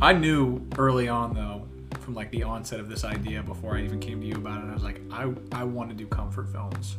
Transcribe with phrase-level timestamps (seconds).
[0.00, 1.66] I knew early on though,
[2.00, 4.70] from like the onset of this idea, before I even came to you about it,
[4.70, 6.96] I was like, I I want to do comfort films.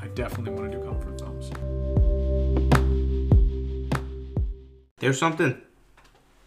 [0.00, 1.50] I definitely want to do comfort films.
[4.98, 5.60] There's something.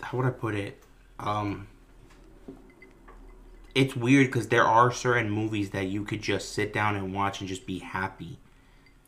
[0.01, 0.81] How would I put it?
[1.19, 1.67] Um,
[3.75, 7.39] it's weird because there are certain movies that you could just sit down and watch
[7.41, 8.39] and just be happy.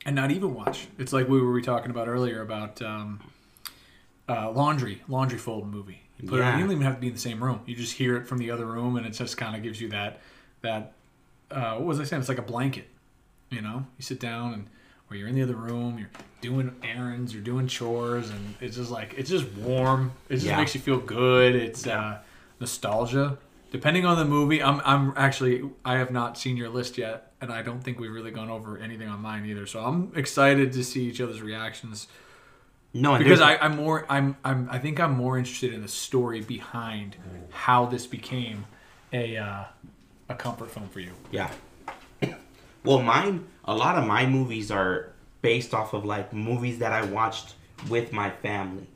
[0.05, 0.87] and not even watch.
[0.99, 3.21] It's like we were talking about earlier about um,
[4.29, 6.02] uh, laundry, laundry fold movie.
[6.23, 6.53] You put it, Yeah.
[6.57, 7.59] you don't even have to be in the same room.
[7.65, 9.89] You just hear it from the other room, and it just kind of gives you
[9.89, 10.21] that
[10.61, 10.93] that
[11.51, 12.21] uh, what was I saying?
[12.21, 12.87] It's like a blanket.
[13.49, 14.67] You know, you sit down and
[15.11, 16.09] or you're in the other room, you're
[16.41, 20.13] doing errands, you're doing chores, and it's just like it's just warm.
[20.29, 20.57] It just Yeah.
[20.57, 21.55] makes you feel good.
[21.55, 22.19] It's uh,
[22.61, 23.37] nostalgia.
[23.71, 27.51] Depending on the movie, I'm I'm actually I have not seen your list yet, and
[27.51, 29.65] I don't think we've really gone over anything on mine either.
[29.65, 32.07] So I'm excited to see each other's reactions
[32.93, 36.41] No, because I, I'm more I'm I'm I think I'm more interested in the story
[36.41, 37.15] behind
[37.49, 38.65] how this became
[39.11, 39.63] a uh,
[40.29, 41.11] a comfort film for you.
[41.31, 41.51] Yeah.
[42.85, 47.05] Well, mine, a lot of my movies are based off of like movies that I
[47.05, 47.55] watched
[47.87, 48.87] with my family.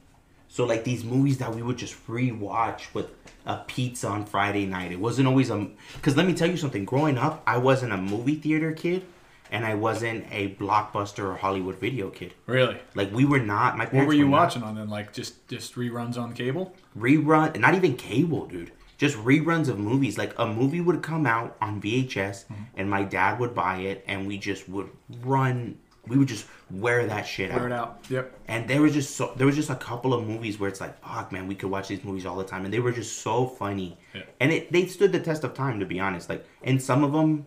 [0.50, 3.08] So like these movies that we would just rewatch with
[3.46, 4.92] a pizza on Friday night.
[4.92, 6.84] It wasn't always a because let me tell you something.
[6.84, 9.06] Growing up, I wasn't a movie theater kid,
[9.52, 12.34] and I wasn't a blockbuster or Hollywood video kid.
[12.46, 12.78] Really?
[12.96, 13.78] Like we were not.
[13.78, 14.90] My parents What were you not- watching on then?
[14.90, 16.74] Like just just reruns on cable?
[16.98, 21.56] rerun not even cable dude just reruns of movies like a movie would come out
[21.62, 22.64] on vhs Mm-hmm.
[22.76, 24.90] and my dad would buy it and we just would
[25.22, 28.06] run we would just wear that shit Wear out Wear it out.
[28.10, 28.40] Yep.
[28.48, 31.00] and there was just so there was just a couple of movies where it's like
[31.04, 33.46] fuck man we could watch these movies all the time and they were just so
[33.46, 34.24] funny Yeah.
[34.40, 37.12] and it they stood the test of time to be honest like and some of
[37.14, 37.46] them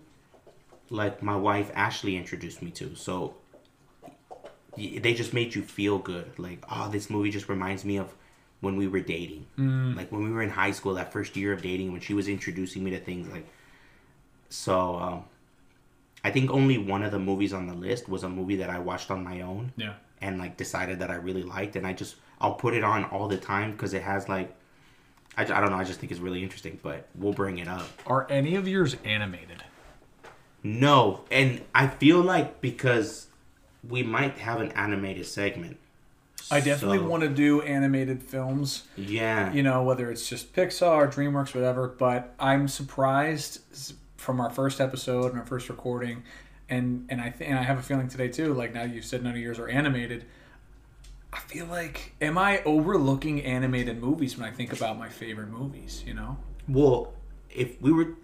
[0.90, 3.34] like my wife ashley introduced me to so
[4.76, 8.12] they just made you feel good like oh this movie just reminds me of
[8.60, 9.46] when we were dating
[9.96, 12.28] like when we were in high school that first year of dating when she was
[12.28, 13.46] introducing me to things like
[14.48, 15.24] so um
[16.24, 18.78] i think only one of the movies on the list was a movie that i
[18.78, 19.94] watched on my own Yeah.
[20.20, 23.28] and like decided that I really liked, and I just I'll put it on all
[23.28, 24.54] the time because it has like
[25.36, 27.86] I, I don't know I just think it's really interesting, but we'll bring it up.
[28.06, 29.62] Are any of yours animated?
[30.62, 33.28] No, and I feel like because
[33.88, 35.78] we might have an animated segment.
[36.50, 38.84] I definitely So, want to do animated films.
[38.96, 41.88] Yeah, you know, whether it's just Pixar, DreamWorks, whatever.
[41.88, 43.60] But I'm surprised
[44.16, 46.24] from our first episode and our first recording,
[46.68, 48.52] and and I th- and I have a feeling today too.
[48.52, 50.24] Like now you've said none of yours are animated.
[51.32, 56.02] I feel like am I overlooking animated movies when I think about my favorite movies?
[56.04, 56.36] You know,
[56.68, 57.12] Well,
[57.48, 58.14] if we were,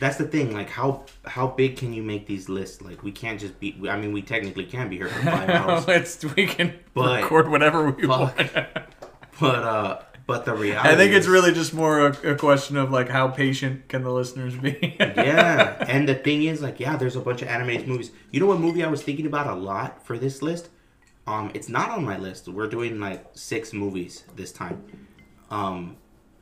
[0.00, 0.52] that's the thing.
[0.54, 2.82] Like, how how big can you make these lists?
[2.82, 3.76] Like, we can't just be.
[3.88, 7.48] I mean, we technically can be here for five hours, Let's we can But- record
[7.50, 8.36] whatever we Fuck.
[8.36, 8.52] want.
[9.40, 10.88] but uh, but the reality.
[10.90, 14.02] I think it's is- really just more a, a question of like how patient can
[14.02, 14.94] the listeners be.
[15.00, 18.10] yeah, and the thing is, like, yeah, there's a bunch of animated movies.
[18.30, 20.68] You know what movie I was thinking about a lot for this list?
[21.26, 22.48] Um, it's not on my list.
[22.48, 24.82] We're doing like six movies this time.
[25.50, 25.96] Um,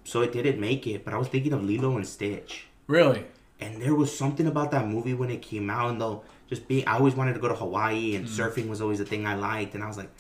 [0.05, 2.66] so it didn't make it, but I was thinking of Lilo and Stitch.
[2.87, 3.25] Really.
[3.59, 6.87] And there was something about that movie when it came out, and though just being,
[6.87, 8.29] I always wanted to go to Hawaii, and mm.
[8.29, 10.11] surfing was always a thing I liked, and I was like,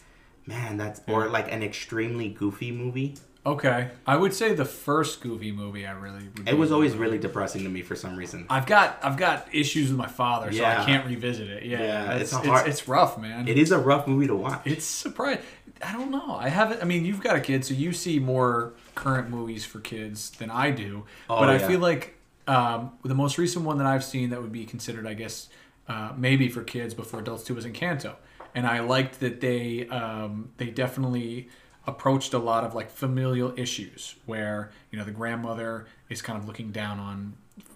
[0.47, 3.15] man, that's or like an extremely goofy movie.
[3.47, 6.29] Okay, I would say the first Goofy movie I really.
[6.37, 8.45] Would It was always really depressing to me for some reason.
[8.51, 10.83] I've got I've got issues with my father, so Yeah.
[10.83, 11.63] I can't revisit it.
[11.63, 13.47] Yeah, Yeah, it's it's it's, hard- it's, rough, man.
[13.47, 14.63] It is a rough movie to watch.
[14.65, 15.45] It's surprising.
[15.81, 16.37] I don't know.
[16.41, 16.83] I haven't.
[16.83, 20.51] I mean, you've got a kid, so you see more current movies for kids than
[20.51, 21.05] I do.
[21.31, 22.16] Oh, but I feel like
[22.47, 25.49] um, the most recent one that I've seen that would be considered, I guess,
[25.89, 28.15] uh, maybe for kids before adults too, was Encanto,
[28.55, 31.49] and I liked that they um, they definitely
[31.87, 36.47] approached a lot of like familial issues where you know the grandmother is kind of
[36.47, 37.35] looking down on.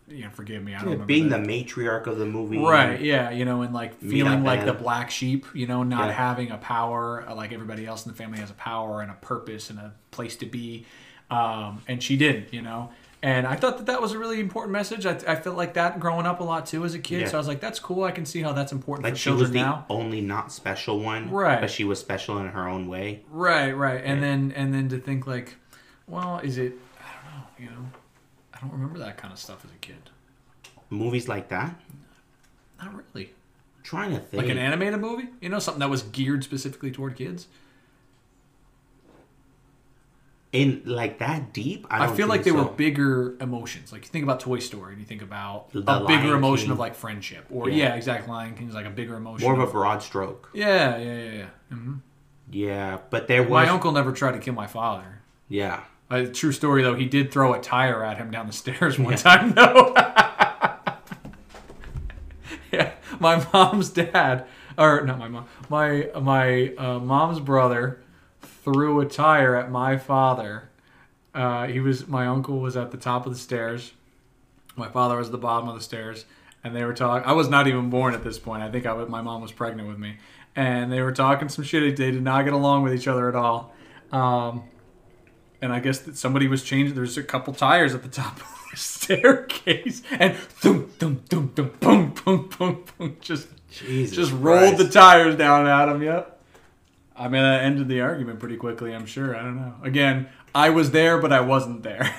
[0.08, 0.74] You know, forgive me.
[0.74, 2.58] I don't remember being the- the matriarch of the movie.
[2.58, 6.12] Right, yeah, you know, and like feeling like the black sheep, you know, not Yeah.
[6.14, 9.14] having a power uh, like everybody else in the family has a power and a
[9.14, 10.84] purpose and a place to be,
[11.30, 12.90] um, and she didn't, you know.
[13.22, 15.04] And I thought that that was a really important message.
[15.04, 17.20] I, I felt like that growing up a lot too as a kid.
[17.22, 17.28] Yeah.
[17.28, 18.04] So I was like, that's cool.
[18.04, 19.84] I can see how that's important Like for she was children the now.
[19.90, 21.30] only not special one.
[21.30, 21.60] Right.
[21.60, 23.22] But she was special in her own way.
[23.30, 24.02] Right, right.
[24.02, 25.56] And then and then to think like,
[26.06, 26.72] well, is it?
[26.98, 27.46] I don't know.
[27.58, 27.86] You know,
[28.54, 29.96] I don't remember that kind of stuff as a kid.
[30.88, 31.78] Movies like that.
[32.82, 33.32] Not really.
[33.82, 34.42] trying to think.
[34.42, 37.48] Like an animated movie, you know, something that was geared specifically toward kids.
[40.52, 41.86] In like that deep.
[41.90, 42.64] I, I, feel like they so.
[42.64, 43.92] were bigger emotions.
[43.92, 46.64] Like you think about Toy Story, and you think about The a bigger Lion emotion
[46.66, 46.72] King.
[46.72, 47.76] of like friendship, or Yeah.
[47.88, 48.32] yeah, exactly.
[48.32, 49.44] Lion King is like a bigger emotion.
[49.48, 50.50] more of a broad stroke.
[50.52, 51.46] yeah, yeah, yeah, yeah.
[51.68, 51.94] hmm
[52.50, 55.20] Yeah, but there was My uncle never tried to kill my father.
[55.48, 55.82] yeah.
[56.12, 59.14] A true story though, he did throw a tire at him down the stairs one
[59.14, 59.94] time though.
[62.72, 64.46] yeah, my mom's dad,
[64.76, 68.00] or not my mom, my my uh, mom's brother
[68.64, 70.70] threw a tire at my father.
[71.34, 73.92] Uh, he was my uncle was at the top of the stairs.
[74.76, 76.24] My father was at the bottom of the stairs,
[76.64, 77.28] and they were talking.
[77.28, 78.62] I was not even born at this point.
[78.62, 80.16] I think I was, my mom was pregnant with me,
[80.56, 81.96] and they were talking some shit.
[81.96, 83.74] They did not get along with each other at all.
[84.12, 84.64] Um,
[85.62, 86.94] and I guess that somebody was changing.
[86.94, 91.70] There's a couple tires at the top of the staircase, and thum thum thum boom
[91.80, 96.02] boom boom boom, just Jesus just rolled the tires down at him.
[96.02, 96.39] Yep.
[97.20, 98.94] I mean, that ended the argument pretty quickly.
[98.94, 99.36] I'm sure.
[99.36, 99.74] I don't know.
[99.82, 102.12] Again, I was there, but I wasn't there.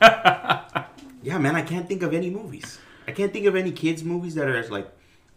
[1.22, 2.78] Yeah, man, I can't think of any movies.
[3.06, 4.90] I can't think of any kids movies that are as like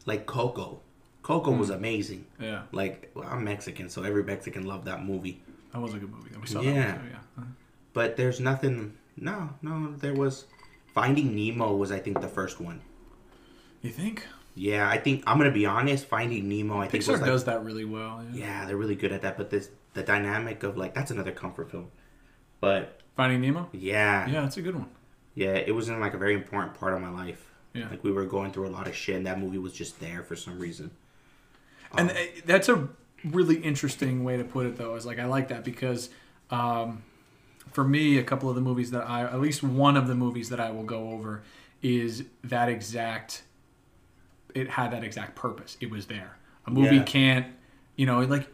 [0.06, 0.82] like Coco.
[1.22, 1.76] Coco was hmm.
[1.76, 2.26] amazing.
[2.40, 5.42] yeah, Like well, I'm Mexican, so every Mexican loved that movie.
[5.72, 6.32] that was a good movie.
[6.40, 6.74] We saw Yeah.
[6.74, 7.02] that.
[7.02, 7.18] Too, yeah.
[7.38, 7.46] Uh-huh.
[7.94, 8.98] But there's nothing.
[9.16, 9.94] No, no.
[9.98, 10.46] There was
[10.94, 12.82] Finding Nemo was I think the first one.
[13.82, 14.26] You think
[14.58, 16.06] Yeah, I think I'm gonna be honest.
[16.06, 18.24] Finding Nemo, I think Pixar like, does that really well?
[18.32, 18.46] Yeah.
[18.46, 19.38] yeah, they're really good at that.
[19.38, 21.92] But this the dynamic of like that's another comfort film.
[22.62, 23.70] But Finding Nemo.
[23.74, 24.90] yeah, Yeah, that's a good one.
[25.36, 27.52] yeah, it was in like a very important part of my life.
[27.74, 27.90] Yeah.
[27.90, 30.24] Like we were going through a lot of shit, and that movie was just there
[30.24, 30.92] for some reason.
[31.98, 32.88] And Um, uh, that's a
[33.26, 34.96] really interesting way to put it, though.
[34.96, 36.10] Is like I like that because
[36.50, 37.04] um,
[37.74, 40.48] for me, a couple of the movies that I, at least one of the movies
[40.50, 41.44] that I will go over,
[41.82, 43.44] is that exact.
[44.56, 45.78] It had that exact purpose.
[45.80, 46.38] It was there.
[46.66, 47.04] A movie Yeah.
[47.04, 47.46] can't,
[47.96, 48.48] you know, like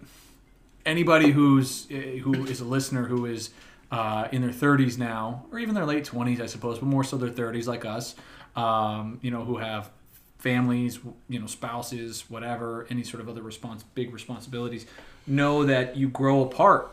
[0.86, 3.52] anybody who's eh, who is a listener who is
[3.92, 7.18] uh, in their 30s now, or even their late 20s, I suppose, but more so
[7.18, 8.16] their 30s, like us,
[8.56, 9.90] um, you know, who have
[10.38, 11.00] families,
[11.30, 14.86] you know, spouses, whatever, any sort of other response, big responsibilities,
[15.28, 16.90] know that you grow apart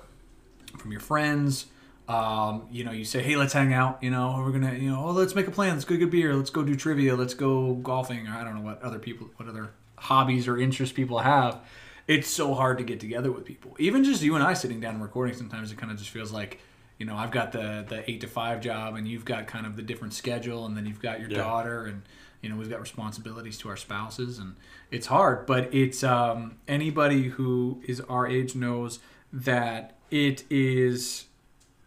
[0.77, 1.67] from your friends.
[2.09, 5.05] Um, you know, you say, "Hey, let's hang out." You know, we're gonna, you know,
[5.09, 5.75] oh, let's make a plan.
[5.75, 6.35] Let's go get beer.
[6.35, 7.15] Let's go do trivia.
[7.15, 8.27] Let's go golfing.
[8.27, 11.61] Or I don't know what other people, what other hobbies or interests people have.
[12.07, 13.77] It's so hard to get together with people.
[13.79, 16.33] Even just you and I sitting down and recording, sometimes it kind of just feels
[16.33, 16.61] like,
[16.99, 19.77] you know, I've got the the eight to five job, and you've got kind of
[19.77, 21.37] the different schedule, and then you've got your Yeah.
[21.39, 22.03] daughter, and
[22.41, 24.55] you know, we've got responsibilities to our spouses, and
[24.91, 25.45] it's hard.
[25.45, 29.01] But it's um, anybody who is our age knows
[29.31, 31.27] that it is.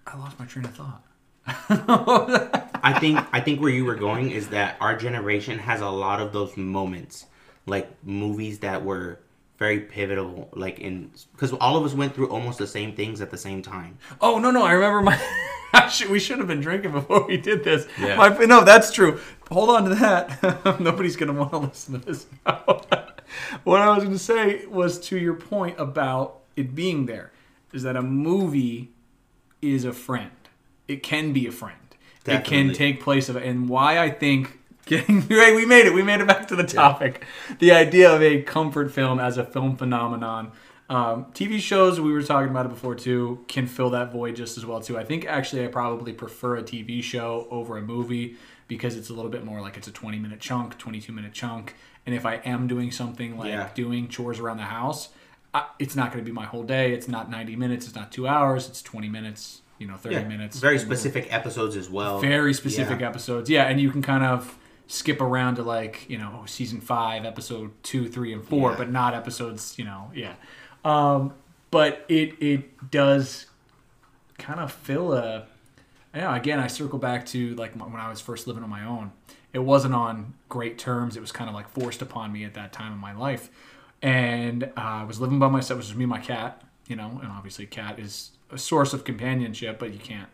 [0.08, 1.04] I lost my train of thought.
[2.84, 6.22] I think I think where you were going is that our generation has a lot
[6.22, 7.26] of those moments,
[7.66, 9.20] like movies that were
[9.58, 13.32] very pivotal, like in because all of us went through almost the same things at
[13.32, 13.98] the same time.
[14.20, 15.22] Oh no, no, I remember my.
[15.90, 17.88] Should, we should have been drinking before we did this.
[17.98, 18.16] Yeah.
[18.18, 19.22] My, no, that's true.
[19.50, 20.80] Hold on to that.
[20.82, 22.82] Nobody's gonna want to listen to this now.
[23.64, 27.32] what I was gonna say was to your point about it being there,
[27.72, 28.92] is that a movie
[29.62, 30.32] is a friend.
[30.88, 31.78] It can be a friend.
[32.26, 35.94] It can take place of, and why I think getting right, we made it.
[35.94, 37.26] We made it back to the topic.
[37.60, 40.52] The idea of a comfort film as a film phenomenon.
[40.90, 44.58] Um, TV shows, we were talking about it before too, can fill that void just
[44.58, 44.98] as well too.
[44.98, 48.36] I think actually I probably prefer a TV show over a movie
[48.68, 51.76] because it's a little bit more like it's a 20 minute chunk, 22 minute chunk.
[52.06, 53.70] And if I am doing something like Yeah.
[53.74, 55.10] doing chores around the house,
[55.54, 56.94] I, it's not going to be my whole day.
[56.94, 57.86] It's not 90 minutes.
[57.88, 58.68] It's not two hours.
[58.70, 59.62] It's 20 minutes.
[59.80, 60.60] You know, 30 Yeah, minutes.
[60.60, 62.20] very specific episodes as well.
[62.20, 63.10] very specific Yeah.
[63.10, 63.50] episodes.
[63.50, 67.72] Yeah, and you can kind of skip around to like you know season five, episode
[67.82, 68.78] two, three, and four, Yeah.
[68.78, 69.74] but not episodes.
[69.80, 70.34] You know, yeah.
[70.86, 71.34] Um,
[71.72, 73.48] but it it does
[74.38, 75.48] kind of fill a.
[76.14, 76.34] I know.
[76.34, 79.12] Again, I circle back to like when I was first living on my own.
[79.54, 81.18] It wasn't on great terms.
[81.18, 83.50] It was kind of like forced upon me at that time in my life,
[84.02, 85.78] and uh, I was living by myself.
[85.78, 86.64] It was just me and my cat.
[86.88, 90.28] You know, and obviously, cat is a source of companionship, but you can't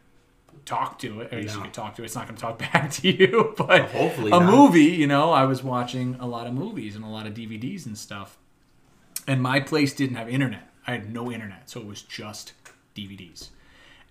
[0.65, 1.31] talk to it.
[1.33, 1.61] Or you No.
[1.61, 2.05] can talk to it.
[2.05, 3.53] It's not going to talk back to you.
[3.57, 4.51] But Hopefully a not.
[4.51, 7.85] movie, you know, I was watching a lot of movies and a lot of DVDs
[7.85, 8.37] and stuff.
[9.27, 10.67] And my place didn't have internet.
[10.87, 12.53] I had no internet, so it was just
[12.95, 13.49] DVDs.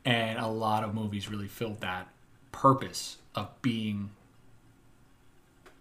[0.05, 2.07] And a lot of movies really filled that
[2.53, 4.11] purpose of being,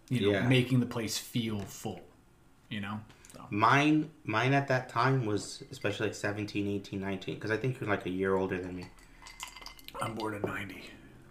[0.10, 0.48] you know, Yeah.
[0.48, 2.02] making the place feel full.
[2.70, 3.02] You know,
[3.36, 7.80] so, Mine, mine at that time was especially like 17, 18, 19, because I think
[7.80, 8.86] you're like a year older than me.
[10.02, 10.84] I'm born in '90.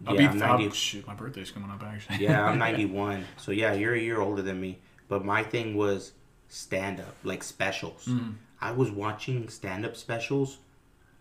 [0.06, 0.74] I'll Yeah, be I'm I'll- 90.
[0.74, 2.18] shoot, my birthday's coming up actually.
[2.24, 3.24] Yeah, I'm 91.
[3.36, 4.78] So yeah, you're a year older than me.
[5.08, 6.12] But my thing was
[6.48, 8.06] stand up, like specials.
[8.06, 8.30] Mm-hmm.
[8.60, 10.58] I was watching stand up specials.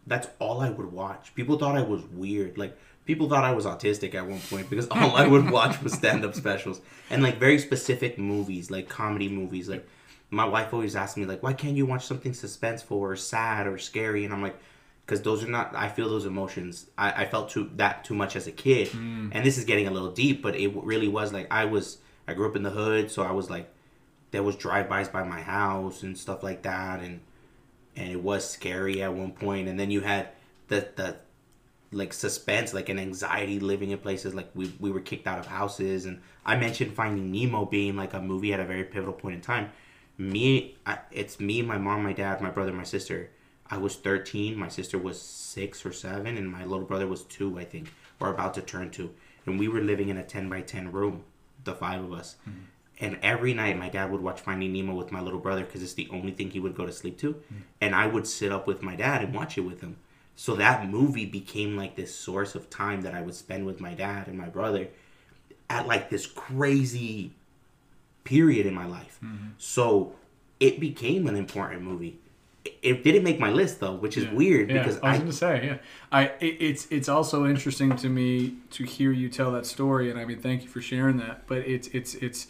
[0.07, 1.33] That's all I would watch.
[1.35, 2.57] People thought I was weird.
[2.57, 5.93] Like people thought I was autistic at one point because all I would watch was
[5.93, 9.67] stand up specials and like very specific movies, like comedy movies.
[9.67, 9.85] Like
[10.33, 13.77] my wife always asks me like, "Why can't you watch something suspenseful or sad or
[13.77, 14.57] scary?" And I'm like,
[15.05, 15.75] because those are not.
[15.75, 16.87] I feel those emotions.
[16.97, 19.29] I, I felt too that too much as a kid, Mm.
[19.33, 21.97] and this is getting a little deep, but it really was like I was.
[22.27, 23.67] I grew up in the hood, so I was like,
[24.31, 27.19] there was drive-bys by my house and stuff like that, and
[27.95, 30.29] and it was scary at one point, and then you had
[30.69, 31.17] the the
[31.91, 35.45] like suspense, like an anxiety living in places like we we were kicked out of
[35.45, 39.35] houses, and I mentioned Finding Nemo being like a movie at a very pivotal point
[39.35, 39.69] in time.
[40.17, 43.29] Me, I, it's me, my mom, my dad, my brother, my sister.
[43.70, 47.58] I was thirteen, my sister was six or seven, and my little brother was two,
[47.58, 49.12] I think, or about to turn two,
[49.46, 51.24] and we were living in a ten by ten room,
[51.63, 52.36] the five of us.
[52.48, 52.60] Mm-hmm.
[53.00, 55.96] And every night, my dad would watch Finding Nemo with my little brother because it's
[55.96, 57.34] the only thing he would go to sleep to.
[57.34, 57.55] Mm-hmm.
[57.82, 59.98] And I would sit up with my dad and watch it with him.
[60.36, 63.93] So that movie became like this source of time that I would spend with my
[63.93, 64.89] dad and my brother
[65.70, 67.32] at like this crazy
[68.23, 69.19] period in my life.
[69.23, 69.49] Mm-hmm.
[69.57, 70.15] So
[70.59, 72.19] it became an important movie.
[72.65, 74.33] It- It didn't make my list though, which is Yeah.
[74.33, 75.77] weird Yeah, because I was I, going to say, yeah,
[76.11, 80.17] I it, it's it's also interesting to me to hear you tell that story, and
[80.19, 81.45] I mean, thank you for sharing that.
[81.47, 82.47] But it's it's it's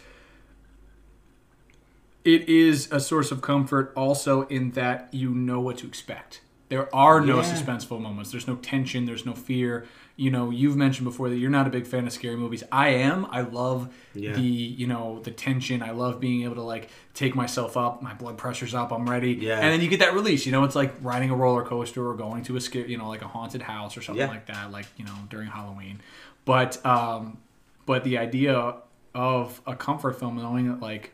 [2.23, 6.41] it is a source of comfort also in that you know what to expect.
[6.69, 7.53] There are no Yeah.
[7.53, 8.31] suspenseful moments.
[8.31, 9.05] There's no tension.
[9.05, 9.85] There's no fear.
[10.15, 12.63] You know, you've mentioned before that you're not a big fan of scary movies.
[12.71, 13.25] I am.
[13.31, 14.33] I love Yeah.
[14.33, 15.81] the you know the tension.
[15.81, 18.01] I love being able to like take myself up.
[18.03, 18.91] My blood pressure's up.
[18.91, 19.33] I'm ready.
[19.33, 19.55] Yeah.
[19.55, 20.45] And then you get that release.
[20.45, 23.07] You know, it's like riding a roller coaster or going to a scare, you know,
[23.09, 24.27] like a haunted house or something Yeah.
[24.31, 24.71] like that.
[24.71, 25.99] Like you know during Halloween.
[26.45, 27.37] But um,
[27.87, 28.75] but the idea
[29.15, 31.13] of a comfort film, knowing that like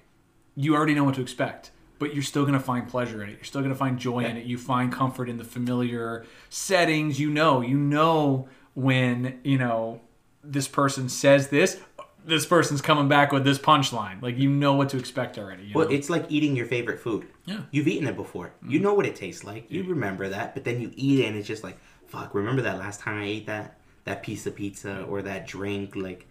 [0.56, 3.34] you already know what to expect, but you're still going to find pleasure in it.
[3.34, 4.46] You're still going to find joy in it.
[4.46, 7.18] You find comfort in the familiar settings.
[7.20, 10.02] You know, you know when, you know,
[10.44, 11.80] this person says this,
[12.26, 14.22] this person's coming back with this punchline.
[14.22, 15.64] Like you know what to expect already.
[15.64, 15.94] You well, know?
[15.94, 17.28] it's like eating your favorite food.
[17.46, 17.56] Yeah.
[17.56, 17.64] Mm-hmm.
[17.72, 18.52] You've eaten it before.
[18.68, 19.66] You know what it tastes like.
[19.70, 22.78] You remember that, but then you eat it and it's just like, fuck, remember that
[22.78, 26.26] last time I ate that that piece of pizza or that drink like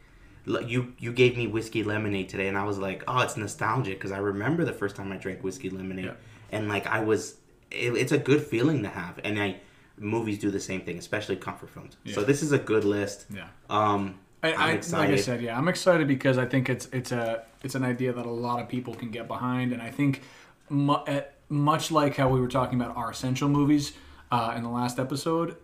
[0.66, 4.12] you you gave me whiskey lemonade today and I was like, "Oh, it's nostalgic because
[4.12, 6.14] I remember the first time I drank whiskey lemonade." Yeah.
[6.50, 7.36] And like I was
[7.70, 9.20] it, it's a good feeling to have.
[9.22, 9.60] And I
[10.00, 11.96] movies do the same thing, especially comfort films.
[12.12, 13.26] So this is a good list.
[13.34, 13.48] yeah.
[13.70, 17.42] Um I, I, like I said, yeah, I'm excited because I think it's it's a
[17.64, 20.22] it's an idea that a lot of people can get behind, and I think
[20.68, 23.94] mu- eh, much like how we were talking about our essential movies
[24.30, 25.56] uh, in the last episode,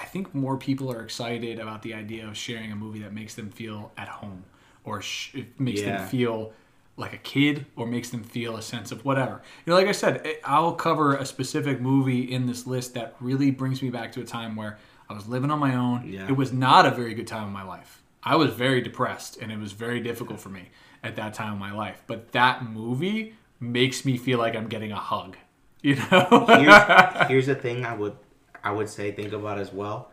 [0.00, 3.36] I think more people are excited about the idea of sharing a movie that makes
[3.36, 4.42] them feel at home
[4.82, 5.98] or sh- it makes Yeah.
[5.98, 6.52] them feel
[6.96, 9.42] like a kid or makes them feel a sense of whatever.
[9.64, 13.16] You know, like I said, eh, I'll cover a specific movie in this list that
[13.20, 16.08] really brings me back to a time where I was living on my own.
[16.08, 16.26] Yeah.
[16.26, 18.02] It was not a very good time in my life.
[18.22, 20.70] I was very depressed and it was very difficult for me
[21.02, 22.02] at that time in my life.
[22.06, 25.36] But that movie makes me feel like I'm getting a hug.
[25.82, 26.46] You know?
[26.48, 28.16] here's, here's the thing I would
[28.64, 30.10] I would say think about as well.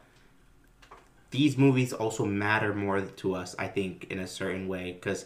[1.32, 5.26] These movies also matter more to us, I think, in a certain way, because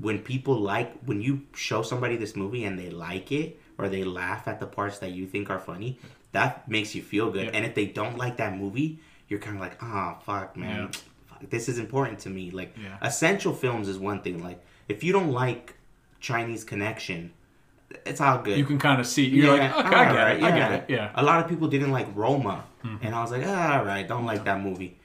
[0.00, 4.04] when people like when you show somebody this movie and they like it or they
[4.04, 5.98] laugh at the parts that you think are funny,
[6.32, 7.46] that makes you feel good.
[7.46, 7.50] Yeah.
[7.54, 8.98] And if they don't like that movie,
[9.28, 11.00] you're kind of like, ah, fuck, man, Yeah.
[11.28, 12.50] fuck, this is important to me.
[12.50, 12.96] Like, Yeah.
[13.02, 14.42] essential films is one thing.
[14.42, 15.74] Like, if you don't like
[16.20, 17.32] Chinese Connection,
[18.04, 18.58] it's all good.
[18.58, 19.26] you can kind of see.
[19.26, 20.42] You're like, okay, I get alright, it.
[20.42, 20.84] I get it.
[20.88, 21.10] Yeah.
[21.14, 22.64] A lot of people didn't like Roma,
[23.02, 24.96] and I was like, ah, all right, don't like that movie.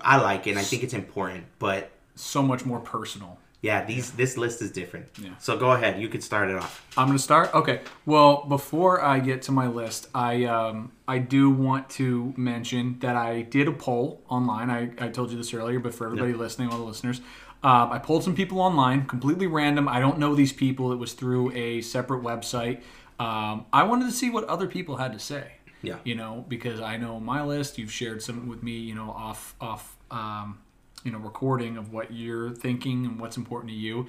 [0.00, 3.38] I like it, and I think it's important, but So much more personal.
[3.62, 5.08] Yeah, these this list is different.
[5.20, 5.30] Yeah.
[5.38, 6.86] So go ahead, you could start it off.
[6.96, 7.54] I'm gonna start.
[7.54, 7.80] Okay.
[8.04, 13.16] Well, before I get to my list, I um, I do want to mention that
[13.16, 14.70] I did a poll online.
[14.70, 17.20] I, I told you this earlier, but for everybody listening, all the listeners,
[17.62, 19.88] um, I polled some people online, completely random.
[19.88, 20.92] I don't know these people.
[20.92, 22.82] It was through a separate website.
[23.18, 25.52] Um, I wanted to see what other people had to say.
[25.82, 25.96] Yeah.
[26.04, 27.78] You know, because I know my list.
[27.78, 28.72] You've shared some with me.
[28.72, 29.96] You know, off off.
[30.10, 30.58] Um,
[31.06, 34.06] you know, recording of what you're thinking and what's important to you.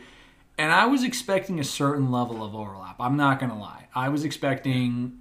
[0.58, 2.96] And I was expecting a certain level of overlap.
[3.00, 3.88] I'm not gonna lie.
[3.94, 5.20] I was expecting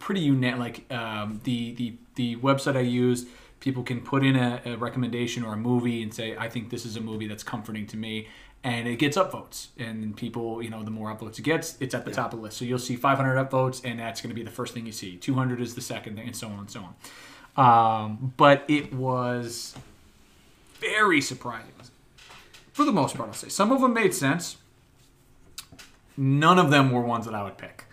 [0.00, 0.56] pretty unique.
[0.56, 3.28] Like um, the the the website I used,
[3.60, 6.84] people can put in a, a recommendation or a movie and say, I think this
[6.84, 8.26] is a movie that's comforting to me,
[8.64, 9.68] and it gets upvotes.
[9.78, 12.44] And people, you know, the more upvotes it gets, it's at the top of the
[12.44, 12.56] list.
[12.56, 15.16] So you'll see 500 upvotes, and that's going to be the first thing you see.
[15.16, 16.94] 200 is the second thing, and so on and so on.
[17.56, 19.76] Um, but it was
[20.86, 21.72] very surprising.
[22.76, 23.48] For the most part, I'll say.
[23.48, 24.58] Some of them made sense.
[26.14, 27.86] None of them were ones that I would pick.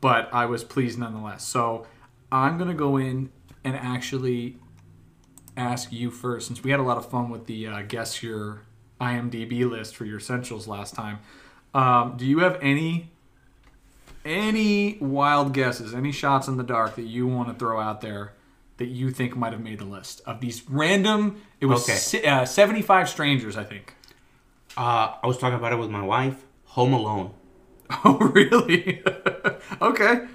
[0.00, 1.44] But I was pleased nonetheless.
[1.44, 1.86] So
[2.32, 3.30] I'm going to go in
[3.62, 4.56] and actually
[5.56, 8.62] ask you first, since we had a lot of fun with the uh, guess your
[9.00, 11.20] IMDb list for your essentials last time.
[11.72, 13.12] Um, do you have any
[14.24, 18.32] any wild guesses, any shots in the dark that you want to throw out there
[18.78, 21.40] that you think might have made the list of these random?
[21.60, 21.98] It was Okay.
[21.98, 23.94] si- uh, 75 strangers, I think.
[24.76, 26.44] Uh, I was talking about it with my wife.
[26.66, 27.32] Home Alone.
[28.04, 29.02] Oh, really?
[29.82, 30.26] okay.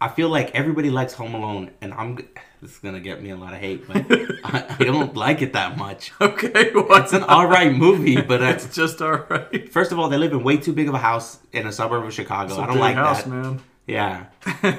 [0.00, 2.16] I feel like everybody likes Home Alone, and I'm.
[2.62, 4.06] This is gonna get me a lot of hate, but
[4.44, 6.10] I, I don't like it that much.
[6.20, 6.50] Okay.
[6.54, 9.70] It's an alright movie, but uh, It's just all right.
[9.70, 12.04] first of all, they live in way too big of a house in a suburb
[12.04, 12.58] of Chicago.
[12.58, 13.28] I don't like house, that.
[13.28, 13.60] man.
[13.86, 14.26] Yeah,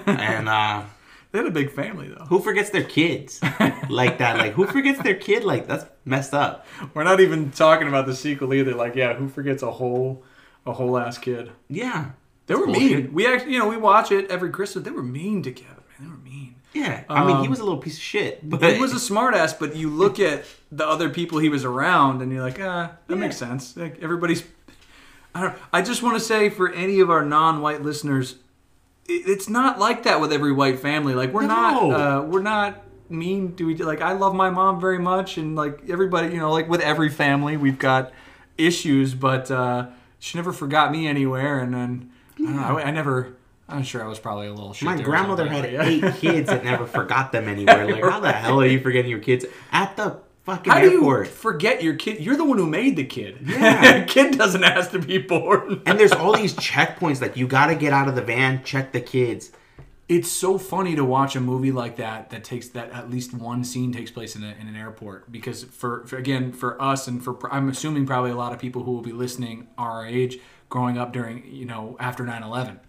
[0.08, 0.84] and uh,
[1.34, 2.26] They had a big family though.
[2.26, 3.42] who forgets their kids
[3.90, 4.38] like that?
[4.38, 5.44] Like who forgets their kid?
[5.44, 6.66] Like that's messed up.
[6.94, 8.74] We're not even talking about the sequel either.
[8.76, 10.24] Like, yeah, who forgets a whole,
[10.66, 11.52] a whole ass kid?
[11.70, 12.12] Yeah,
[12.46, 13.14] They were It's mean.
[13.14, 14.86] We actually, you know, we watch it every Christmas.
[14.86, 15.84] They were mean to Kevin.
[16.00, 16.56] Man, they were mean.
[16.74, 19.14] Yeah, I mean he Um, was a little piece of shit, but He was a
[19.14, 22.92] smartass, but you look at the other people he was around, and you're like, ah,
[23.08, 23.20] that Yeah.
[23.20, 23.76] makes sense.
[23.76, 24.44] Like everybody's.
[25.36, 25.56] I don't.
[25.72, 28.36] I just want to say for any of our non-white listeners,
[29.08, 31.14] it's not like that with every white family.
[31.14, 31.48] Like we're No.
[31.48, 31.92] not.
[31.92, 33.80] Uh, we're not mean to each.
[33.80, 37.10] Like I love my mom very much, and like everybody, you know, like with every
[37.10, 38.12] family, we've got
[38.58, 39.88] issues, but uh,
[40.20, 43.36] she never forgot me anywhere, and then I, don't know, I, I never.
[43.70, 44.86] I'm sure I was probably a little shit.
[44.86, 45.84] My grandmother had yeah.
[45.86, 47.90] eight kids and never forgot them anywhere.
[47.90, 51.26] Like, how the hell are you forgetting your kids at the fucking How do you
[51.26, 52.20] forget your kid?
[52.20, 53.38] You're the one who made the kid.
[53.48, 54.04] Yeah.
[54.06, 55.82] kid doesn't ask to be born.
[55.86, 57.22] And there's all these checkpoints.
[57.22, 59.52] Like, you got to get out of the van, check the kids.
[60.10, 63.64] It's so funny to watch a movie like that that takes that at least one
[63.64, 67.24] scene takes place in, a, in an airport because for, for again for us and
[67.24, 70.98] for I'm assuming probably a lot of people who will be listening our age growing
[70.98, 72.80] up during you know after 9/11.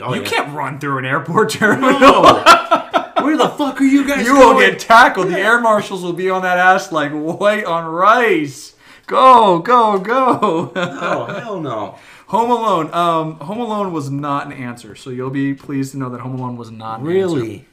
[0.00, 0.28] Oh, you yeah.
[0.28, 1.98] can't run through an airport terminal.
[1.98, 2.79] No.
[3.24, 5.28] Where the fuck are you guys You will get tackled.
[5.28, 8.74] The air marshals will be on that ass like white on rice.
[9.06, 10.72] Go, go, go.
[10.74, 11.98] Oh, hell no.
[12.28, 12.94] Home Alone.
[12.94, 16.36] Um, Home Alone was not an answer, so you'll be pleased to know that Home
[16.38, 17.36] Alone was not an answer.
[17.36, 17.66] Really?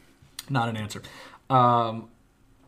[0.49, 1.01] not an answer.
[1.49, 2.09] Um,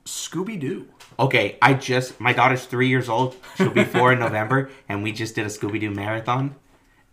[0.05, 0.87] Scooby Doo.
[1.17, 3.35] Okay, I just, my daughter's three years old.
[3.55, 4.69] She'll be four in November.
[4.87, 6.55] And we just did a Scooby Doo marathon.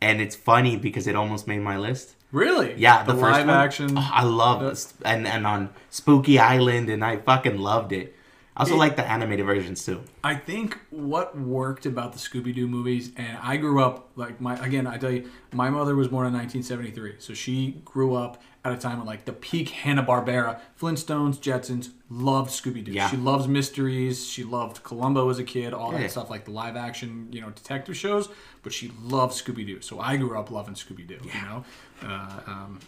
[0.00, 2.15] And it's funny because it almost made my list.
[2.36, 2.74] Really?
[2.76, 3.56] Yeah, the, the, first live one.
[3.56, 3.94] action.
[3.96, 8.14] Oh, I love this, and and on Spooky Island, and I fucking loved it.
[8.54, 10.02] I also like the animated versions too.
[10.22, 14.62] I think what worked about the Scooby Doo movies, and I grew up like my
[14.62, 14.86] again.
[14.86, 18.76] I tell you, my mother was born in 1973, so she grew up at a
[18.76, 21.90] time of like the peak Hanna Barbera, Flintstones, Jetsons.
[22.08, 22.92] Loved Scooby Doo.
[22.92, 23.10] Yeah.
[23.10, 24.28] She loves mysteries.
[24.28, 25.74] She loved Columbo as a kid.
[25.74, 28.28] All that stuff like the live action, you know, detective shows.
[28.62, 31.18] But she loved Scooby Doo, so I grew up loving Scooby Doo.
[31.24, 31.64] You know.
[32.04, 32.80] Uh, um,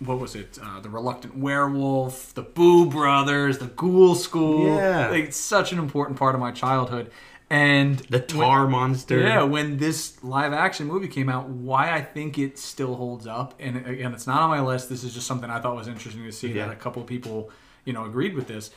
[0.00, 0.58] what was it?
[0.62, 4.66] Uh, the Reluctant Werewolf, the Boo Brothers, the Ghoul School.
[4.76, 5.08] Yeah.
[5.08, 7.10] Like, it's such an important part of my childhood.
[7.50, 9.20] And The Tar Monster.
[9.20, 13.54] yeah, when this live action movie came out, why I think it still holds up,
[13.58, 14.90] and again, it's not on my list.
[14.90, 16.66] This is just something I thought was interesting to see Yeah.
[16.66, 17.50] that a couple of people,
[17.86, 18.70] you know, agreed with this.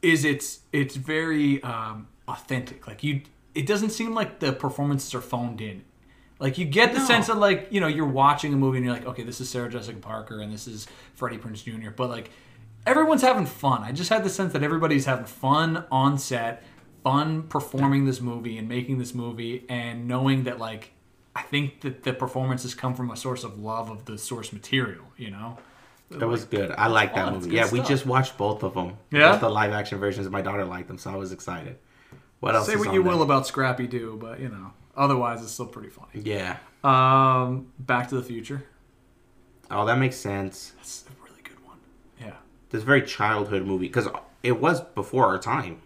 [0.00, 2.86] Is it's it's very um, authentic.
[2.86, 5.82] Like you, it doesn't seem like the performances are phoned in.
[6.44, 7.06] Like you get the No.
[7.06, 9.48] sense of like you know you're watching a movie and you're like, okay, this is
[9.48, 11.88] Sarah Jessica Parker and this is Freddie Prinze Jr.
[11.88, 12.30] But like
[12.86, 13.82] everyone's having fun.
[13.82, 16.62] I just had the sense that everybody's having fun on set,
[17.02, 20.92] fun performing this movie and making this movie, and knowing that like
[21.34, 25.04] I think that the performances come from a source of love of the source material.
[25.16, 25.56] You know.
[26.10, 26.72] That was good.
[26.72, 27.34] I like that oh, fun.
[27.36, 27.50] Movie.
[27.52, 28.98] good Yeah, we just watched both of them.
[29.10, 29.32] Yeah?
[29.32, 30.28] Both the live action versions.
[30.28, 31.78] My daughter liked them, so I was excited.
[32.40, 32.66] What else?
[32.66, 33.12] Say is what on you there?
[33.12, 36.22] will about Scrappy Doo, but you know, otherwise it's still pretty funny.
[36.22, 36.56] Yeah.
[36.82, 38.64] Um, Back to the Future.
[39.70, 40.72] Oh, that makes sense.
[40.76, 41.78] That's a really good one.
[42.20, 42.34] Yeah.
[42.70, 44.08] This very childhood movie because
[44.42, 45.80] it was before our time.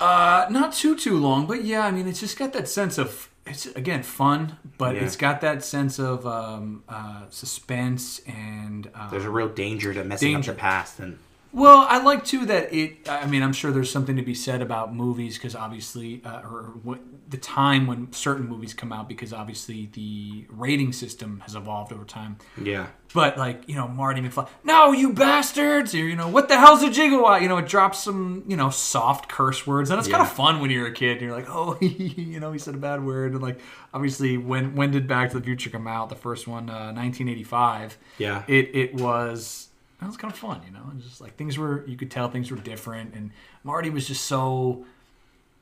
[0.00, 3.28] Uh, not too too long, but yeah, I mean, it's just got that sense of
[3.46, 5.02] it's again fun, but Yeah.
[5.04, 10.02] it's got that sense of um, uh, suspense and uh, There's a real danger to
[10.04, 10.50] messing Danger.
[10.52, 11.18] up the past, and
[11.52, 13.08] Well, I like too that it.
[13.08, 16.74] I mean, I'm sure there's something to be said about movies because obviously, uh, or
[16.82, 21.92] what, the time when certain movies come out because obviously the rating system has evolved
[21.92, 22.38] over time.
[22.60, 25.92] yeah, But like you know, Marty McFly, no, you bastards!
[25.92, 27.42] Or you know, what the hell's a gigawatt?
[27.42, 30.60] You know, it drops some you know soft curse words, and it's kind of fun
[30.60, 31.12] when you're a kid.
[31.12, 33.58] and You're like, oh, you know, he said a bad word, and like
[33.92, 36.10] obviously, when when did Back to the Future come out?
[36.10, 38.44] The first one, uh, 1985 yeah.
[38.46, 39.69] it it was
[40.00, 40.80] that was kind of fun, you know.
[40.94, 43.30] Was just like things were you could tell things were different, and
[43.64, 44.84] Marty was just so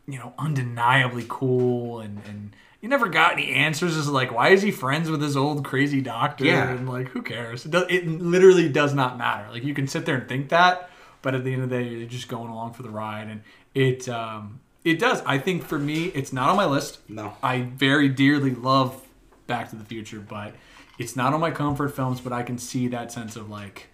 [0.06, 3.96] you know undeniably cool, and and you never got any answers.
[3.96, 6.44] As like, why is he friends with this old crazy doctor?
[6.44, 6.70] Yeah.
[6.70, 7.66] and like, who cares?
[7.66, 9.50] It, does, it literally does not matter.
[9.50, 10.90] Like you can sit there and think that,
[11.22, 13.42] but at the end of the day, you're just going along for the ride, and
[13.74, 15.22] it um it does.
[15.26, 16.98] I think for me, it's not on my list.
[17.08, 17.34] No.
[17.42, 19.04] I very dearly love
[19.46, 20.54] Back to the Future, but
[20.98, 22.20] it's not on my comfort films.
[22.20, 23.88] But I can see that sense of like,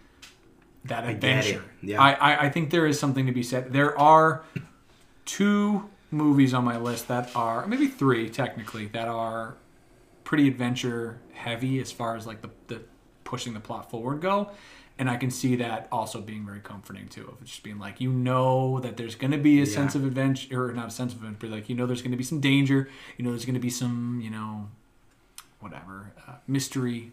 [0.85, 1.65] that adventure.
[1.83, 2.01] Yeah.
[2.01, 3.73] I, I I think there is something to be said.
[3.73, 4.45] There are
[5.25, 9.57] two movies on my list that are maybe three technically that are
[10.23, 12.81] pretty adventure heavy as far as like the, the
[13.25, 14.51] pushing the plot forward go
[14.99, 18.13] and i can see that also being very comforting too of just being like you
[18.13, 21.19] know that there's going to be a sense of adventure or not a sense of
[21.25, 23.61] adventure like you know there's going to be some danger you know there's going to
[23.61, 24.69] be some you know
[25.61, 27.11] whatever uh, mystery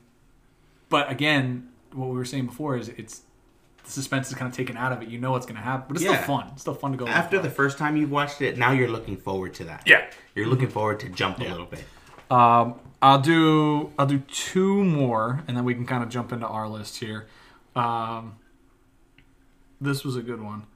[0.89, 3.23] but again what we were saying before is it's
[3.83, 5.85] the suspense is kind of taken out of it you know what's going to happen
[5.87, 6.13] but it's Yeah.
[6.23, 8.71] still fun it's still fun to go After the first time you've watched it, now
[8.71, 9.83] you're looking forward to that.
[9.85, 11.83] yeah You're looking forward to jump a little bit.
[12.29, 16.45] Um, I'll do I'll do two more, and then we can kind of jump into
[16.47, 17.27] our list here.
[17.75, 18.37] Um,
[19.81, 20.67] this was a good one.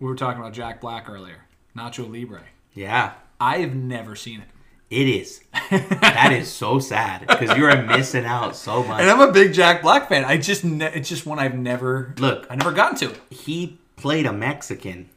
[0.00, 1.44] We were talking about Jack Black earlier,
[1.76, 2.42] Nacho Libre.
[2.72, 3.12] Yeah.
[3.40, 4.48] I have never seen it,
[4.94, 5.40] It is.
[5.70, 9.00] that is so sad because you are missing out so much.
[9.00, 9.10] and.
[9.10, 10.24] I'm a big Jack Black fan.
[10.24, 12.46] I just ne- it's just one I've never Look.
[12.48, 13.12] I never gotten to.
[13.30, 15.10] He played a Mexican,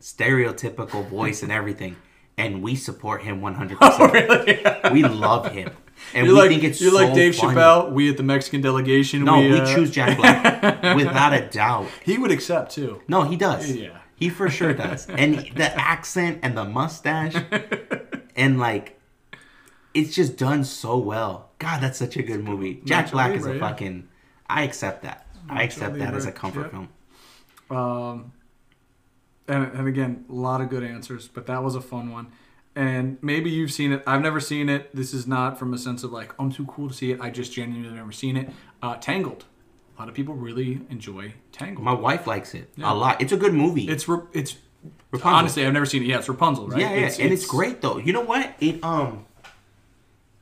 [0.00, 1.96] stereotypical voice and everything,
[2.36, 4.90] and we support him 100%.
[4.92, 5.70] We love him.
[6.14, 7.54] And You're we like think it's you're so like Dave funny.
[7.54, 7.92] Chappelle.
[7.92, 9.24] We at the Mexican delegation.
[9.24, 11.86] No, we, we, uh, choose Jack Black without a doubt.
[12.02, 13.02] He would accept too.
[13.06, 13.70] No, he does.
[13.70, 13.98] Yeah.
[14.16, 15.06] He for sure does.
[15.08, 17.34] And the accent and the mustache
[18.36, 18.98] and like
[19.94, 21.50] it's just done so well.
[21.58, 22.80] God, that's such a good movie.
[22.84, 24.08] Jack Black is a fucking
[24.48, 25.26] I accept that.
[25.48, 26.88] I accept that as a comfort film.
[27.70, 28.32] Um,
[29.48, 32.32] and, and again, a lot of good answers, but that was a fun one.
[32.76, 34.02] And maybe you've seen it.
[34.06, 34.94] I've never seen it.
[34.94, 37.20] This is not from a sense of like, I'm too cool to see it.
[37.20, 38.50] I just genuinely never seen it.
[38.82, 39.44] Uh, Tangled.
[39.96, 41.84] A lot of people really enjoy Tangled.
[41.84, 42.92] My wife likes it Yeah.
[42.92, 43.20] a lot.
[43.20, 43.88] It's a good movie.
[43.88, 44.56] it's Ra- it's
[45.10, 45.36] Rapunzel.
[45.36, 46.06] honestly I've never seen it.
[46.06, 46.80] Yeah, it's Rapunzel, right?
[46.80, 47.98] Yeah, yeah, and it's great though.
[47.98, 48.54] You know what?
[48.60, 49.26] It um,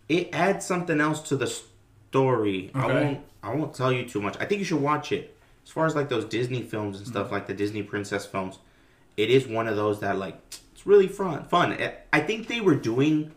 [0.09, 2.71] it adds something else to the story.
[2.75, 3.21] I won't.
[3.43, 4.37] I won't tell you too much.
[4.41, 5.37] I think you should watch it.
[5.65, 7.33] As far as like those Disney films and stuff, mm.
[7.33, 8.59] like the Disney princess films,
[9.17, 10.41] it is one of those that like
[10.73, 11.45] it's really fun.
[11.45, 11.73] Fun.
[11.73, 13.33] I- I think they were doing.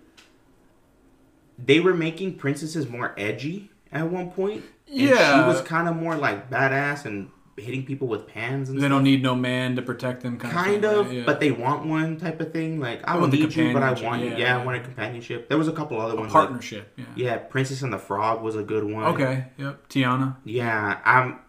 [1.63, 4.63] They were making princesses more edgy at one point.
[4.87, 5.41] and Yeah.
[5.43, 7.29] she was kind of more like badass and
[7.61, 10.53] hitting people with pans and They stuff don't need no man to protect them, kind,
[10.53, 11.07] kind of.
[11.07, 11.13] of.
[11.13, 11.23] Yeah.
[11.25, 12.79] but they want one type of thing.
[12.79, 14.29] Like I don't want the need you, but I want you.
[14.31, 14.65] yeah, Yeah, I yeah.
[14.65, 15.47] want a companionship.
[15.49, 16.33] There was a couple other ones.
[16.33, 16.91] like- partnership.
[16.97, 17.05] Yeah.
[17.15, 19.05] yeah, Princess and the Frog was a good one.
[19.13, 19.45] Okay.
[19.57, 19.89] Yep.
[19.89, 20.37] Tiana.
[20.43, 21.39] Yeah, I'm.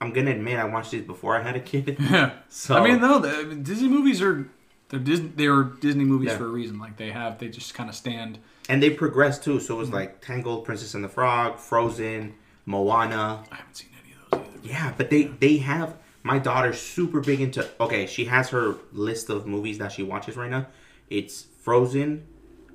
[0.00, 1.96] I'm gonna admit I watched these before I had a kid.
[2.00, 2.32] Yeah.
[2.48, 4.48] So I mean, no, the, Disney movies are
[4.88, 5.28] they're Disney.
[5.28, 6.38] They were Disney movies Yeah.
[6.38, 6.78] for a reason.
[6.80, 8.38] Like they have, they just kind of stand.
[8.68, 9.60] and they progressed too.
[9.60, 9.96] So it was Mm-hmm.
[9.96, 12.34] like Tangled, Princess and the Frog, Frozen,
[12.66, 13.44] Moana.
[13.52, 14.51] I haven't seen any of those either.
[14.62, 17.68] Yeah, but they they have my daughter's super big into.
[17.80, 20.66] Okay, she has her list of movies that she watches right now.
[21.10, 22.26] It's Frozen,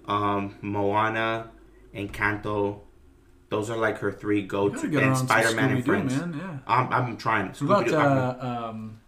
[0.05, 1.49] um, Moana,
[1.93, 2.81] Encanto.
[3.49, 6.15] Those are like her three go to, get and Spider Man and Friends.
[6.17, 6.35] man.
[6.37, 6.57] Yeah.
[6.67, 7.47] I'm, I'm trying.
[7.65, 8.99] What about uh, um,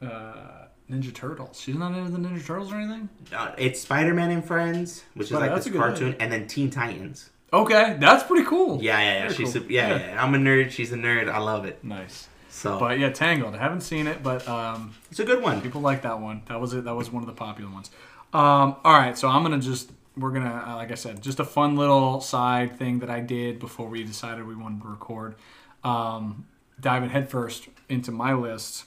[0.00, 1.60] uh, Ninja Turtles?
[1.60, 3.08] She's not into the Ninja Turtles or anything.
[3.34, 6.16] uh, it's Spider Man and Friends, which is like this a cartoon, idea.
[6.20, 7.30] and then Teen Titans.
[7.56, 8.82] Okay, that's pretty cool.
[8.82, 9.20] Yeah, yeah, yeah.
[9.22, 9.62] Very She's cool.
[9.62, 10.22] a, yeah, yeah, yeah.
[10.22, 10.70] I'm a nerd.
[10.70, 11.30] She's a nerd.
[11.30, 11.82] I love it.
[11.82, 12.28] Nice.
[12.50, 13.54] So But yeah, Tangled.
[13.54, 15.60] I haven't seen it, but um, it's a good one.
[15.62, 16.42] people like that one.
[16.48, 16.84] That was it.
[16.84, 17.90] That was one of the popular ones.
[18.32, 21.44] Um, all right, so I'm gonna just we're gonna uh, like I said, just a
[21.44, 25.36] fun little side thing that I did before we decided we wanted to record.
[25.84, 26.46] Um,
[26.80, 28.84] diving headfirst into my list.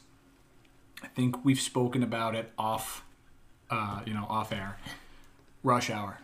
[1.03, 3.03] I think we've spoken about it off,
[3.71, 4.77] uh, you know, off air.
[5.63, 6.19] Rush Hour.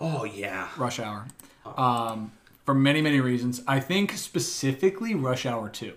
[0.00, 0.68] Oh yeah.
[0.76, 1.26] Rush Hour.
[1.64, 2.32] Um,
[2.64, 3.60] for many, many reasons.
[3.66, 5.94] I think specifically Rush Hour 2.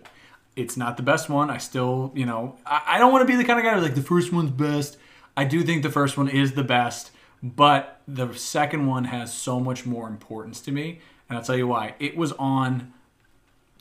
[0.56, 1.50] It's not the best one.
[1.50, 3.84] I still, you know, I, I don't want to be the kind of guy who's
[3.84, 4.98] like the first one's best.
[5.38, 7.12] I do think the first one is the best,
[7.44, 11.00] but the second one has so much more importance to me.
[11.30, 11.96] And I'll tell you why.
[12.00, 12.94] It was on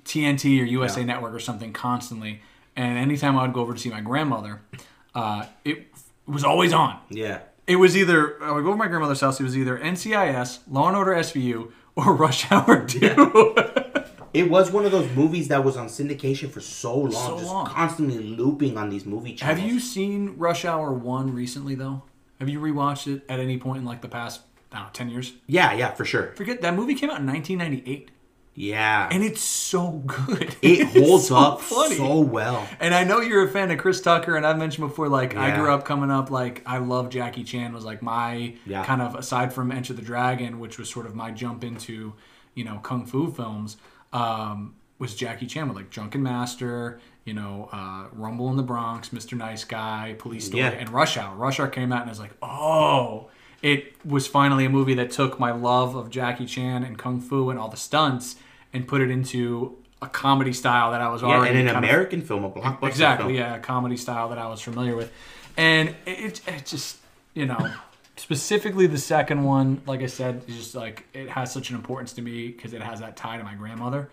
[0.04, 1.06] TNT or USA Yeah.
[1.06, 2.42] Network or something constantly.
[2.76, 4.60] And anytime I would go over to see my grandmother,
[5.14, 5.86] uh, it
[6.26, 6.98] was always on.
[7.08, 7.40] Yeah.
[7.66, 9.40] It was either I would go to my grandmother's house.
[9.40, 13.54] It was either NCIS, Law and Order SVU, or Rush Hour Two.
[14.34, 17.48] It was one of those movies that was on syndication for so long, So just
[17.48, 17.66] long.
[17.66, 19.60] constantly looping on these movie channels.
[19.60, 22.02] Have you seen Rush Hour One recently though?
[22.40, 24.40] Have you rewatched it at any point in like the past
[24.72, 25.34] I don't know, ten years?
[25.46, 26.32] Yeah, yeah, for sure.
[26.34, 28.10] Forget that movie came out in 1998,
[28.56, 30.54] Yeah, and it's so good.
[30.62, 31.96] it holds so up funny.
[31.96, 32.68] so well.
[32.78, 35.56] And I know you're a fan of Chris Tucker, and I've mentioned before, like I
[35.56, 38.84] grew up coming up, like I love Jackie Chan was like my Yeah.
[38.84, 42.12] kind of aside from Enter the Dragon, which was sort of my jump into,
[42.54, 43.76] you know, kung fu films.
[44.12, 49.08] Um, was Jackie Chan with like Drunken Master, you know, uh, Rumble in the Bronx,
[49.08, 49.36] Mr.
[49.36, 50.68] Nice Guy, Police Story, Yeah.
[50.70, 51.34] and Rush Hour.
[51.34, 53.28] Rush Hour came out, and I was like, oh,
[53.62, 57.50] it was finally a movie that took my love of Jackie Chan and kung fu
[57.50, 58.36] and all the stunts
[58.74, 61.84] and put it into a comedy style that I was Yeah, already and an kind
[61.84, 63.36] of- American film, a blockbuster exactly film.
[63.36, 65.10] yeah a comedy style that i was familiar with
[65.56, 66.98] and it, it, it just
[67.32, 67.56] you know
[68.16, 72.12] specifically the second one like i said is just like it has such an importance
[72.12, 74.08] to me because it has that tie to my grandmother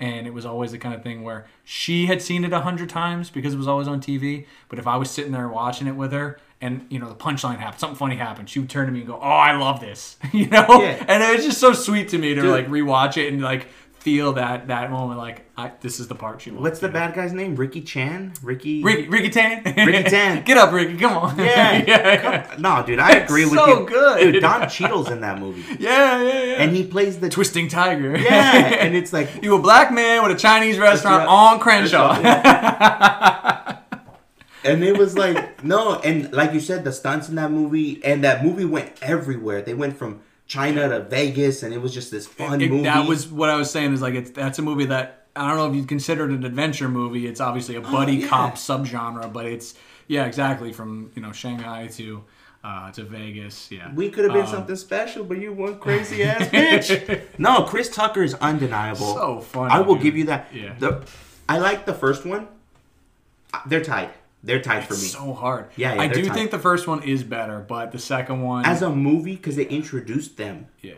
[0.00, 2.88] and it was always the kind of thing where she had seen it a hundred
[2.88, 5.94] times because it was always on tv but if i was sitting there watching it
[5.94, 8.92] with her and you know the punchline happened something funny happened she would turn to
[8.92, 11.04] me and go oh i love this you know Yeah.
[11.06, 12.50] and it was just so sweet to me to Dude.
[12.50, 13.68] like rewatch it and like
[14.04, 17.14] feel that that moment like I, this is the part she loved, What's the bad
[17.14, 17.56] guy's name?
[17.56, 18.34] Ricky Chan?
[18.42, 18.82] Ricky?
[18.82, 19.62] Ricky, Ricky Tan.
[19.64, 20.44] Ricky Tan.
[20.44, 20.98] Get up, Ricky.
[20.98, 21.38] Come on.
[21.38, 21.82] Yeah.
[21.86, 22.42] yeah.
[22.42, 23.86] Come- No, dude, I agree with so you.
[23.86, 24.32] good.
[24.32, 25.62] Dude, Don Cheadle's in that movie.
[25.82, 26.54] Yeah, yeah, yeah.
[26.62, 28.16] And he plays the Twisting Tiger.
[28.18, 28.52] Yeah,
[28.84, 31.54] and it's like you a black man with a Chinese restaurant Restaurant.
[31.54, 32.12] on Crenshaw.
[34.64, 38.22] and it was like no, and like you said, the stunts in that movie and
[38.24, 39.62] that movie went everywhere.
[39.62, 42.82] They went from China to Vegas, and it was just this fun It- movie.
[42.84, 43.92] that was what I was saying.
[43.92, 46.44] Is like it's that's a movie that I don't know if you'd consider it an
[46.44, 47.26] adventure movie.
[47.26, 48.28] It's obviously a buddy Oh, yeah.
[48.28, 49.74] cop subgenre, but it's
[50.06, 52.22] yeah, exactly from you know Shanghai to
[52.62, 53.70] uh, to Vegas.
[53.70, 57.22] Yeah, we could have been Um, something special, but you one crazy ass bitch.
[57.38, 59.14] No, Chris Tucker is undeniable.
[59.14, 60.02] So funny, I will dude.
[60.04, 60.48] give you that.
[60.52, 60.74] Yeah.
[60.78, 61.02] The,
[61.48, 62.48] I like the first one.
[63.52, 64.10] Uh, They're tied.
[64.44, 65.00] They're tied for me.
[65.00, 65.66] so hard.
[65.76, 66.34] Yeah, yeah, I do tight.
[66.34, 69.66] think the first one is better, but the second one, As a movie, because they
[69.66, 70.66] introduced them.
[70.82, 70.94] yeah.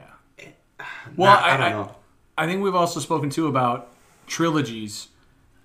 [1.17, 1.97] Well, I, I- don't I- know.
[2.39, 3.93] I think we've also spoken too about
[4.27, 5.09] trilogies,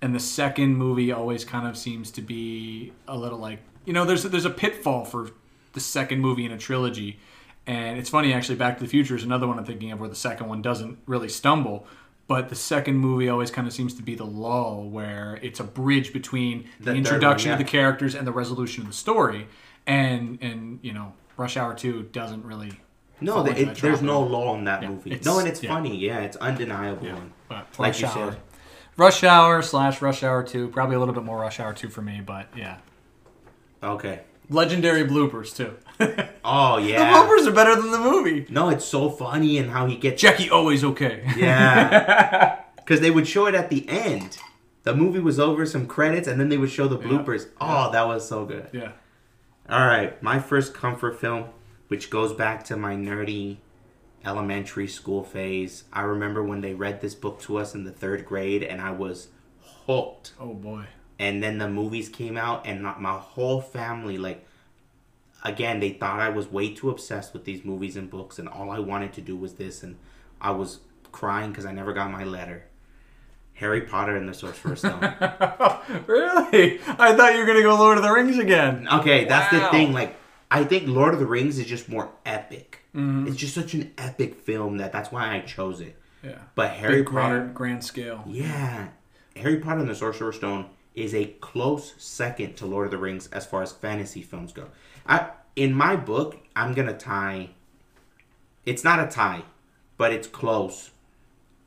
[0.00, 4.04] and the second movie always kind of seems to be a little like you know
[4.06, 5.30] there's there's a pitfall for
[5.74, 7.18] the second movie in a trilogy,
[7.66, 8.54] and it's funny actually.
[8.56, 10.98] Back to the Future is another one I'm thinking of where the second one doesn't
[11.06, 11.86] really stumble.
[12.28, 15.64] But the second movie always kind of seems to be the lull, where it's a
[15.64, 19.48] bridge between the, The introduction one, of the characters and the resolution of the story,
[19.86, 22.80] and and you know Rush Hour Two doesn't really
[23.20, 25.20] No, the, it, there's no lull in that Yeah, movie.
[25.24, 25.70] No, and it's yeah.
[25.70, 25.96] funny.
[25.96, 27.06] Yeah, it's undeniable.
[27.06, 27.18] Yeah,
[27.50, 28.32] like Rush you Hour.
[28.32, 28.40] said,
[28.96, 32.02] Rush Hour slash Rush Hour Two, probably a little bit more Rush Hour Two for
[32.02, 32.78] me, but yeah,
[33.82, 34.20] okay.
[34.48, 35.76] legendary bloopers too.
[36.44, 36.98] Oh yeah.
[36.98, 38.46] The bloopers are better than the movie.
[38.50, 40.20] No, it's so funny and how he gets.
[40.20, 41.22] Jackie always okay.
[41.36, 42.58] Yeah.
[42.76, 44.38] Because they would show it at the end.
[44.82, 47.46] The movie was over, some credits, and then they would show the bloopers.
[47.60, 48.68] Oh, that was so good.
[48.72, 48.90] yeah.
[49.70, 51.44] All right, my first comfort film,
[51.86, 53.58] which goes back to my nerdy
[54.24, 55.84] elementary school phase.
[55.92, 58.90] I remember when they read this book to us in the third grade, and I
[58.90, 59.28] was
[59.86, 60.32] hooked.
[60.40, 60.86] Oh boy.
[61.20, 64.44] And then the movies came out, and my whole family, like,
[65.42, 68.70] again, they thought I was way too obsessed with these movies and books, and all
[68.70, 69.96] I wanted to do was this, and
[70.40, 72.64] I was crying because I never got my letter.
[73.54, 75.00] Harry Potter and the Sorcerer's Stone.
[76.06, 76.80] really?
[76.86, 78.88] I thought you were gonna go Lord of the Rings again.
[78.90, 79.92] Okay, that's the thing.
[79.92, 80.16] Like,
[80.50, 82.80] I think Lord of the Rings is just more epic.
[82.94, 83.28] Mm-hmm.
[83.28, 85.96] It's just such an epic film that that's why I chose it.
[86.22, 86.38] Yeah.
[86.54, 88.24] But Harry Big Potter, grand, grand scale.
[88.26, 88.88] yeah,
[89.36, 93.28] Harry Potter and the Sorcerer's Stone is a close second to Lord of the Rings
[93.28, 94.68] as far as fantasy films go.
[95.06, 97.50] I, in my book, I'm gonna tie.
[98.64, 99.42] It's not a tie,
[99.96, 100.90] but it's close.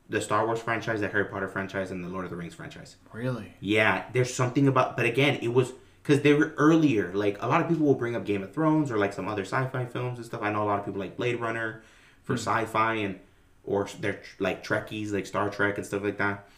[0.08, 2.96] The Star Wars franchise, the Harry Potter franchise, and the Lord of the Rings franchise.
[3.12, 3.54] Really?
[3.60, 5.72] Yeah, there's something about, but again, it was
[6.02, 7.12] because they were earlier.
[7.12, 9.42] Like a lot of people will bring up Game of Thrones or like some other
[9.42, 10.42] sci-fi films and stuff.
[10.42, 11.82] I know a lot of people like Blade Runner
[12.22, 12.38] for hmm.
[12.38, 13.18] sci-fi and
[13.64, 16.48] or they're like Trekkies like Star Trek and stuff like that.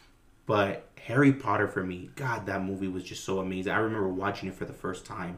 [0.45, 3.71] But Harry Potter for me, God, that movie was just so amazing.
[3.71, 5.37] I remember watching it for the first time.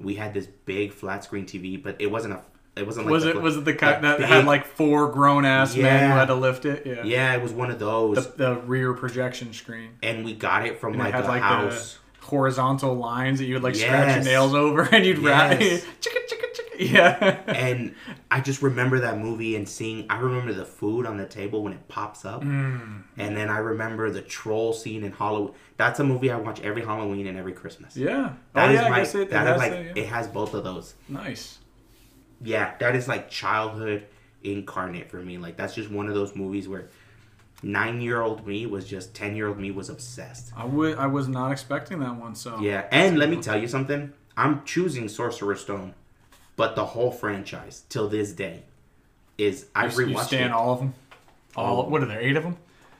[0.00, 2.40] We had this big flat screen TV, but it wasn't a.
[2.78, 5.08] It wasn't like was the it was it the kind that big- had like four
[5.10, 6.84] grown ass men who had to lift it?
[6.86, 7.02] Yeah.
[7.04, 9.92] Yeah, it was one of those, The, the rear projection screen.
[10.02, 11.94] and we got it from And like it a like house.
[11.94, 15.84] the horizontal lines that you would like scratch your nails over and you'd wrap Yes.
[16.00, 16.92] chicka chicka chicka.
[16.92, 17.42] Yeah.
[17.46, 17.94] and
[18.30, 20.06] I just remember that movie and seeing.
[20.10, 23.04] I remember the food on the table when it pops up, Mm.
[23.16, 25.54] and then I remember the troll scene in Halloween.
[25.78, 27.96] That's a movie I watch every Halloween and every Christmas.
[27.96, 28.32] Yeah.
[28.52, 28.96] That oh, is yeah, my.
[28.96, 30.02] I guess it, it that is like that, yeah.
[30.02, 30.94] it has both of those.
[31.08, 31.58] Nice.
[32.42, 34.06] Yeah, that is like childhood
[34.42, 35.38] incarnate for me.
[35.38, 36.88] Like that's just one of those movies where
[37.62, 40.52] nine year old me was just ten year old me was obsessed.
[40.56, 40.98] I would.
[40.98, 42.34] I was not expecting that one.
[42.34, 44.12] So Yeah, and let me tell you something.
[44.36, 45.94] I'm choosing Sorcerer's Stone,
[46.56, 48.62] but the whole franchise till this day
[49.38, 50.52] is I've you, you rewatched stand it.
[50.52, 50.94] all of them.
[51.54, 51.88] All.
[51.88, 52.20] What are there?
[52.20, 52.56] Eight of them.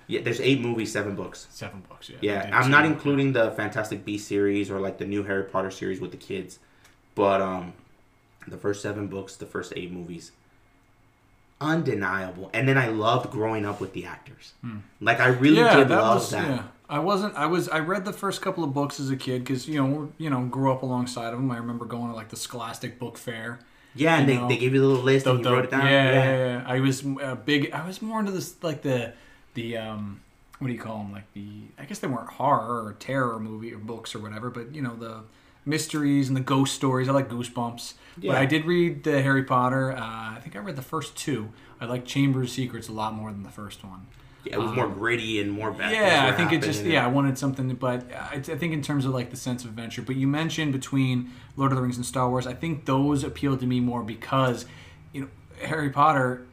[0.09, 1.49] Yeah, there's eight movies, seven books.
[1.51, 2.09] Seven books.
[2.09, 2.17] Yeah.
[2.21, 5.71] Yeah, I I'm not including the Fantastic Beasts series or like the new Harry Potter
[5.71, 6.61] series with the kids,
[7.17, 7.73] but um,
[8.47, 10.31] the first seven books, the first eight movies,
[11.61, 12.51] undeniable.
[12.53, 14.53] And then I loved growing up with the actors.
[15.01, 15.65] Like I really Hmm.
[15.65, 16.31] Yeah, did that love was.
[16.31, 16.49] that.
[16.49, 16.63] Yeah.
[16.89, 17.35] I wasn't.
[17.35, 17.69] I was.
[17.69, 20.43] I read the first couple of books as a kid because you know you know
[20.45, 21.51] grew up alongside of them.
[21.51, 23.59] I remember going to like the Scholastic Book Fair.
[23.97, 25.65] Yeah, and they, know, they gave you the little list The- and you the- wrote
[25.65, 25.87] it down.
[25.87, 26.65] Yeah, yeah, yeah.
[26.65, 27.73] I was uh, big.
[27.73, 29.15] I was more into this like the
[29.55, 30.21] the um
[30.61, 31.11] what do you call them?
[31.13, 34.73] Like the I guess they weren't horror or terror movie or books or whatever, but
[34.73, 35.23] you know the
[35.65, 37.09] mysteries and the ghost stories.
[37.09, 37.95] I like Goosebumps.
[38.19, 38.33] Yeah.
[38.33, 39.93] But I did read the Harry Potter.
[39.93, 41.51] Uh, I think I read the first two.
[41.81, 44.07] I like Chamber of Secrets a lot more than the first one.
[44.45, 45.89] Yeah, it was more gritty and more bad.
[45.89, 48.81] Um, Yeah, I think it just yeah, I wanted something, but I, I think in
[48.81, 50.03] terms of like the sense of adventure.
[50.03, 53.61] But you mentioned between Lord of the Rings and Star Wars, I think those appealed
[53.61, 54.65] to me more because
[55.13, 55.29] you know
[55.63, 56.47] Harry Potter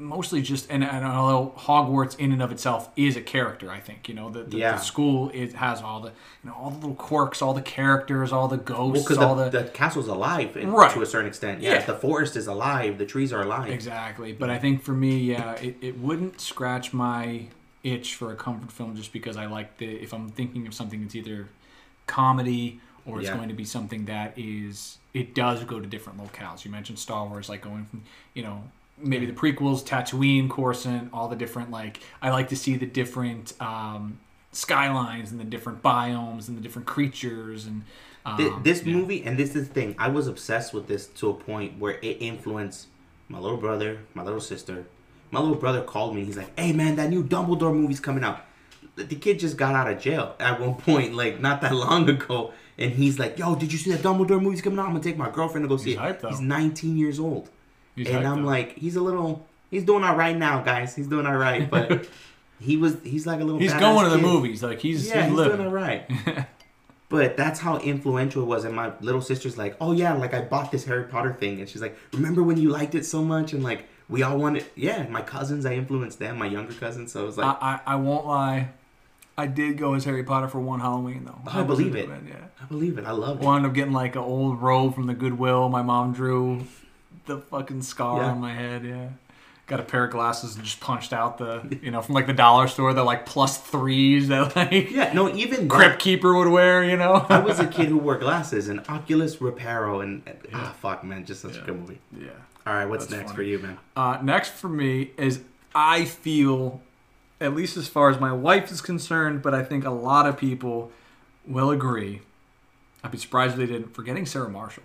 [0.00, 4.08] mostly just and, and although Hogwarts in and of itself is a character, I think
[4.08, 4.72] you know the, the, Yeah.
[4.72, 6.08] the school it has all the
[6.42, 9.50] you know all the little quirks, all the characters, all the ghosts, because all the,
[9.50, 10.90] the, the castle's alive in, Right.
[10.92, 11.60] to a certain extent.
[11.60, 11.82] Yeah, Yeah.
[11.84, 12.98] the forest is alive.
[12.98, 13.70] The trees are alive.
[13.70, 14.32] Exactly.
[14.32, 17.46] But I think for me, yeah, it, it wouldn't scratch my
[17.84, 21.02] itch for a comfort film just because I like the if I'm thinking of something
[21.02, 21.48] that's either
[22.06, 23.36] comedy or it's Yeah.
[23.36, 26.64] going to be something that is it does go to different locales.
[26.64, 28.02] You mentioned Star Wars, like going from
[28.34, 28.64] you know
[29.02, 33.54] maybe the prequels, Tatooine, Coruscant, all the different like I like to see the different
[33.60, 34.18] um,
[34.52, 37.84] skylines and the different biomes and the different creatures and
[38.26, 38.94] um, Thi- this yeah.
[38.94, 41.94] movie, and this is the thing, I was obsessed with this to a point where
[42.02, 42.88] it influenced
[43.28, 44.86] my little brother, my little sister.
[45.30, 46.24] My little brother called me.
[46.24, 48.40] He's like, "Hey man, that new Dumbledore movie's coming out."
[48.96, 52.08] The the kid just got out of jail at one point, like not that long
[52.10, 54.86] ago, and he's like, "Yo, did you see that Dumbledore movie's coming out?
[54.86, 56.28] I'm gonna take my girlfriend to go see He's it." hyped.
[56.28, 57.48] He's 19 years old,
[58.06, 60.94] He's and I'm like, he's a little, he's doing all right now, guys.
[60.94, 62.08] He's doing all right, but
[62.60, 63.60] he was, he's like a little.
[63.60, 64.24] he's going to the kid.
[64.24, 66.10] movies, like he's, Yeah, he's he's doing all right.
[67.10, 68.64] But that's how influential it was.
[68.64, 71.58] And my little sister's like, oh, yeah, like I bought this Harry Potter thing.
[71.58, 73.52] And she's like, remember when you liked it so much?
[73.52, 77.10] And like, we all wanted, yeah, my cousins, I influenced them, my younger cousins.
[77.10, 78.68] So it was like, I, I, I won't lie.
[79.36, 81.40] I did go as Harry Potter for one Halloween though.
[81.46, 82.22] Oh, I was believe into it.
[82.28, 82.44] Yeah.
[82.62, 83.04] I believe it.
[83.06, 83.44] I love it.
[83.44, 85.68] Wound up getting like an old robe from the Goodwill.
[85.68, 86.64] My mom drew
[87.26, 88.30] the fucking scar Yeah.
[88.30, 88.84] on my head.
[88.84, 89.08] Yeah.
[89.66, 92.32] Got a pair of glasses and just punched out the, you know, from like the
[92.32, 96.48] dollar store, the like plus threes that like Yeah, no, even Crypt that, Keeper would
[96.48, 97.24] wear, you know?
[97.28, 100.02] I was a kid who wore glasses and Oculus Reparo.
[100.02, 101.62] And ah, fuck, man, just such Yeah.
[101.62, 101.98] a good movie.
[102.18, 102.30] yeah.
[102.66, 103.36] All right, what's That's next funny.
[103.36, 103.78] for you, man?
[103.96, 105.40] Uh, next for me is
[105.74, 106.82] I feel,
[107.40, 110.36] at least as far as my wife is concerned, but I think a lot of
[110.36, 110.90] people
[111.46, 112.20] will agree.
[113.02, 113.94] I'd be surprised if they didn't.
[113.94, 114.82] Forgetting Sarah Marshall.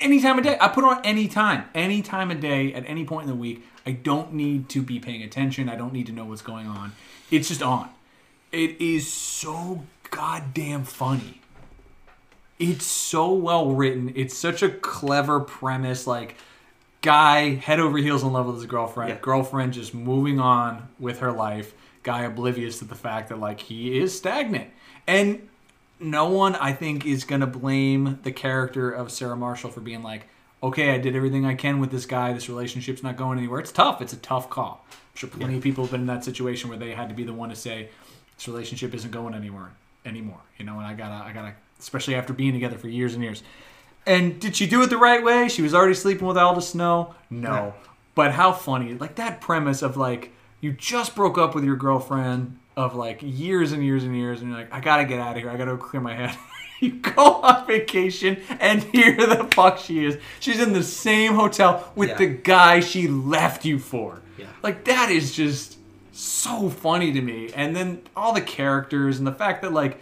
[0.00, 0.56] Any time of day.
[0.60, 1.64] I put on any time.
[1.74, 3.64] Any time of day, at any point in the week.
[3.86, 5.68] I don't need to be paying attention.
[5.68, 6.92] I don't need to know what's going on.
[7.30, 7.90] It's just on.
[8.52, 11.40] It is so goddamn funny.
[12.58, 14.12] It's so well written.
[14.16, 16.06] It's such a clever premise.
[16.06, 16.36] Like,
[17.02, 19.10] guy head over heels in love with his girlfriend.
[19.10, 19.18] Yeah.
[19.20, 21.72] Girlfriend just moving on with her life.
[22.02, 24.70] Guy oblivious to the fact that like he is stagnant.
[25.06, 25.48] And
[26.00, 30.26] no one I think is gonna blame the character of Sarah Marshall for being like,
[30.62, 32.32] okay, I did everything I can with this guy.
[32.32, 33.60] This relationship's not going anywhere.
[33.60, 34.00] It's tough.
[34.02, 34.84] It's a tough call.
[34.90, 37.24] I'm sure plenty of people have been in that situation where they had to be
[37.24, 37.88] the one to say
[38.36, 39.70] this relationship isn't going anywhere
[40.04, 40.40] anymore.
[40.58, 43.42] You know, and I gotta, I gotta, especially after being together for years and years.
[44.06, 45.48] And did she do it the right way?
[45.48, 47.14] She was already sleeping with Aldous Snow.
[47.28, 47.72] No, Yeah.
[48.14, 48.94] but how funny!
[48.94, 50.32] Like that premise of like
[50.62, 54.50] you just broke up with your girlfriend of like years and years and years, and
[54.50, 55.50] you're like, I gotta get out of here.
[55.50, 56.36] I gotta clear my head.
[56.80, 60.18] you go on vacation, and here the fuck she is.
[60.40, 62.16] She's in the same hotel with Yeah.
[62.16, 64.20] the guy she left you for.
[64.38, 64.46] Yeah.
[64.62, 65.78] Like that is just
[66.12, 67.50] so funny to me.
[67.54, 69.98] And then all the characters and the fact that like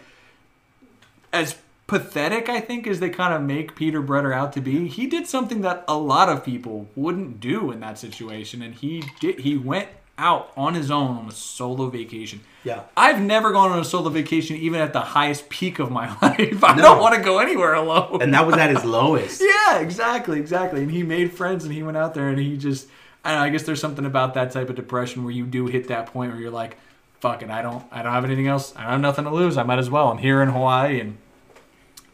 [1.31, 1.55] as
[1.87, 5.27] pathetic I think as they kind of make Peter Bretter out to be, he did
[5.27, 9.57] something that a lot of people wouldn't do in that situation and he did he
[9.57, 9.87] went
[10.19, 12.41] out on his own on a solo vacation.
[12.63, 12.83] Yeah.
[12.97, 16.63] I've never gone on a solo vacation even at the highest peak of my life.
[16.63, 16.81] I No.
[16.83, 18.21] don't want to go anywhere alone.
[18.21, 19.41] And that was at his lowest.
[19.69, 20.81] Yeah, exactly, exactly.
[20.81, 22.87] And he made friends and he went out there and he just
[23.23, 25.67] I don't know, I guess there's something about that type of depression where you do
[25.67, 26.77] hit that point where you're like,
[27.19, 28.73] fuck it, I don't I don't have anything else.
[28.75, 29.57] I don't have nothing to lose.
[29.57, 30.09] I might as well.
[30.09, 31.17] I'm here in Hawaii and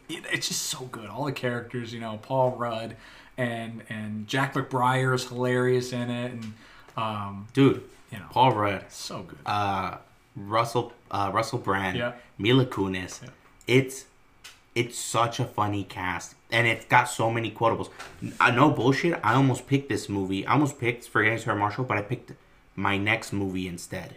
[0.10, 1.10] it's just so good.
[1.10, 2.96] All the characters, you know, Paul Rudd
[3.38, 6.54] and and Jack McBrayer is hilarious in it and
[6.98, 8.86] um, Dude, you know, Paul Rudd.
[8.90, 9.40] so good.
[9.46, 9.98] uh,
[10.36, 12.14] Russell uh, Russell Brand, Yeah.
[12.38, 13.22] Mila Kunis.
[13.24, 13.30] Yeah.
[13.68, 14.06] It's
[14.76, 17.90] it's such a funny cast, and it's got so many quotables.
[18.40, 19.20] I no bullshit.
[19.24, 20.46] I almost picked this movie.
[20.46, 22.34] I almost picked Forgetting Sarah Marshall, but I picked
[22.76, 24.16] my next movie instead.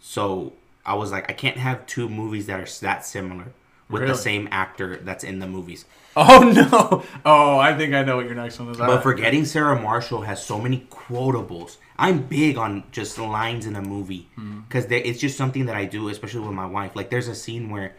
[0.00, 0.52] So
[0.84, 3.46] I was like, I can't have two movies that are that similar
[3.88, 4.12] with Really?
[4.12, 5.84] the same actor that's in the movies.
[6.18, 7.02] Oh no!
[7.26, 8.78] Oh, I think I know what your next one is.
[8.78, 11.76] But Forgetting Sarah Marshall has so many quotables.
[11.98, 14.28] I'm big on just lines in a movie
[14.68, 16.94] because it's just something that I do, especially with my wife.
[16.94, 17.94] Like, there's a scene where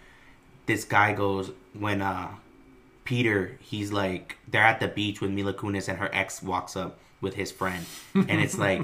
[0.68, 2.30] this guy goes when uh
[3.06, 7.00] Peter, he's like they're at the beach with Mila Kunis and her ex walks up
[7.20, 8.82] with his friend, and it's like,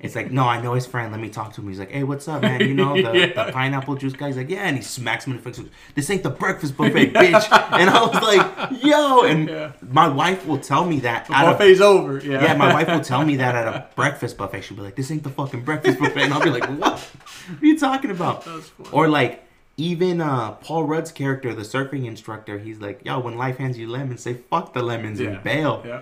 [0.00, 1.12] it's like, no, I know his friend.
[1.12, 1.68] Let me talk to him.
[1.68, 2.60] He's like, hey, what's up, man?
[2.62, 3.44] You know the, Yeah.
[3.46, 4.28] the pineapple juice guy.
[4.28, 5.62] He's like, yeah, and he smacks him in the face.
[5.94, 7.46] This ain't the breakfast buffet, bitch.
[7.78, 9.72] And I was like, yo, and Yeah.
[9.82, 11.26] my wife will tell me that.
[11.26, 12.18] The at a- buffet's over.
[12.20, 12.42] Yeah.
[12.42, 14.62] yeah, my wife will tell me that at a breakfast buffet.
[14.62, 16.98] She'll be like, "This ain't the fucking breakfast buffet," and I'll be like, "What?
[17.00, 18.48] What are you talking about?"
[18.92, 19.44] Or like
[19.76, 23.88] even uh, Paul Rudd's character, the surfing instructor, he's like, "Yo, when life hands you
[23.88, 25.30] lemons, say fuck the lemons Yeah.
[25.30, 26.00] and bail." Yeah.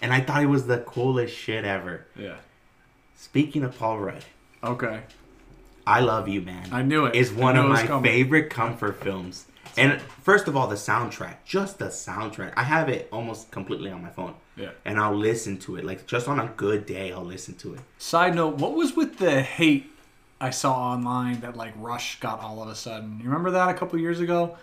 [0.00, 2.06] And I thought it was the coolest shit ever.
[2.16, 2.36] Yeah.
[3.16, 4.24] Speaking of Paul Rudd,
[4.64, 5.00] Okay.
[5.86, 6.68] I Love You, Man.
[6.72, 7.14] I knew it.
[7.16, 8.10] Is one of my coming.
[8.10, 9.46] favorite comfort films.
[9.76, 12.52] And first of all, the soundtrack, just the soundtrack.
[12.56, 14.34] I have it almost completely on my phone.
[14.56, 14.70] Yeah.
[14.84, 15.84] And I'll listen to it.
[15.84, 17.80] Like just on a good day, I'll listen to it.
[17.98, 19.90] Side note: What was with the hate
[20.40, 23.18] I saw online that like Rush got all of a sudden?
[23.18, 24.56] You remember that a couple years ago?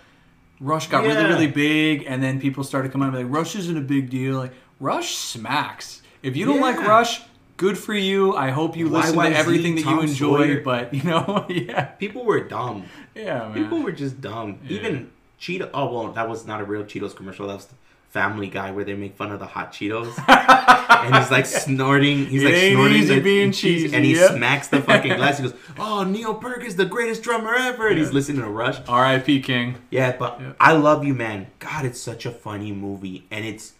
[0.62, 1.28] Rush got really Yeah.
[1.28, 4.38] really big, and then people started coming out and like, "Rush isn't a big deal."
[4.38, 6.02] Like Rush smacks.
[6.24, 7.22] If you don't like Rush,
[7.58, 8.36] good for you.
[8.36, 10.38] I hope you listen YYZ, to everything that you Tom enjoy.
[10.48, 10.62] Sawyer.
[10.62, 12.86] But you know, yeah, People were dumb.
[13.16, 13.54] yeah, man.
[13.54, 14.60] People were just dumb.
[14.66, 14.78] Yeah.
[14.78, 15.70] Even Cheeto.
[15.74, 17.48] Oh well, that was not a real Cheetos commercial.
[17.48, 17.76] That was the
[18.10, 20.12] Family Guy where they make fun of the hot Cheetos,
[21.06, 22.26] and he's like snorting.
[22.26, 25.38] He's It like snorting the being cheese, and he smacks the fucking glass.
[25.38, 28.78] He goes, "Oh, Neil Peart is the greatest drummer ever," and he's listening to Rush.
[28.88, 29.42] R.I.P.
[29.42, 29.76] King.
[29.92, 30.54] Yeah, but Yeah.
[30.60, 31.48] I love you, man.
[31.60, 33.74] God, it's such a funny movie, and it's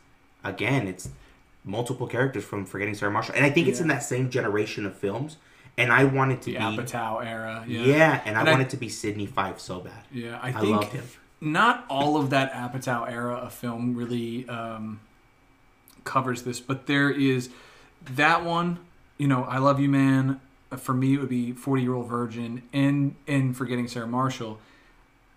[0.44, 1.10] again, it's
[1.66, 4.96] multiple characters from Forgetting Sarah Marshall, and I think it's in that same generation of
[4.98, 5.38] films.
[5.78, 7.64] And I want it to The be, Apatow era.
[7.66, 7.82] yeah.
[7.84, 8.22] Yeah.
[8.26, 10.04] and I And I- want it to be Sydney Fife so bad.
[10.12, 11.06] Yeah, I I think loved him.
[11.40, 15.00] not all of that Apatow era of film really um,
[16.04, 17.50] covers this, but there is
[18.16, 18.80] that one.
[19.18, 20.42] You know, I love you, man.
[20.76, 24.60] For me, it would be Forty Year Old Virgin and and Forgetting Sarah Marshall.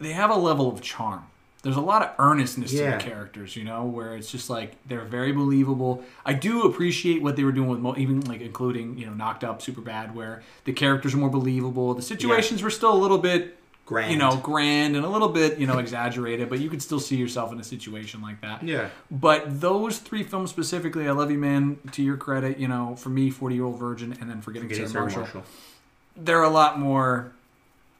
[0.00, 1.24] They have a level of charm.
[1.62, 2.98] There's a lot of earnestness Yeah.
[2.98, 6.02] to the characters, you know, where it's just like they're very believable.
[6.26, 9.44] I do appreciate what they were doing with mo- even like including you know Knocked
[9.44, 11.94] Up, Super Bad, where the characters are more believable.
[11.94, 15.58] The situations were still a little bit Grand, you know, grand and a little bit,
[15.58, 18.62] you know, exaggerated, but you could still see yourself in a situation like that.
[18.62, 22.94] yeah, But those three films specifically, I Love You Man, to your credit, you know,
[22.96, 25.42] for me, 40 Year Old Virgin, and then Forgetting, Forgetting Sarah Marshall, Marshall.
[26.16, 27.32] they're a lot more.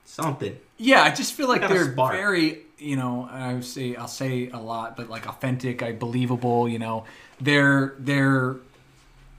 [0.05, 0.57] Something.
[0.79, 4.97] Yeah, I just feel like they're very, you know, I say I'll say a lot,
[4.97, 6.69] but like authentic, I believable.
[6.69, 7.05] You know,
[7.41, 8.57] they're they're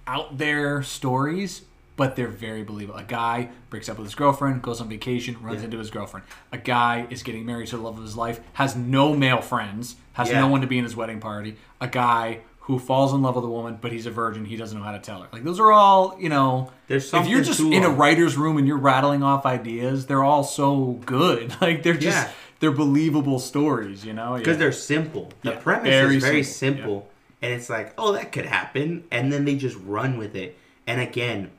[0.08, 1.62] out there stories,
[1.96, 3.00] but they're very believable.
[3.00, 5.66] A guy breaks up with his girlfriend, goes on vacation, runs Yeah.
[5.66, 6.26] into his girlfriend.
[6.52, 9.96] A guy is getting married to the love of his life, has no male friends,
[10.14, 10.42] has Yeah.
[10.42, 11.56] no one to be in his wedding party.
[11.80, 14.78] A guy who falls in love with a woman, but he's a virgin, he doesn't
[14.78, 15.28] know how to tell her.
[15.34, 18.66] Like those are all, you know, There's if you're just in a writer's room and
[18.68, 21.54] you're rattling off ideas, they're all so good.
[21.62, 22.32] Like they're just Yeah.
[22.64, 24.38] They're believable stories, you know?
[24.38, 24.60] because Yeah.
[24.60, 25.34] they're simple.
[25.42, 27.10] The Yeah, premise very is very simple, simple,
[27.42, 30.58] and it's like, oh, that could happen, and then they just run with it.
[30.88, 31.52] And again,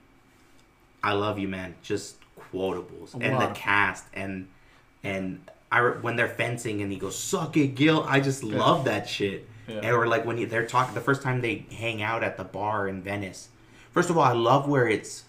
[1.02, 1.74] I love you, man.
[1.82, 4.48] Just quotables and the cast and
[5.02, 5.40] and
[5.70, 9.46] I when they're fencing and he goes, "Suck it, Gil." I just love that shit.
[9.68, 9.80] Yeah.
[9.82, 12.88] And or like when they're talking the first time they hang out at the bar
[12.88, 13.50] in Venice.
[13.90, 15.24] First of all, I love where it's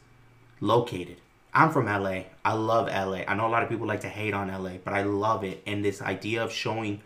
[0.62, 1.18] located.
[1.56, 2.24] I'm from LA.
[2.44, 3.24] I love LA.
[3.26, 5.64] I know a lot of people like to hate on LA, but I love it.
[5.66, 7.02] And this idea of showing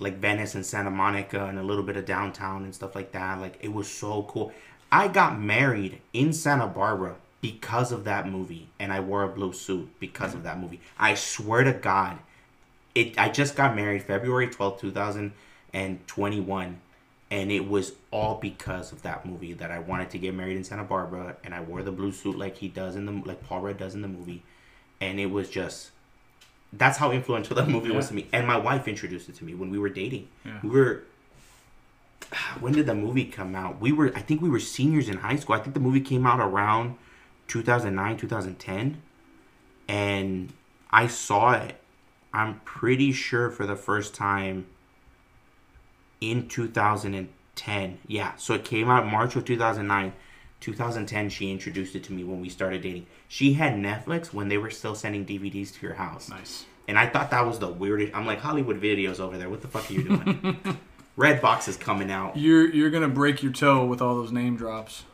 [0.00, 3.40] like Venice and Santa Monica and a little bit of downtown and stuff like that,
[3.40, 4.52] like it was so cool.
[4.90, 9.52] I got married in Santa Barbara because of that movie and I wore a blue
[9.52, 10.80] suit because of that movie.
[10.98, 12.18] I swear to God,
[12.96, 16.80] it I just got married February 12th, 2021 and
[17.30, 20.84] it was all because of that movie that I wanted to get married in Santa
[20.84, 23.78] Barbara, and I wore the blue suit like he does in the like Paul Rudd
[23.78, 24.42] does in the movie,
[25.00, 25.90] and it was just
[26.72, 28.28] that's how influential that movie was to me.
[28.32, 30.28] And my wife introduced it to me when we were dating.
[30.44, 30.60] Yeah.
[30.62, 31.02] We were
[32.60, 33.80] when did the movie come out?
[33.80, 35.56] We were I think we were seniors in high school.
[35.56, 36.96] I think the movie came out around
[37.48, 39.02] 2009, 2010,
[39.88, 40.52] and
[40.90, 41.80] I saw it.
[42.32, 44.66] I'm pretty sure for the first time
[46.20, 47.98] in 2010.
[48.06, 50.12] Yeah, so it came out March of 2009.
[50.60, 53.06] 2010, she introduced it to me when we started dating.
[53.28, 56.28] She had Netflix when they were still sending DVDs to your house.
[56.28, 56.64] nice.
[56.88, 58.14] And I thought that was the weirdest.
[58.14, 59.48] I'm like, Hollywood videos over there.
[59.50, 60.78] What the fuck are you doing?
[61.16, 62.36] Red Box is coming out.
[62.36, 65.04] You're you're gonna break your toe with all those name drops.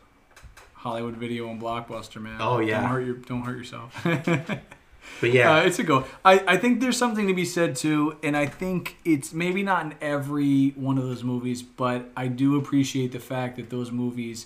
[0.73, 2.37] Hollywood Video and Blockbuster, man.
[2.41, 2.81] Oh, yeah.
[2.81, 4.05] Don't hurt your don't hurt yourself.
[5.21, 6.05] But yeah, Uh, it's a go.
[6.25, 9.85] I, I think there's something to be said too, and I think it's maybe not
[9.85, 14.45] in every one of those movies, but I do appreciate the fact that those movies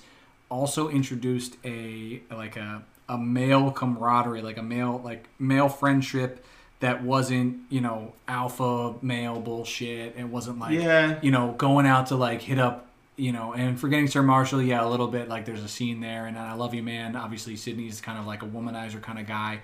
[0.50, 6.44] also introduced a like a a male camaraderie, like a male like male friendship
[6.80, 10.16] that wasn't you know alpha male bullshit.
[10.18, 11.18] It wasn't like Yeah.
[11.22, 12.84] you know going out to like hit up
[13.20, 16.28] you know, and forgetting Sir Marshall, yeah, a little bit like there's a scene there,
[16.28, 17.16] and I love you, man.
[17.16, 19.62] Obviously, Sydney's kind of like a womanizer kind of guy,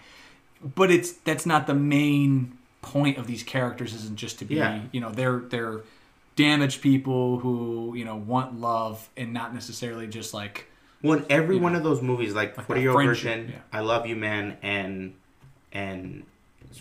[0.75, 3.93] but it's that's not the main point of these characters.
[3.93, 4.81] Isn't just to be, Yeah.
[4.91, 5.81] you know, they're they're
[6.35, 10.67] damaged people who you know want love and not necessarily just like
[11.01, 13.49] Well, in every one know, of those movies, like, like for that your friendship, version,
[13.51, 13.59] yeah.
[13.71, 15.13] I Love You Man, and
[15.71, 16.25] and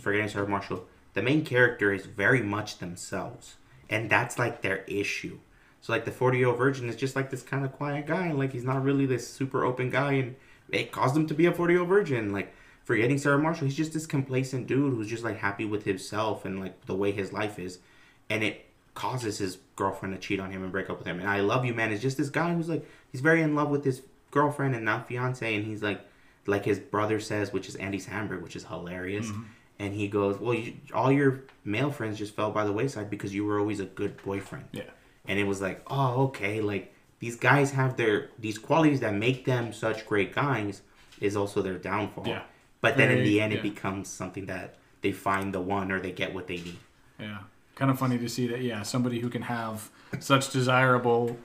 [0.01, 3.57] Forgetting Sarah Marshall, the main character is very much themselves,
[3.91, 5.39] and that's like their issue.
[5.83, 8.27] So like the forty year old virgin is just like this kind of quiet guy,
[8.27, 10.37] and like he's not really this super open guy, and
[10.71, 12.33] it caused him to be a forty year old virgin.
[12.33, 12.55] Like
[12.85, 16.61] Forgetting Sarah Marshall, he's just this complacent dude who's just like happy with himself and
[16.61, 17.79] like the way his life is,
[18.29, 21.21] and it causes his girlfriend to cheat on him and break up with him.
[21.21, 23.71] And I Love You Man It's just this guy who's like he's very in love
[23.71, 26.05] with his girlfriend and now fiance, and he's like
[26.47, 29.27] like his brother says, which is Andy Samberg, which is hilarious.
[29.27, 29.43] Mm-hmm.
[29.79, 33.35] And he goes, "Well, you, all your male friends just fell by the wayside because
[33.35, 34.83] you were always a good boyfriend." yeah,
[35.27, 36.61] And it was like, "Oh, okay.
[36.61, 40.83] Like these guys have their these qualities that make them such great guys
[41.21, 42.43] is also their downfall." Yeah.
[42.83, 43.61] But then in the end, yeah.
[43.61, 46.79] it becomes something that they find the one or they get what they need.
[47.19, 47.39] yeah.
[47.75, 48.61] Kind of funny to see that.
[48.61, 49.89] Yeah, somebody who can have
[50.21, 51.39] such desirable,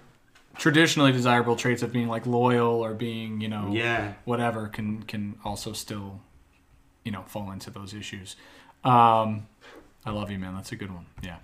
[0.57, 4.13] traditionally desirable traits of being like loyal or being you know Yeah.
[4.25, 6.19] whatever can can also still
[7.05, 8.35] you know fall into those issues
[8.83, 9.47] um
[10.05, 11.37] i love you man that's a good one yeah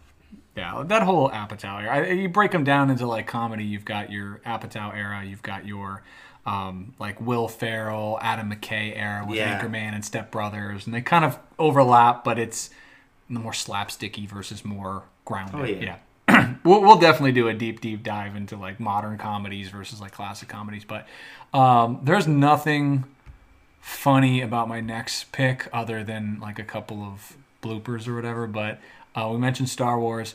[0.58, 4.12] yeah that whole apatow era I, you break them down into like comedy you've got
[4.12, 6.04] your apatow era you've got your
[6.46, 9.60] um, like Will Ferrell, Adam McKay era with Yeah.
[9.62, 12.70] Anchorman and Step Brothers, and they kind of overlap, but it's
[13.30, 15.56] the more slapsticky versus more grounded.
[15.60, 15.98] Oh, yeah.
[16.28, 16.54] yeah.
[16.64, 20.48] we'll, we'll definitely do a deep deep dive into like modern comedies versus like classic
[20.48, 21.06] comedies but
[21.54, 23.04] um, there's nothing
[23.82, 28.80] funny about my next pick other than like a couple of bloopers or whatever but
[29.16, 30.34] uh, we mentioned star wars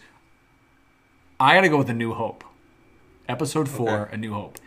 [1.40, 2.44] i gotta go with a new hope
[3.26, 4.14] episode 4 Okay.
[4.14, 4.58] a new hope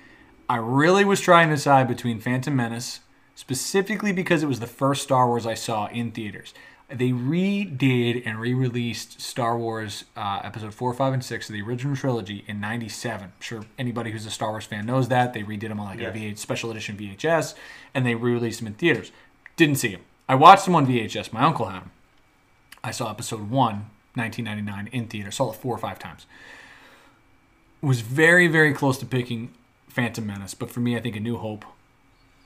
[0.52, 3.00] i really was trying to decide between phantom menace
[3.36, 6.54] specifically because it was the first star wars i saw in theaters
[6.94, 11.96] they redid and re-released Star Wars uh, Episode four, five, and six of the original
[11.96, 13.28] trilogy in '97.
[13.28, 16.02] I'm sure anybody who's a Star Wars fan knows that they redid them on like
[16.02, 16.10] Yeah.
[16.10, 17.56] a VH, special edition VHS,
[17.96, 19.14] and they re-released them in theaters.
[19.56, 20.02] Didn't see them.
[20.28, 21.32] I watched them on VHS.
[21.32, 21.92] My uncle had them.
[22.84, 23.86] I saw Episode one,
[24.16, 25.32] 1999, in theater.
[25.32, 26.26] Saw it four or five times.
[27.82, 29.54] Was very, very close to picking
[29.92, 31.66] Phantom Menace, but for me, I think A New Hope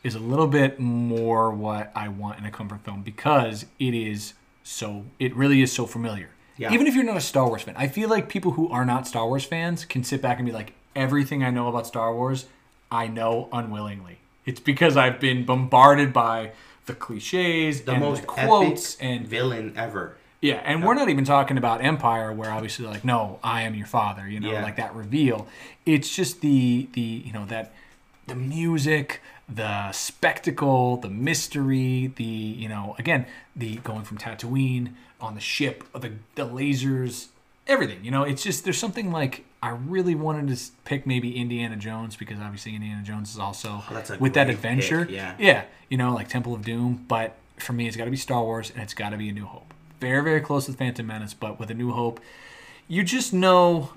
[0.04, 4.34] is a little bit more what I want in a comfort film because it is
[4.64, 6.30] so it really is so familiar.
[6.58, 6.72] Yeah.
[6.72, 9.08] Even if you're not a Star Wars fan, I feel like people who are not
[9.08, 12.46] Star Wars fans can sit back and be like, everything I know about Star Wars,
[12.92, 14.20] I know unwillingly.
[14.46, 16.52] It's because I've been bombarded by
[16.86, 20.18] the cliches The and most the quotes and villain ever.
[20.46, 23.88] Yeah, and we're not even talking about Empire, where obviously like, no, I am your
[23.88, 24.64] father, you know, Yeah.
[24.64, 25.48] like that reveal.
[25.86, 27.74] It's just the the you know that
[28.28, 33.26] the music, the spectacle, the mystery, the you know again
[33.56, 37.28] the going from Tatooine on the ship, the the lasers,
[37.68, 38.04] everything.
[38.04, 42.16] You know, it's just there's something like I really wanted to pick maybe Indiana Jones
[42.16, 45.06] because obviously Indiana Jones is also Oh, with that adventure.
[45.06, 45.36] pick, yeah.
[45.40, 47.06] Yeah, you know, like Temple of Doom.
[47.08, 49.32] But for me, it's got to be Star Wars, and it's got to be A
[49.34, 49.74] New Hope.
[50.00, 52.20] Very, very close with Phantom Menace, but with A New Hope,
[52.88, 53.92] you just know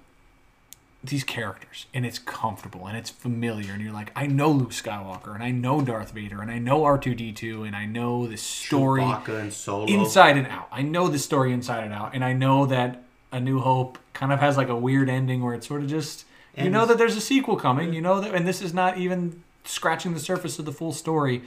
[1.03, 5.33] these characters, and it's comfortable and it's familiar, and you're like, I know Luke Skywalker,
[5.35, 8.27] and I know Darth Vader, and I know R two D two, and I know
[8.27, 10.69] this story and inside and out.
[10.73, 14.33] I know the story inside and out, and I know that A New Hope kind
[14.33, 16.25] of has like a weird ending where it's sort of just
[16.57, 17.93] you know that there's a sequel coming.
[17.93, 21.43] You know that, and this is not even scratching the surface of the full story,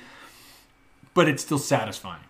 [1.13, 2.23] but it's still satisfying.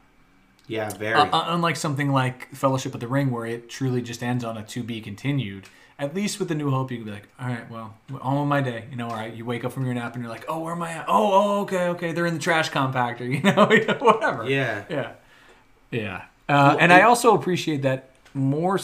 [0.71, 1.15] Yeah, very.
[1.15, 4.57] Uh, uh, unlike something like Fellowship of the Ring, where it truly just ends on
[4.57, 5.65] a to be continued.
[5.99, 8.61] At least with the New Hope, you can be like, all right, well, on my
[8.61, 9.31] day, you know, all right.
[9.31, 11.05] You wake up from your nap and you're like, oh, where am I at?
[11.07, 12.11] Oh, oh, okay, okay.
[12.11, 13.67] They're in the trash compactor, you know,
[13.99, 14.49] whatever.
[14.49, 14.85] yeah.
[14.89, 15.11] Yeah.
[15.91, 16.23] Yeah.
[16.49, 18.79] Uh, and I also appreciate that more,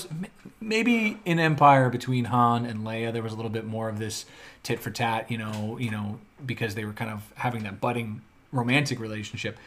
[0.61, 4.25] maybe in Empire between Han and Leia, there was a little bit more of this
[4.61, 8.21] tit for tat, you know, you know, because they were kind of having that budding
[8.51, 9.57] romantic relationship.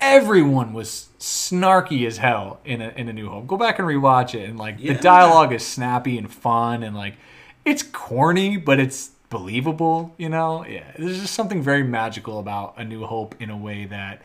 [0.00, 3.46] Everyone was snarky as hell in a, in a New Hope.
[3.46, 4.92] Go back and rewatch it, and like Yeah.
[4.94, 7.14] the dialogue is snappy and fun, and like
[7.64, 10.14] it's corny, but it's believable.
[10.18, 10.92] You know, yeah.
[10.98, 14.20] There's just something very magical about A New Hope in a way that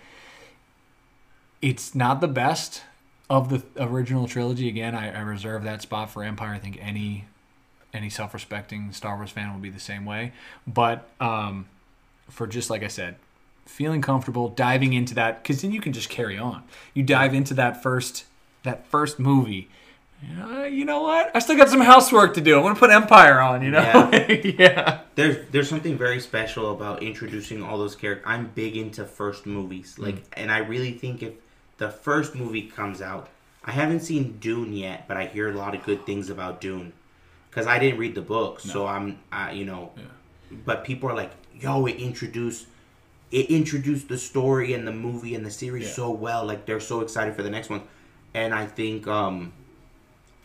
[1.62, 2.84] it's not the best
[3.30, 4.68] of the original trilogy.
[4.68, 6.54] Again, I, I reserve that spot for Empire.
[6.54, 7.26] I think any
[7.94, 10.34] any self respecting Star Wars fan will be the same way.
[10.68, 11.68] But um,
[12.30, 13.16] for just like I said,
[13.70, 16.64] feeling comfortable diving into that because then you can just carry on.
[16.94, 18.26] You dive into that first
[18.64, 19.70] that first movie.
[20.42, 21.32] Uh, you know what?
[21.34, 22.58] I still got some housework to do.
[22.58, 23.62] I'm gonna put Empire on.
[23.62, 24.10] You know,
[24.60, 25.00] yeah.
[25.16, 28.26] there's there's something very special about introducing all those characters.
[28.28, 30.04] I'm big into first movies, Mm.
[30.04, 31.34] like, and I really think if
[31.78, 33.30] the first movie comes out,
[33.64, 36.92] I haven't seen Dune yet, but I hear a lot of good things about Dune,
[37.50, 40.04] because I didn't read the book, so I'm, I, you know, Yeah.
[40.66, 42.66] but people are like, yo, it introduced.
[43.32, 45.94] It introduced the story and the movie and the series Yeah.
[45.94, 46.46] so well.
[46.46, 47.84] Like they're so excited for the next one,
[48.34, 49.54] and I think um,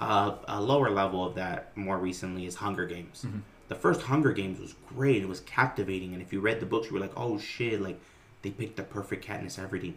[0.00, 3.26] uh, a lower level of that more recently is Hunger Games.
[3.68, 5.22] The first Hunger Games was great.
[5.22, 7.98] It was captivating, and if you read the books, you were like, "Oh shit!" Like
[8.42, 9.94] they picked the perfect Katniss Everdeen.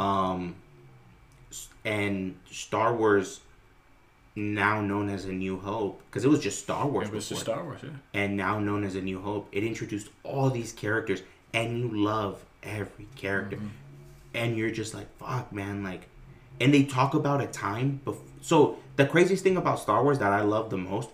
[0.00, 0.54] Um,
[1.84, 3.40] and Star Wars,
[4.36, 7.40] now known as A New Hope, because it was just Star Wars It was just
[7.44, 7.90] before, Star Wars, yeah.
[8.14, 11.22] and now known as A New Hope, it introduced all these characters,
[11.52, 13.68] and you love every character, Mm-hmm.
[14.34, 16.08] and you're just like, "Fuck, man!" Like,
[16.60, 18.24] and they talk about a time before.
[18.40, 21.10] So the craziest thing about Star Wars that I love the most,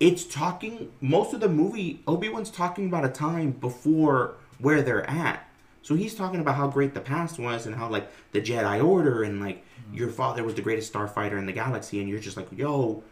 [0.00, 0.92] it's talking.
[1.00, 5.48] Most of the movie, Obi Wan's talking about a time before where they're at.
[5.82, 9.22] So he's talking about how great the past was and how like the Jedi Order
[9.22, 9.62] and like
[9.92, 13.02] your father was the greatest starfighter in the galaxy, and you're just like, yo,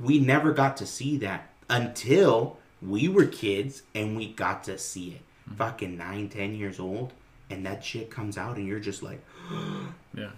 [0.00, 5.10] we never got to see that until we were kids and we got to see
[5.10, 5.20] it.
[5.56, 7.12] Fucking nine, ten years old,
[7.50, 9.24] and that shit comes out, and you're just like,
[10.14, 10.30] Yeah.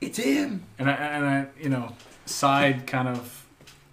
[0.00, 0.64] it's him.
[0.78, 1.92] And I, and I, you know,
[2.24, 3.46] side kind of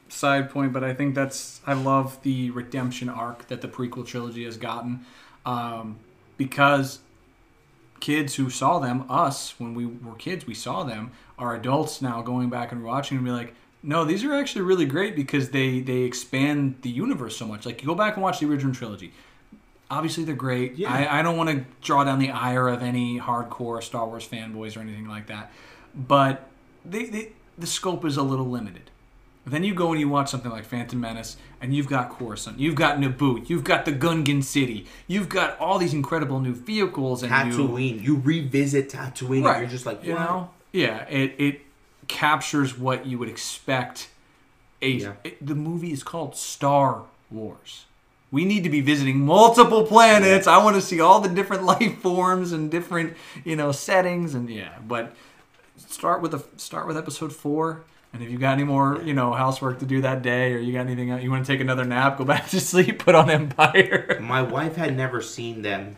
[0.10, 4.46] side point, but I think that's I love the redemption arc that the prequel trilogy
[4.46, 5.06] has gotten,
[5.46, 5.98] um,
[6.38, 7.00] because
[8.00, 12.22] kids who saw them, us when we were kids, we saw them, are adults now
[12.22, 15.80] going back and watching and be like, no, these are actually really great because they
[15.82, 17.66] they expand the universe so much.
[17.66, 19.12] Like you go back and watch the original trilogy.
[19.94, 20.76] Obviously, they're great.
[20.76, 20.92] Yeah.
[20.94, 24.76] I, I don't want to draw down the ire of any hardcore Star Wars fanboys
[24.76, 25.52] or anything like that,
[25.96, 26.50] but
[26.86, 28.90] they, they the scope is a little limited.
[29.46, 32.76] Then you go and you watch something like Phantom Menace, and you've got Coruscant, you've
[32.76, 37.32] got Naboo, you've got the Gungan City, you've got all these incredible new vehicles and
[37.50, 38.02] new Tatooine.
[38.02, 41.62] You revisit Tatooine, and you're just like, you know, yeah, it it
[42.08, 44.10] captures what you would expect.
[44.82, 45.14] A Yeah.
[45.24, 47.86] it- the movie is called Star Wars.
[48.34, 50.48] We need to be visiting multiple planets.
[50.48, 53.16] I want to see all the different life forms and different
[53.46, 54.74] you know settings and yeah.
[54.88, 55.16] But
[55.78, 57.84] start with the start with episode four.
[58.12, 60.72] And if you got any more, you know, housework to do that day, or you
[60.74, 63.30] got anything else, you want to take another nap, go back to sleep, put on
[63.30, 64.18] Empire.
[64.22, 65.96] My wife had never seen them,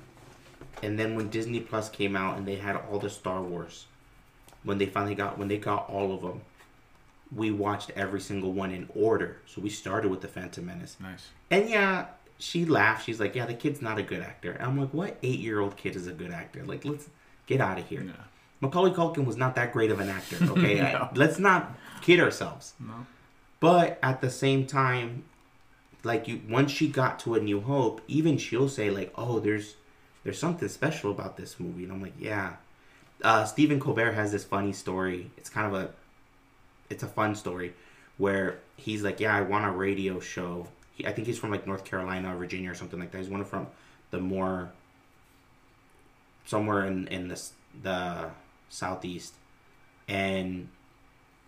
[0.84, 3.86] and then when Disney Plus came out and they had all the Star Wars,
[4.64, 6.42] when they finally got when they got all of them,
[7.36, 9.38] we watched every single one in order.
[9.46, 11.28] So we started with the Phantom Menace, Nice.
[11.52, 12.06] and yeah,
[12.38, 13.06] she laughed.
[13.06, 15.60] She's like, "Yeah, the kid's not a good actor." And I'm like, "What eight year
[15.60, 16.64] old kid is a good actor?
[16.66, 17.10] Like, let's
[17.48, 18.06] get out of here."
[18.62, 20.38] Macaulay Culkin was not that great of an actor.
[20.52, 22.74] Okay, I- let's not kid ourselves.
[22.80, 23.06] No.
[23.60, 25.24] But at the same time,
[26.04, 29.76] like you, once she got to A New Hope, even she'll say like, "Oh, there's,
[30.24, 32.54] there's something special about this movie," and I'm like, "Yeah."
[33.24, 35.32] Uh, Stephen Colbert has this funny story.
[35.38, 35.90] It's kind of a,
[36.90, 37.74] it's a fun story,
[38.18, 41.68] where he's like, "Yeah, I want a radio show." He, I think he's from like
[41.68, 43.20] North Carolina or Virginia or something like that.
[43.20, 43.68] He's one from
[44.12, 44.72] the more,
[46.46, 47.42] somewhere in in the
[47.82, 48.30] the
[48.70, 49.34] southeast,
[50.08, 50.70] and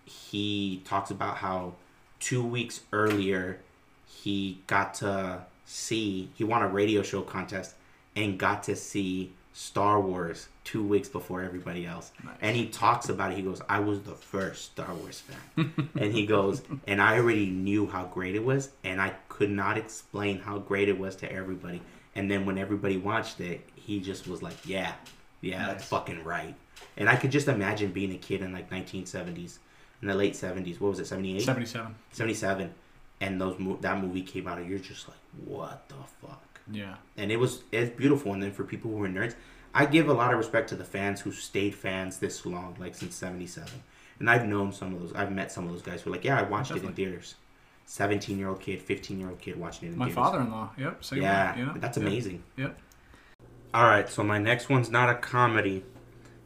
[0.05, 1.73] he talks about how
[2.19, 3.59] two weeks earlier
[4.05, 7.75] he got to see he won a radio show contest
[8.15, 12.11] and got to see Star Wars two weeks before everybody else.
[12.23, 12.35] Nice.
[12.41, 13.37] And he talks about it.
[13.37, 15.89] He goes, I was the first Star Wars fan.
[15.99, 19.77] and he goes, and I already knew how great it was, and I could not
[19.77, 21.79] explain how great it was to everybody.
[22.15, 24.93] And then when everybody watched it, he just was like, Yeah,
[25.41, 26.55] yeah, that's fucking right.
[26.97, 29.59] And I could just imagine being a kid in like 1970s,
[30.01, 30.79] in the late 70s.
[30.79, 31.41] What was it, 78?
[31.43, 31.95] 77.
[32.11, 32.73] 77
[33.19, 36.95] and those that movie came out and you're just like what the fuck Yeah.
[37.17, 39.33] and it was it's beautiful and then for people who are nerds
[39.73, 42.93] i give a lot of respect to the fans who stayed fans this long like
[42.93, 43.67] since 77
[44.19, 46.25] and i've known some of those i've met some of those guys who are like
[46.25, 47.33] yeah i watched it in theaters
[47.89, 50.71] 17 year old kid 15 year old kid watching it in My theaters father-in-law.
[50.77, 51.03] Yep.
[51.05, 51.73] Same yeah way, you know?
[51.77, 52.05] that's Yep.
[52.05, 52.77] amazing Yep.
[53.73, 55.83] all right so my next one's not a comedy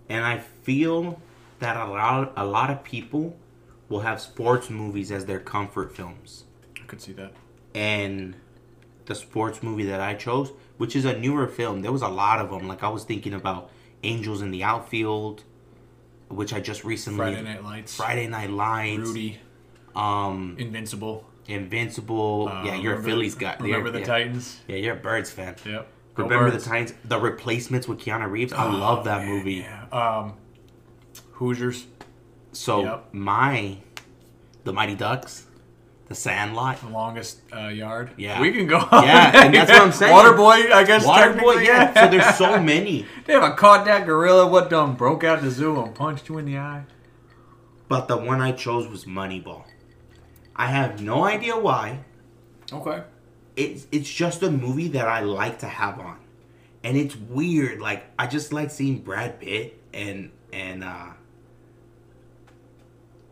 [0.07, 1.19] and i feel
[1.59, 3.35] that a lot a lot of people
[3.89, 6.43] will have sports movies as their comfort films
[6.81, 7.33] I could see that.
[7.73, 8.35] and
[9.07, 11.81] the sports movie that I chose, which is a newer film.
[11.81, 12.67] There was a lot of them.
[12.67, 13.69] Like I was thinking about
[14.03, 15.43] Angels in the Outfield,
[16.29, 17.95] which I just recently Friday Night Lights.
[17.95, 19.39] Friday Night Lights, Rudy.
[19.95, 21.25] um, Invincible.
[21.47, 22.49] Invincible.
[22.51, 23.55] Uh, yeah, you're a Phillies guy.
[23.59, 24.05] Remember You're- the yeah.
[24.05, 24.59] Titans?
[24.67, 25.55] Yeah, you're a Birds fan.
[25.65, 25.87] Yep.
[26.15, 26.63] Go Remember Birds.
[26.63, 28.53] the Titans, the replacements with Keanu Reeves.
[28.53, 29.53] I Oh, love that man, movie.
[29.65, 29.85] Yeah.
[29.91, 30.33] Um,
[31.33, 31.85] Hoosiers.
[32.51, 33.05] So Yep.
[33.13, 33.77] my,
[34.65, 35.47] the Mighty Ducks,
[36.09, 36.81] The Sandlot.
[36.81, 38.11] The longest uh, yard.
[38.17, 38.41] Yeah.
[38.41, 38.79] we can go.
[38.91, 40.13] Yeah, and that's what I'm saying.
[40.13, 41.05] Waterboy, I guess.
[41.05, 41.93] Waterboy, yeah.
[41.93, 43.05] So there's so many.
[43.25, 44.45] Damn, I caught that gorilla.
[44.47, 44.93] What done?
[44.95, 46.83] Broke out the zoo and punched you in the eye.
[47.87, 49.63] But the one I chose was Moneyball.
[50.62, 52.01] I have no idea why.
[52.72, 53.01] Okay.
[53.55, 56.18] It's it's just a movie that I like to have on,
[56.84, 57.80] and it's weird.
[57.82, 61.07] Like I just like seeing Brad Pitt and and uh,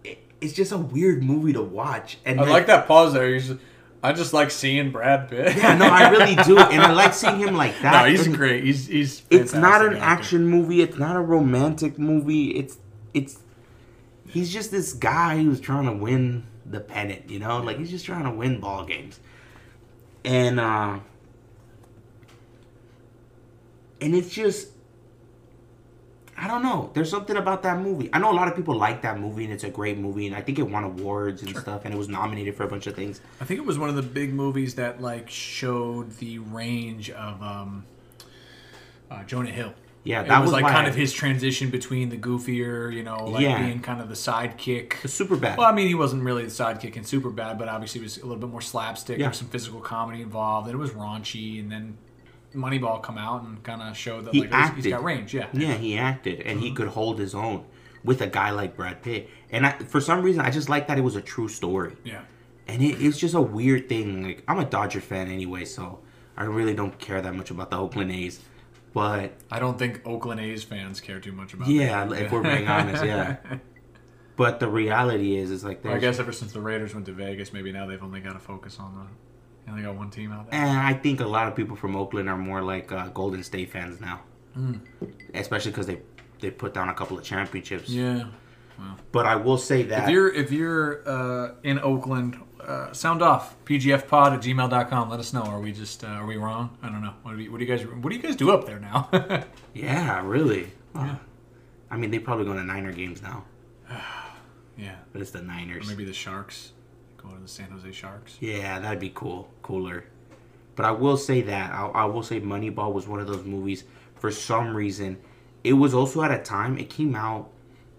[0.04, 2.18] it, it's just a weird movie to watch.
[2.26, 3.38] And I then- like that pause there.
[3.38, 3.60] Just,
[4.02, 5.56] I just like seeing Brad Pitt.
[5.58, 8.04] Yeah, no, I really do, and I like seeing him like that.
[8.06, 8.64] no, he's And great.
[8.64, 9.24] He's he's.
[9.30, 10.04] It's not an actor.
[10.04, 10.82] action movie.
[10.82, 12.52] It's not a romantic movie.
[12.56, 12.78] It's
[13.14, 13.40] it's
[14.28, 17.30] he's just this guy who's trying to win the pennant.
[17.30, 19.20] You know, like he's just trying to win ball games,
[20.24, 21.00] and uh,
[24.02, 24.70] and it's just.
[26.42, 26.90] I don't know.
[26.94, 28.10] There's something about that movie.
[28.14, 30.34] I know a lot of people like that movie, and it's a great movie, and
[30.34, 32.96] I think it won awards and stuff, and it was nominated for a bunch of
[32.96, 33.20] things.
[33.42, 37.44] I think it was one of the big movies that like showed the range of
[37.44, 37.84] um,
[39.12, 39.74] uh, Jonah Hill.
[40.10, 43.04] Yeah, It that was, was like kind I- of his transition between the goofier, you
[43.04, 43.62] know, like Yeah.
[43.64, 45.08] being kind of the sidekick.
[45.08, 45.58] Super bad.
[45.58, 48.18] Well, I mean, he wasn't really the sidekick in Super Bad, but obviously it was
[48.18, 49.18] a little bit more slapstick.
[49.18, 49.30] There Yeah.
[49.30, 51.60] was some physical comedy involved, and it was raunchy.
[51.60, 51.98] And then
[52.56, 54.90] Moneyball come out and kind of showed that He like he's- he's acted.
[54.92, 55.34] got range.
[55.36, 56.66] Yeah, Yeah, he acted, and Mm-hmm.
[56.66, 57.66] he could hold his own
[58.04, 59.30] with a guy like Brad Pitt.
[59.52, 61.94] And I, for some reason, I just like that it was a true story.
[62.04, 62.22] yeah.
[62.68, 64.24] And it, it's just a weird thing.
[64.24, 66.00] Like I'm a Dodger fan anyway, so
[66.38, 68.40] I really don't care that much about the Oakland A's.
[69.00, 71.68] But I don't think Oakland A's fans care too much about.
[71.68, 72.22] yeah, that.
[72.22, 73.38] if we're being honest, yeah.
[74.36, 77.12] But the reality is, is like Well, I guess ever since the Raiders went to
[77.12, 79.06] Vegas, maybe now they've only got to focus on the.
[79.66, 80.60] They only got one team out there.
[80.60, 83.72] And I think a lot of people from Oakland are more like uh, Golden State
[83.72, 84.22] fans now,
[84.58, 84.80] Mm.
[85.34, 86.00] especially because they
[86.40, 87.90] they put down a couple of championships.
[87.90, 88.26] Yeah.
[89.12, 92.40] But I will say that If you're if you're uh, in Oakland,
[92.70, 95.10] uh, sound off pgfpod at gmail.com.
[95.10, 95.42] Let us know.
[95.42, 96.78] Are we just uh, are we wrong?
[96.84, 97.14] I don't know.
[97.24, 99.10] What do you, what do you guys what do you guys do up there now?
[99.74, 100.72] Yeah, really.
[100.96, 101.20] Wow.
[101.92, 103.46] I mean, they probably go to Niner games now,
[104.78, 104.96] yeah.
[105.14, 105.88] but it's the Niners.
[105.88, 106.72] Maybe the Sharks.
[107.18, 108.38] Go to the San Jose Sharks.
[108.40, 110.06] Yeah, that'd be cool, cooler.
[110.76, 113.84] But I will say that I, I will say Moneyball was one of those movies.
[114.16, 115.18] For some reason,
[115.64, 117.50] it was also at a time it came out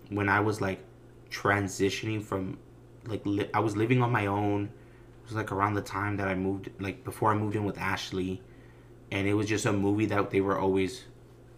[0.09, 0.81] when I was like
[1.31, 2.59] transitioning from
[3.11, 4.65] like li- I was living on my own.
[4.65, 7.79] It was like around the time that I moved, like before I moved in with
[7.79, 8.43] Ashley,
[9.11, 11.05] and it was just a movie that they were always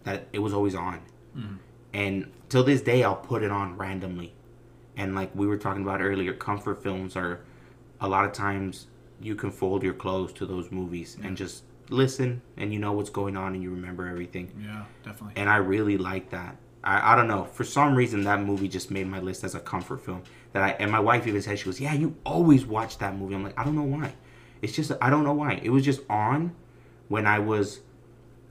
[0.03, 1.01] that it was always on.
[1.37, 1.55] Mm-hmm.
[1.93, 4.33] And till this day, I'll put it on randomly.
[4.97, 7.41] And like we were talking about earlier, comfort films are
[8.01, 8.87] a lot of times
[9.21, 13.09] you can fold your clothes to those movies and just listen and you know what's
[13.09, 14.51] going on and you remember everything.
[14.61, 15.33] Yeah, definitely.
[15.39, 16.57] And I really like that.
[16.83, 17.45] I, I don't know.
[17.45, 20.23] For some reason that movie just made my list as a comfort film.
[20.51, 23.35] That I and my wife even said she goes, Yeah, you always watch that movie.
[23.35, 24.13] I'm like, I don't know why.
[24.61, 25.59] It's just I don't know why.
[25.63, 26.55] It was just on
[27.07, 27.79] when I was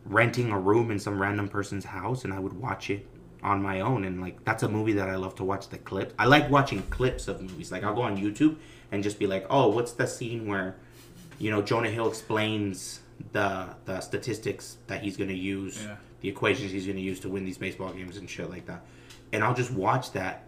[0.05, 3.07] renting a room in some random person's house and I would watch it
[3.43, 6.15] on my own and like that's a movie that I love to watch the clips.
[6.19, 7.71] I like watching clips of movies.
[7.73, 8.57] Like I'll go on YouTube
[8.91, 10.77] and just be like, "Oh, what's the scene where
[11.39, 13.01] you know Jonah Hill explains
[13.33, 15.97] the the statistics that he's going to use, Yeah.
[16.23, 18.85] The equations he's going to use to win these baseball games and shit like that."
[19.33, 20.45] And I'll just watch that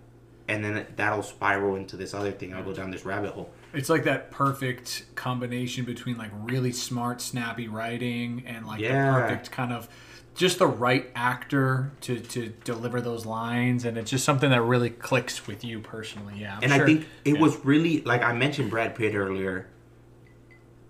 [0.46, 2.52] and then that'll spiral into this other thing.
[2.52, 3.50] I'll go down this rabbit hole.
[3.72, 9.06] It's like that perfect combination between like really smart, snappy writing and like Yeah.
[9.06, 9.88] the perfect kind of
[10.34, 14.90] just the right actor to, to deliver those lines, and it's just something that really
[14.90, 16.34] clicks with you personally.
[16.40, 17.40] Yeah, I'm and sure- I think it yeah.
[17.40, 19.68] was really like I mentioned Brad Pitt earlier,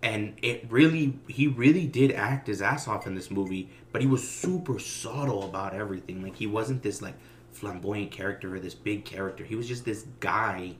[0.02, 4.08] and it really he really did act his ass off in this movie, but he
[4.08, 6.20] was super subtle about everything.
[6.20, 7.14] Like he wasn't this like
[7.52, 9.44] flamboyant character or this big character.
[9.44, 10.74] He was just this guy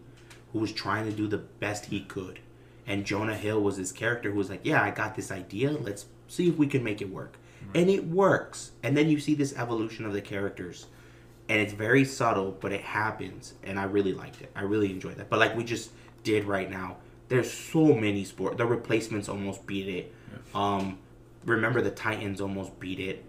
[0.52, 2.40] who was trying to do the best he could.
[2.88, 5.70] And Jonah Hill was this character who was like, "Yeah, I got this idea.
[5.70, 7.38] Let's see if we can make it work."
[7.72, 8.72] And it works.
[8.82, 10.86] And then you see this evolution of the characters
[11.48, 14.50] and it's very subtle, but it happens, and I really liked it.
[14.56, 15.28] I really enjoyed that.
[15.30, 15.92] But like we just
[16.24, 16.96] did right now,
[17.28, 18.56] there's so many sport.
[18.56, 20.14] The replacements almost beat it.
[20.54, 20.98] Um,
[21.44, 23.24] remember the Titans almost beat it.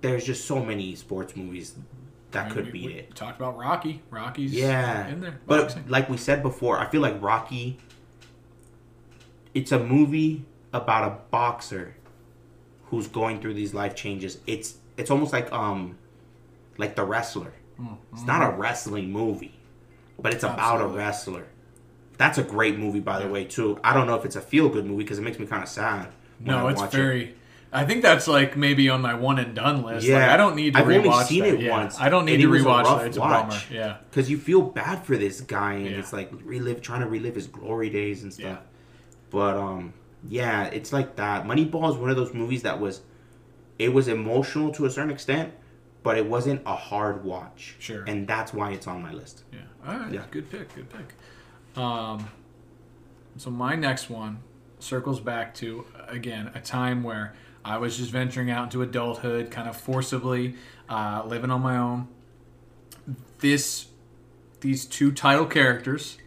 [0.00, 1.74] There's just so many sports movies
[2.30, 3.14] that I mean, could we- beat we it.
[3.14, 4.02] Talked about Rocky.
[4.10, 5.40] Rocky's Yeah, in there.
[5.46, 7.78] but like we said before, I feel like Rocky.
[9.54, 11.96] It's a movie about a boxer
[12.86, 14.38] who's going through these life changes.
[14.46, 15.98] It's it's almost like um,
[16.78, 17.52] like the wrestler.
[18.12, 19.54] It's not a wrestling movie,
[20.20, 20.94] but it's about Mm-hmm.
[20.94, 21.46] A wrestler.
[22.18, 23.80] That's a great movie, by the way, too.
[23.82, 25.68] I don't know if it's a feel good movie because it makes me kind of
[25.70, 26.08] sad.
[26.42, 26.96] When I no, it's watch it.
[26.96, 27.34] very.
[27.72, 30.04] I think that's like maybe on my one and done list.
[30.06, 30.34] Like, Yeah.
[30.34, 31.54] I don't need to I've rewatch only seen that.
[31.54, 31.70] it Yeah.
[31.70, 33.06] once, I don't need to a rewatch that.
[33.06, 33.48] It's a watch.
[33.48, 33.60] bummer.
[33.70, 33.96] Yeah.
[34.10, 35.98] because you feel bad for this guy and Yeah.
[35.98, 38.56] it's like relive trying to relive his glory days and stuff Yeah.
[39.30, 39.92] but um
[40.28, 43.02] yeah it's like that moneyball is one of those movies that was
[43.78, 45.52] it was emotional to a certain extent
[46.02, 48.02] but it wasn't a hard watch Sure.
[48.08, 49.60] and that's why it's on my list Yeah.
[49.86, 50.12] All right.
[50.12, 50.22] Yeah.
[50.32, 50.74] Good pick.
[50.74, 51.80] Good pick.
[51.80, 52.26] Um,
[53.36, 54.38] so my next one
[54.82, 59.68] circles back to again a time where I was just venturing out into adulthood, kind
[59.68, 60.56] of forcibly
[60.88, 62.08] uh, living on my own.
[63.38, 63.86] This,
[64.60, 66.18] these two title characters,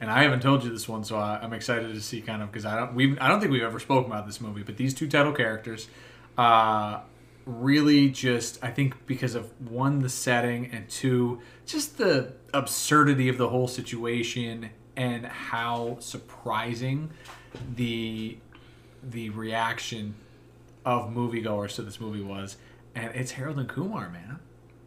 [0.00, 2.50] and I haven't told you this one, so I, I'm excited to see kind of
[2.50, 4.94] because I don't we I don't think we've ever spoken about this movie, but these
[4.94, 5.88] two title characters,
[6.38, 7.00] uh,
[7.46, 13.38] really just I think because of one the setting and two just the absurdity of
[13.38, 17.10] the whole situation and how surprising
[17.76, 18.36] the
[19.02, 20.14] the reaction
[20.84, 22.56] of moviegoers to this movie was,
[22.94, 24.38] and it's Harold and Kumar, man.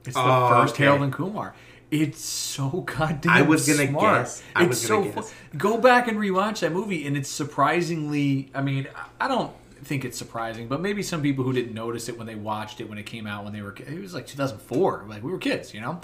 [0.05, 0.83] It's the Oh, first okay.
[0.85, 1.55] Harold and Kumar.
[1.91, 3.31] It's so goddamn.
[3.31, 4.17] I was gonna smart.
[4.23, 4.43] guess.
[4.55, 8.49] I it's was so gonna fu- Go back and rewatch that movie, and it's surprisingly.
[8.55, 8.87] I mean,
[9.19, 9.53] I- don't
[9.83, 12.89] think it's surprising, but maybe some people who didn't notice it when they watched it
[12.89, 13.73] when it came out when they were.
[13.75, 15.05] It was like 2004.
[15.07, 15.99] Like we were kids, you know.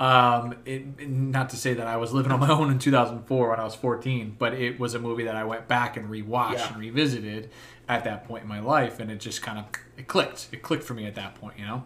[0.00, 3.58] Um, it, not to say that I was living on my own in 2004 when
[3.58, 6.68] I was 14, but it was a movie that I went back and rewatched Yeah.
[6.68, 7.50] and revisited
[7.88, 9.64] at that point in my life, and it just kind of
[9.96, 10.48] it clicked.
[10.52, 11.82] It clicked for me at that point, you know.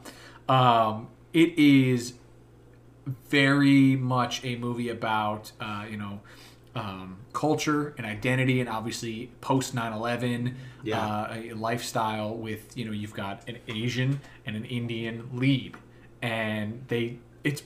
[0.49, 2.15] Um, it is
[3.29, 6.21] very much a movie about uh, you know
[6.75, 11.05] um, culture and identity and obviously post 9-11 Yeah.
[11.05, 15.77] uh, lifestyle with you know you've got an asian and an indian lead
[16.23, 17.63] and they it's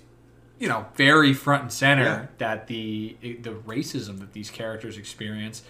[0.59, 2.26] you know very front and center Yeah.
[2.38, 5.62] that the the racism that these characters experience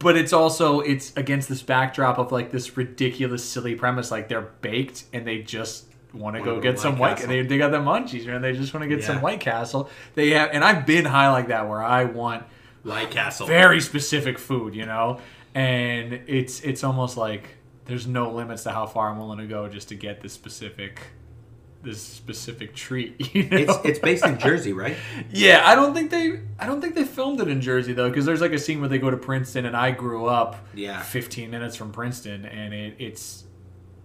[0.00, 4.40] but it's also it's against this backdrop of like this ridiculous silly premise like they're
[4.60, 7.28] baked and they just want to go get some White Castle.
[7.28, 10.30] they, they got the munchies and they just want to get some white castle they
[10.30, 12.44] have and i've been high like that where i want
[12.84, 13.46] White Castle.
[13.46, 15.20] very specific food you know
[15.54, 17.56] and it's it's almost like
[17.86, 21.00] there's no limits to how far i'm willing to go just to get this specific
[21.84, 23.56] this specific treat you know?
[23.56, 24.96] It's it's based in Jersey, right?
[25.30, 28.24] Yeah, I don't think they I don't think they filmed it in Jersey though because
[28.26, 31.00] there's like a scene where they go to Princeton and I grew up Yeah.
[31.02, 33.44] 15 minutes from Princeton and it, it's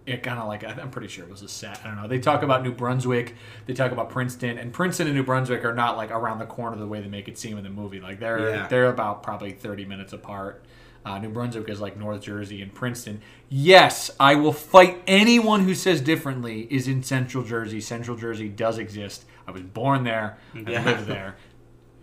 [0.05, 1.79] it kind of like I'm pretty sure it was a set.
[1.83, 2.07] I don't know.
[2.07, 3.35] They talk about New Brunswick,
[3.67, 6.77] they talk about Princeton, and Princeton and New Brunswick are not like around the corner
[6.77, 7.99] the way they make it seem in the movie.
[7.99, 8.67] Like they're Yeah.
[8.67, 10.63] they're about probably 30 minutes apart.
[11.05, 13.21] Uh, New Brunswick is like North Jersey and Princeton.
[13.47, 17.81] Yes, I will fight anyone who says differently is in Central Jersey.
[17.81, 19.23] Central Jersey does exist.
[19.47, 20.37] I was born there.
[20.53, 20.85] I Yeah.
[20.85, 21.35] live there.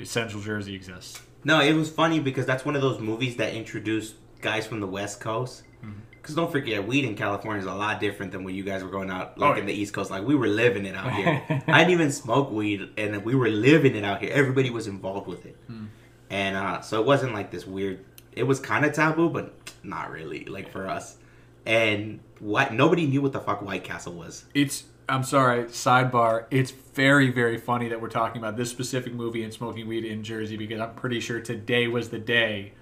[0.04, 1.20] Central Jersey exists.
[1.44, 4.86] No, it was funny because that's one of those movies that introduced guys from the
[4.86, 5.62] West Coast.
[5.84, 6.00] Mm-hmm.
[6.10, 8.90] Because don't forget, weed in California is a lot different than when you guys were
[8.90, 10.10] going out, like Oh, in the East Coast.
[10.10, 11.40] Like we were living it out here.
[11.68, 14.32] I didn't even smoke weed, and we were living it out here.
[14.32, 15.84] Everybody was involved with it, Hmm.
[16.28, 18.04] and uh, so it wasn't like this weird.
[18.36, 21.16] It was kind of taboo, but not really, like for us.
[21.64, 24.44] And what nobody knew what the fuck White Castle was.
[24.54, 26.46] It's I'm sorry, sidebar.
[26.50, 30.22] It's very, very funny that we're talking about this specific movie and smoking weed in
[30.24, 32.72] Jersey because I'm pretty sure today was the day,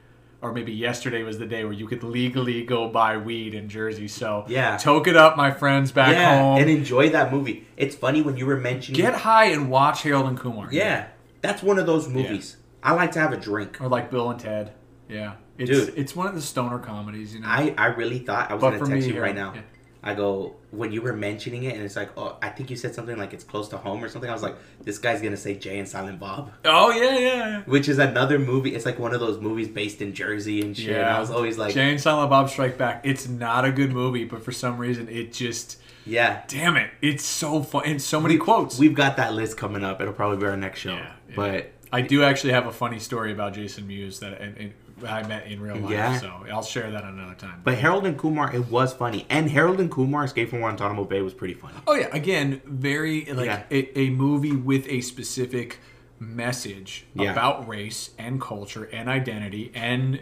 [0.40, 4.09] or maybe yesterday was the day where you could legally go buy weed in Jersey.
[4.09, 4.78] So Yeah.
[4.78, 6.59] toke it up, my friends back yeah, home.
[6.61, 7.66] and enjoy that movie.
[7.76, 8.98] It's funny when you were mentioning.
[9.00, 10.68] Get high and watch Harold and Kumar.
[10.72, 11.09] yeah,
[11.42, 12.57] that's one of those movies.
[12.82, 13.78] I like to have a drink.
[13.82, 14.72] Or like Bill and Ted.
[15.11, 15.34] Yeah.
[15.59, 15.94] It's, Dude.
[15.96, 17.46] it's one of the stoner comedies, you know.
[17.48, 19.55] I, I really thought I was But gonna text me, you right now.
[19.55, 19.62] yeah.
[20.07, 22.94] I go when you were mentioning it, and it's like, oh, I think you said
[22.94, 24.28] something like it's close to home or something.
[24.28, 27.62] I was like, this guy's gonna say Jay and Silent Bob, oh yeah, yeah.
[27.62, 28.74] which is another movie.
[28.74, 30.90] It's like one of those movies based in Jersey and shit.
[30.90, 31.07] Yeah.
[31.07, 33.00] And I was always like, Jay and Silent Bob Strike Back.
[33.05, 36.42] It's not a good movie, but for some reason it just yeah.
[36.48, 38.78] damn it, it's so fun and so many quotes.
[38.78, 40.02] We've got that list coming up.
[40.02, 40.96] It'll probably be our next show.
[40.96, 41.34] Yeah, yeah.
[41.34, 44.72] But I do actually have a funny story about Jason Mewes that and, and
[45.07, 46.18] I met in real life, Yeah.
[46.20, 47.61] so I'll share that another time.
[47.64, 51.20] but Harold and Kumar, it was funny, and Harold and Kumar Escape from Guantanamo Bay
[51.22, 51.74] was pretty funny.
[51.86, 53.62] oh yeah, again, very like Yeah.
[53.70, 55.78] a, a movie with a specific
[56.20, 57.32] message Yeah.
[57.32, 60.20] about race and culture and identity and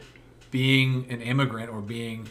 [0.51, 2.29] being an immigrant or being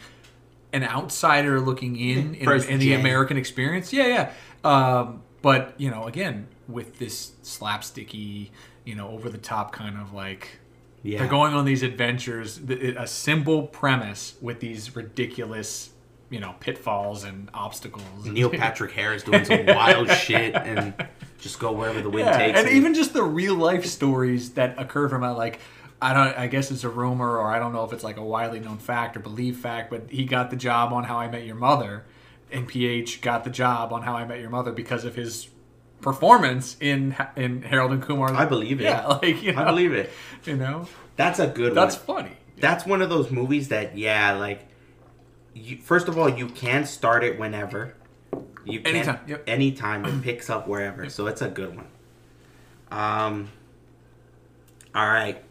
[0.72, 2.94] an outsider looking in in, in the.
[2.94, 3.92] American experience.
[3.92, 4.68] Yeah, yeah.
[4.68, 8.50] Um, but you know, again, with this slapsticky,
[8.84, 10.58] you know, over the top kind of like
[11.02, 15.90] Yeah, they're going on these adventures, a simple premise with these ridiculous,
[16.30, 18.24] you know, pitfalls and obstacles.
[18.24, 20.94] Neil Patrick Harris doing some wild shit and
[21.38, 22.60] just go wherever the wind yeah, takes.
[22.60, 25.60] and even just the real life stories that occur from it, like.
[26.04, 26.36] I don't.
[26.36, 28.78] I guess it's a rumor, or I don't know if it's like a widely known
[28.78, 29.88] fact or believed fact.
[29.88, 32.04] But he got the job on How I Met Your Mother,
[32.50, 35.48] and PH got the job on How I Met Your Mother because of his
[36.02, 38.32] performance in in Harold and Kumar.
[38.34, 38.84] I believe it.
[38.84, 40.10] Yeah, like you know, I believe it.
[40.44, 41.74] You know, That's a good one.
[41.74, 42.24] that's one.
[42.24, 42.36] funny.
[42.58, 44.68] That's one of those movies that, yeah, like,
[45.54, 47.94] you, first of all, you can start it whenever.
[48.64, 49.42] You can Anytime, yep.
[49.48, 51.08] anytime it picks up wherever.
[51.10, 51.88] So it's a good one.
[52.90, 53.48] Um.
[54.94, 55.42] All right,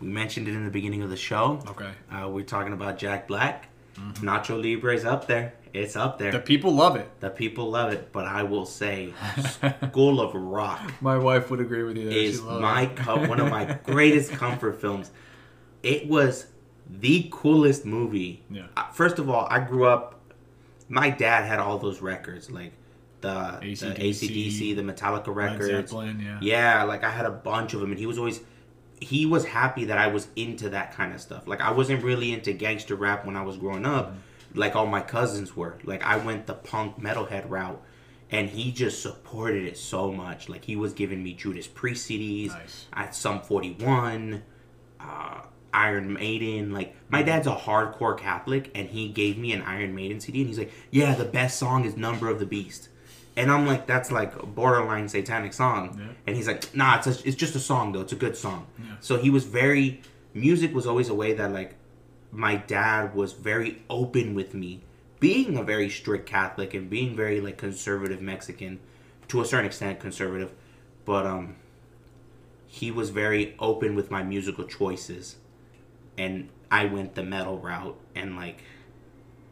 [0.00, 1.62] we mentioned it in the beginning of the show.
[1.68, 1.90] Okay.
[2.10, 3.68] Uh, we're talking about Jack Black.
[4.14, 5.54] Nacho Libre is up there.
[5.74, 6.30] It's up there.
[6.30, 7.10] The people love it.
[7.20, 9.12] The people love it, but I will say,
[9.90, 12.08] School of Rock My wife would agree with you.
[12.08, 12.16] There.
[12.18, 12.96] is my it.
[12.96, 15.10] co- one of my greatest comfort films.
[15.82, 16.46] It was
[16.88, 18.44] the coolest movie.
[18.50, 18.66] Yeah.
[18.76, 20.20] Uh, First of all, I grew up.
[20.88, 22.72] My dad had all those records, like
[23.20, 25.90] the the AC/DC, ACDC, the Metallica records.
[25.90, 26.38] Zeppelin, yeah.
[26.40, 28.40] Yeah, like I had a bunch of them, and he was always
[29.00, 31.48] he was happy that I was into that kind of stuff.
[31.48, 34.18] Like I wasn't really into gangster rap when I was growing up, Mm-hmm.
[34.54, 35.78] Like all my cousins were.
[35.84, 37.82] Like I went the punk metalhead route,
[38.30, 40.48] and he just supported it so much.
[40.48, 42.86] Like he was giving me Judas Priest CDs, Nice.
[42.92, 44.42] at Sum forty one,
[45.00, 45.40] uh,
[45.72, 46.72] Iron Maiden.
[46.72, 50.48] Like my dad's a hardcore Catholic, and he gave me an Iron Maiden CD, and
[50.48, 52.88] he's like, "Yeah, the best song is Number of the Beast."
[53.36, 55.96] And I'm like, that's like a borderline satanic song.
[55.98, 56.06] Yeah.
[56.28, 58.02] And he's like, nah, it's, a, it's just a song though.
[58.02, 58.68] It's a good song.
[58.78, 58.94] Yeah.
[59.00, 60.02] So he was very,
[60.34, 61.74] music was always a way that like
[62.34, 64.82] my dad was very open with me.
[65.20, 68.80] Being a very strict Catholic and being very like conservative Mexican,
[69.28, 70.52] to a certain extent conservative,
[71.04, 71.56] but um,
[72.66, 75.36] he was very open with my musical choices.
[76.18, 78.62] And I went the metal route and like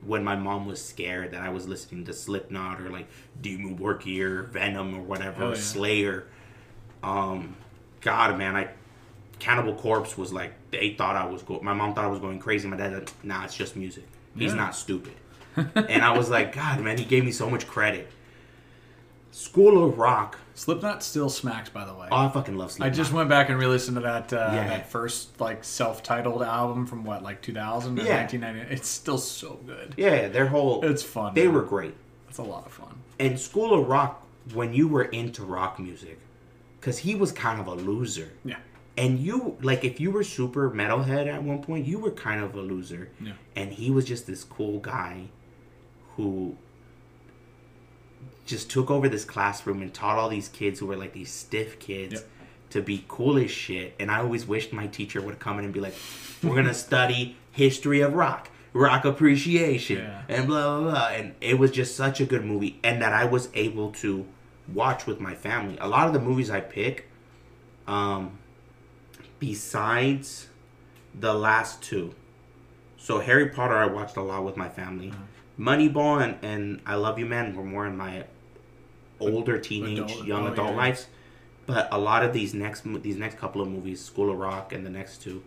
[0.04, 3.08] when my mom was scared that I was listening to Slipknot or like
[3.42, 5.54] Worky or Venom or whatever, Oh, yeah.
[5.54, 6.26] Slayer.
[7.04, 7.56] Um,
[8.00, 8.70] God, man, I
[9.42, 12.38] Cannibal Corpse was like they thought I was go- my mom thought I was going
[12.38, 12.68] crazy.
[12.68, 14.04] My dad, like, nah, it's just music.
[14.36, 14.56] He's Yeah.
[14.58, 15.14] not stupid.
[15.56, 18.08] and I was like, God, man, he gave me so much credit.
[19.32, 20.38] School of Rock.
[20.54, 22.06] Slipknot still smacks, by the way.
[22.12, 22.86] Oh, I fucking love Slipknot.
[22.92, 24.68] I just went back and re-listened to that uh, Yeah.
[24.68, 28.18] that first like self-titled album from what like 2000 or Yeah.
[28.18, 28.74] 1990.
[28.74, 29.94] It's still so good.
[29.96, 31.34] yeah, their whole It's fun.
[31.34, 31.54] they man.
[31.54, 31.94] were great.
[32.28, 32.94] It's a lot of fun.
[33.18, 34.24] and School of Rock
[34.54, 36.18] when you were into rock music,
[36.80, 38.30] because he was kind of a loser.
[38.44, 38.56] Yeah.
[38.96, 42.54] And you like if you were super metalhead at one point, you were kind of
[42.54, 43.10] a loser.
[43.20, 43.32] Yeah.
[43.56, 45.28] And he was just this cool guy
[46.16, 46.56] who
[48.46, 51.78] just took over this classroom and taught all these kids who were like these stiff
[51.78, 52.28] kids Yep.
[52.70, 53.94] to be cool as shit.
[53.98, 55.94] And I always wished my teacher would come in and be like,
[56.42, 60.22] We're gonna study history of rock, rock appreciation, Yeah.
[60.28, 61.06] and blah blah blah.
[61.08, 64.26] And it was just such a good movie and that I was able to
[64.72, 65.78] watch with my family.
[65.80, 67.08] A lot of the movies I pick,
[67.86, 68.38] um,
[69.42, 70.46] besides
[71.18, 72.14] the last two.
[72.96, 75.10] So Harry Potter I watched a lot with my family.
[75.10, 75.18] Uh-huh.
[75.58, 78.22] Moneyball and, and I Love You Man were more in my
[79.18, 80.76] older teenage, Adult- young oh, adult yeah.
[80.76, 81.06] lives.
[81.66, 84.86] But a lot of these next these next couple of movies, School of Rock and
[84.86, 85.42] the next two,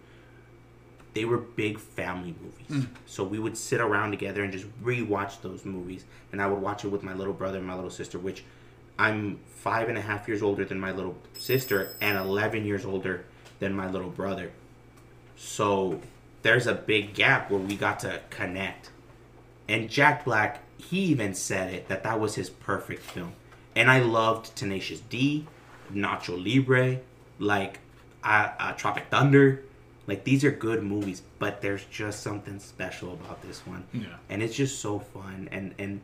[1.14, 2.86] they were big family movies.
[2.86, 2.90] Mm.
[3.06, 6.04] So we would sit around together and just rewatch those movies.
[6.34, 8.44] And I would watch it with my little brother and my little sister, which
[9.00, 13.26] I'm five and a half years older than my little sister and 11 years older
[13.66, 14.52] than my little brother.
[15.36, 16.00] So
[16.44, 18.92] there's a big gap where we got to connect.
[19.68, 23.34] And Jack Black, he even said it that that was his perfect film.
[23.76, 25.48] And I loved Tenacious D,
[25.92, 27.00] Nacho Libre,
[27.40, 27.80] like
[28.24, 29.64] uh, uh, Tropic Thunder.
[30.06, 33.84] Like these are good movies, but there's just something special about this one.
[33.92, 34.06] Yeah.
[34.30, 36.02] And it's just so fun and and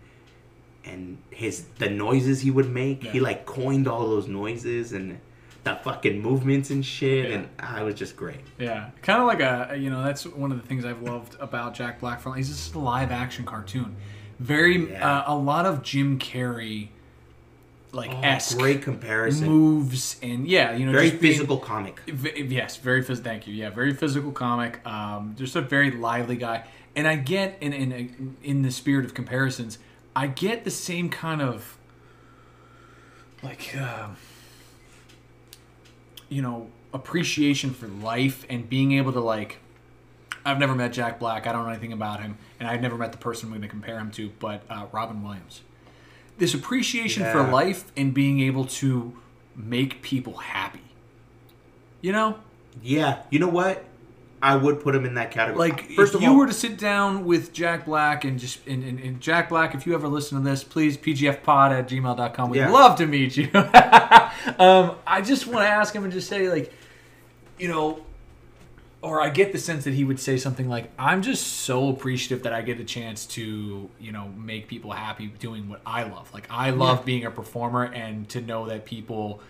[0.83, 5.19] and his the noises he would make, he like coined all those noises and
[5.63, 7.35] the fucking movements and shit Yeah.
[7.37, 8.39] and ah, it was just great.
[8.57, 11.73] Yeah, kind of like a you know that's one of the things I've loved about
[11.75, 12.19] Jack Black.
[12.21, 13.95] From he's just a live action cartoon,
[14.39, 15.19] very Yeah.
[15.19, 16.87] uh, a lot of Jim Carrey,
[17.91, 19.47] like Oh, great comparison.
[19.47, 21.99] moves and yeah, you know, Very just being- physical comic.
[22.07, 23.53] V- yes, very phys- Thank you.
[23.53, 24.79] Yeah, very physical comic.
[24.87, 26.63] Um, just a very lively guy,
[26.95, 29.77] and I get in in in the spirit of comparisons,
[30.15, 31.77] I get the same kind of
[33.43, 34.15] like um
[36.31, 39.59] you know appreciation for life and being able to like.
[40.43, 41.45] I've never met Jack Black.
[41.45, 43.67] I don't know anything about him, and I've never met the person I'm going to
[43.67, 44.31] compare him to.
[44.39, 45.61] But uh, Robin Williams,
[46.39, 49.15] this appreciation for life and being able to
[49.55, 50.79] make people happy.
[52.01, 52.39] You know,
[52.81, 53.83] Yeah, you know what?
[54.43, 55.69] I would put him in that category.
[55.69, 58.65] like first if of you all, were to sit down with Jack Black and just
[58.67, 62.49] and, and, and Jack Black, if you ever listen to this, please pgfpod at gmail.com.
[62.49, 62.71] We'd Yeah.
[62.71, 63.49] love to meet you.
[63.53, 66.73] um, I just want to ask him and just say, like,
[67.59, 68.03] you know,
[69.03, 72.43] or I get the sense that he would say something like, "I'm just so appreciative
[72.43, 76.31] that I get a chance to, you know, make people happy doing what I love.
[76.33, 77.05] Like I love Yeah.
[77.05, 79.41] being a performer and to know that people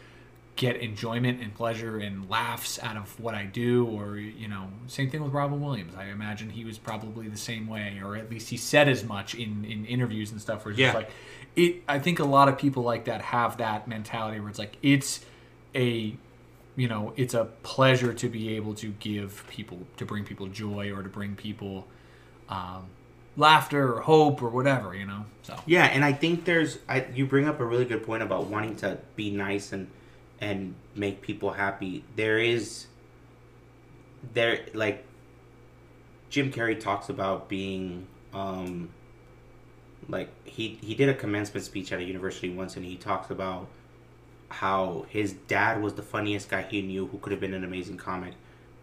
[0.57, 5.09] get enjoyment and pleasure and laughs out of what I do or you know, same
[5.09, 5.93] thing with Robin Williams.
[5.95, 9.33] I imagine he was probably the same way or at least he said as much
[9.33, 10.97] in in interviews and stuff where it's just Yeah.
[10.99, 11.09] like
[11.55, 14.75] it I think a lot of people like that have that mentality where it's like
[14.83, 15.25] it's
[15.73, 16.15] a
[16.75, 20.91] you know it's a pleasure to be able to give people to bring people joy
[20.91, 21.87] or to bring people
[22.49, 22.85] um,
[23.37, 27.25] laughter or hope or whatever you know so Yeah, and I think there's I, you
[27.25, 29.87] bring up a really good point about wanting to be nice and
[30.41, 32.03] and make people happy.
[32.15, 32.87] There is
[34.33, 35.05] there like
[36.29, 38.89] Jim Carrey talks about being um
[40.09, 43.67] like he he did a commencement speech at a university once and he talks about
[44.49, 47.97] how his dad was the funniest guy he knew who could have been an amazing
[47.97, 48.33] comic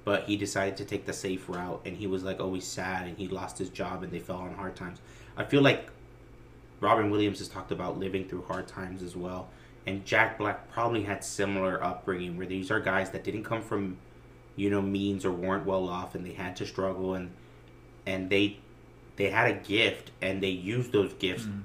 [0.05, 3.19] but he decided to take the safe route and he was like always sad and
[3.19, 4.99] he lost his job and they fell on hard times
[5.37, 5.91] i feel like
[6.81, 9.51] robin williams has talked about living through hard times as well
[9.89, 13.97] and jack black probably had similar upbringing where these are guys that didn't come from
[14.57, 17.31] you know means or weren't well off and they had to struggle and
[18.07, 18.57] and they
[19.17, 21.61] they had a gift and they used those gifts mm-hmm.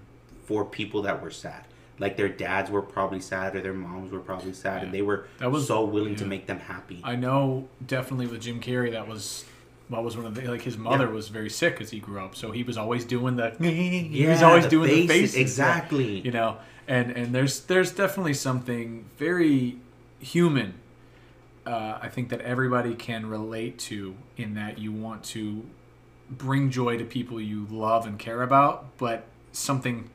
[0.46, 1.66] for people that were sad
[2.00, 5.28] like their dads were probably sad or their moms were probably sad and they were
[5.40, 9.08] That was- so willing to make them happy i know definitely with jim carrey that
[9.08, 9.46] was
[9.90, 11.12] what was one of the like his mother Yeah.
[11.12, 14.30] was very sick as he grew up so he was always doing the he Yeah,
[14.32, 15.42] was always the doing the faces, faces yeah.
[15.42, 16.20] exactly.
[16.22, 16.58] you know
[16.88, 19.78] and and there's there's definitely something very
[20.20, 20.76] human
[21.66, 25.66] uh, I think that everybody can relate to in that you want to
[26.30, 30.10] bring joy to people you love and care about, but something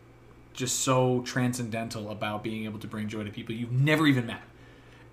[0.53, 4.43] just so transcendental about being able to bring joy to people you've never even met.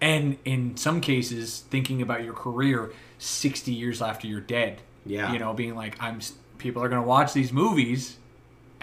[0.02, 4.82] And in some cases, thinking about your career 60 years after you're dead.
[5.06, 5.32] Yeah.
[5.32, 6.20] You know, being like, I'm
[6.58, 8.18] people are going to watch these movies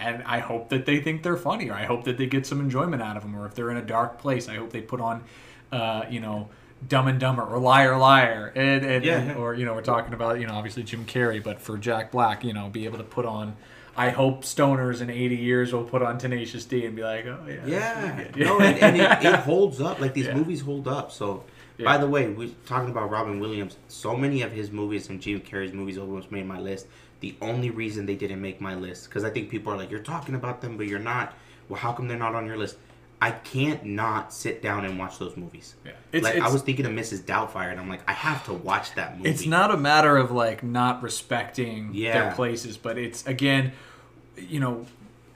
[0.03, 2.59] and I hope that they think they're funny, or I hope that they get some
[2.59, 4.99] enjoyment out of them, or if they're in a dark place, I hope they put
[5.01, 5.23] on,
[5.71, 6.49] uh, you know,
[6.87, 10.13] Dumb and Dumber or Liar Liar, and, and, Yeah, and- or you know, we're talking
[10.13, 13.03] about you know obviously Jim Carrey, but for Jack Black, you know, be able to
[13.05, 13.55] put on.
[13.95, 17.45] I hope stoners in 80 years will put on Tenacious D and be like, oh
[17.47, 20.01] yeah, Yeah, pretty no, and, and it, it holds up.
[20.01, 20.33] Like these Yeah.
[20.35, 21.11] movies hold up.
[21.11, 21.43] So,
[21.77, 21.85] Yeah.
[21.85, 23.77] by the way, we're talking about Robin Williams.
[23.89, 26.87] So many of his movies and Jim Carrey's movies almost made my list.
[27.23, 30.01] The only reason they didn't make my list because I think people are like, "You're
[30.01, 31.33] talking about them, but you're not."
[31.69, 32.75] Well, how come they're not on your list?
[33.21, 35.75] I can't not sit down and watch those movies.
[35.85, 35.91] Yeah.
[36.11, 37.21] It's- like I was thinking of Mrs.
[37.21, 39.29] Doubtfire, and I'm like, I have to watch that movie.
[39.29, 42.11] It's not a matter of like not respecting Yeah.
[42.11, 43.71] their places, but it's again,
[44.37, 44.85] you know,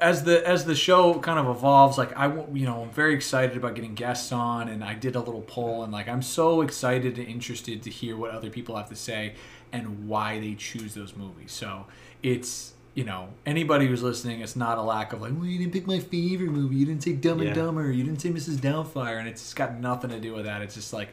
[0.01, 3.55] as the as the show kind of evolves, like I, you know, I'm very excited
[3.55, 7.17] about getting guests on, and I did a little poll, and like I'm so excited
[7.17, 9.35] and interested to hear what other people have to say
[9.71, 11.51] and why they choose those movies.
[11.51, 11.85] So
[12.23, 15.73] it's you know anybody who's listening, it's not a lack of like, well, you didn't
[15.73, 17.53] pick my favorite movie, you didn't say Dumb and Yeah.
[17.55, 18.55] Dumber, you didn't say Mrs.
[18.57, 20.61] Doubtfire, and it's got nothing to do with that.
[20.61, 21.09] It's just like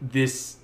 [0.00, 0.56] this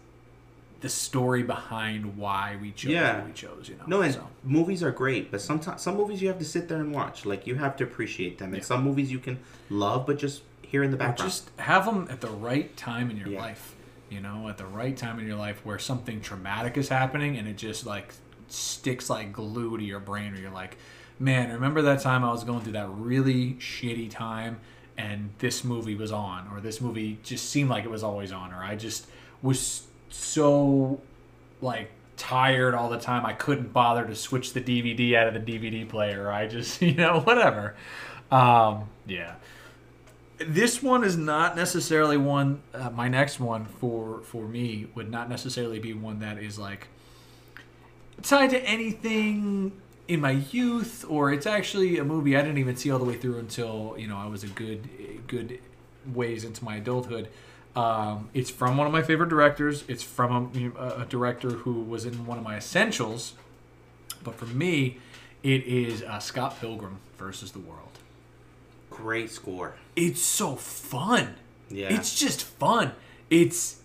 [0.81, 3.19] the story behind why we chose Yeah.
[3.19, 3.83] what we chose, you know.
[3.89, 4.29] No, and so.
[4.45, 7.27] movies are great, but sometimes some movies you have to sit there and watch.
[7.27, 8.63] Like you have to appreciate them, and Yeah.
[8.65, 9.39] some movies you can
[9.71, 11.31] love, but just here in the Or background.
[11.33, 13.41] just have them at the right time in your Yeah.
[13.41, 13.75] life.
[14.11, 17.47] You know, at the right time in your life where something traumatic is happening and
[17.47, 18.15] it just like
[18.49, 20.79] sticks like glue to your brain, or you're like,
[21.19, 24.61] man, remember that time I was going through that really shitty time
[24.97, 28.53] and this movie was on, or this movie just seemed like it was always on,
[28.53, 29.07] or I just
[29.43, 31.01] was so
[31.61, 35.53] like tired all the time I couldn't bother to switch the DVD out of the
[35.53, 36.33] DVD player.
[36.33, 37.77] I just, you know, whatever.
[38.31, 39.35] Um, yeah
[40.39, 45.29] this one is not necessarily one uh, my next one for for me would not
[45.29, 46.89] necessarily be one that is like
[48.23, 49.73] tied to anything
[50.07, 53.17] in my youth or it's actually a movie I didn't even see all the way
[53.17, 54.89] through until you know I was a good
[55.27, 55.61] good
[56.07, 57.29] ways into my adulthood.
[57.77, 59.85] Um, it's from one of my favorite directors.
[59.87, 63.35] It's from a, a director who was in one of my essentials.
[64.25, 64.99] But for me
[65.43, 67.88] it is uh, Scott Pilgrim versus the World
[68.99, 69.75] Great score.
[69.97, 71.35] it's so fun.
[71.71, 71.89] Yeah.
[71.93, 72.93] It's just fun.
[73.31, 73.77] It's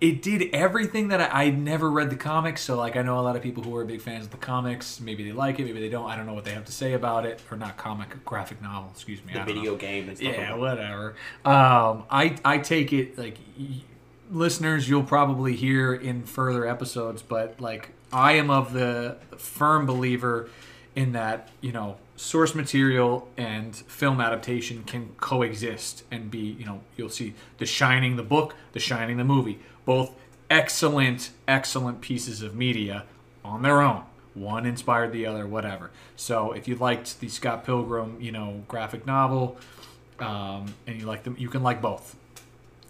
[0.00, 3.20] it did everything that I, I never read the comics, so like I know a
[3.20, 4.98] lot of people who are big fans of the comics.
[5.00, 6.08] Maybe they like it, maybe they don't.
[6.08, 8.90] I don't know what they have to say about it, or not comic, graphic novel.
[8.94, 9.32] Excuse me.
[9.32, 9.54] I The don't know.
[9.54, 10.34] video game and stuff.
[10.36, 11.14] Yeah, like whatever.
[11.44, 13.82] Um, I I take it like y-
[14.30, 20.48] listeners, you'll probably hear in further episodes, but like I am of the firm believer
[20.96, 26.82] in that you know source material and film adaptation can coexist and be you know
[26.96, 30.14] you'll see The Shining the book, The Shining the movie, both
[30.50, 33.04] excellent, excellent pieces of media
[33.42, 34.02] on their own.
[34.34, 35.90] One inspired the other, whatever.
[36.14, 39.56] So if you liked the Scott Pilgrim, you know, graphic novel,
[40.18, 42.16] um, and you like them, you can like both.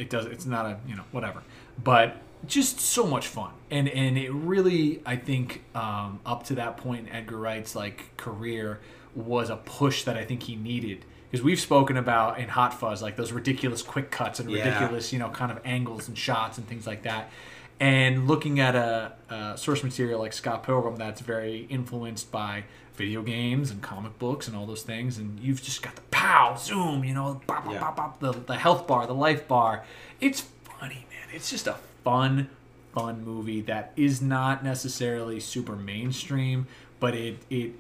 [0.01, 0.27] It does.
[0.27, 1.43] It's not a you know whatever,
[1.83, 2.17] but
[2.47, 7.07] just so much fun, and and it really I think um, up to that point
[7.07, 8.81] in Edgar Wright's like career
[9.15, 13.03] was a push that I think he needed because we've spoken about in Hot Fuzz
[13.03, 14.65] like those ridiculous quick cuts and Yeah.
[14.65, 17.31] ridiculous you know kind of angles and shots and things like that.
[17.79, 22.65] And looking at a, a source material like Scott Pilgrim that's very influenced by
[22.95, 26.55] video games and comic books and all those things, and you've just got the pow,
[26.59, 27.81] zoom, you know, bop, bop, Yeah.
[27.81, 29.85] bop, bop, the, the health bar, the life bar.
[30.21, 30.43] It's
[30.79, 31.35] funny, man.
[31.35, 32.51] It's just a fun,
[32.95, 36.67] fun movie that is not necessarily super mainstream,
[36.99, 37.73] but it it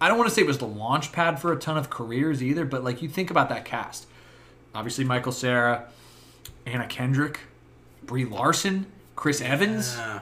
[0.00, 2.42] I don't want to say it was the launch pad for a ton of careers
[2.42, 4.06] either, but like you think about that cast.
[4.74, 5.88] Obviously Michael Cera,
[6.66, 7.40] Anna Kendrick,
[8.04, 8.86] Brie Larson,
[9.16, 9.96] Chris Evans.
[9.96, 10.20] Yeah.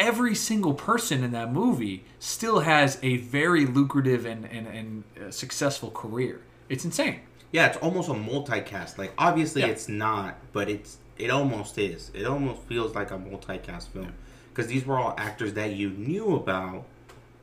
[0.00, 5.30] Every single person in that movie still has a very lucrative and, and, and uh,
[5.30, 6.40] successful career.
[6.68, 7.20] It's insane.
[7.52, 8.98] Yeah, it's almost a multicast.
[8.98, 9.68] Like obviously Yeah.
[9.68, 12.10] it's not, but it's it almost is.
[12.14, 14.14] It almost feels like a multicast film
[14.50, 16.84] because these were all actors that you knew about,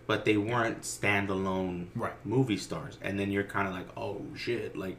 [0.08, 2.14] but they weren't standalone Right.
[2.26, 2.98] movie stars.
[3.02, 4.98] And then you're kind of like, oh shit, like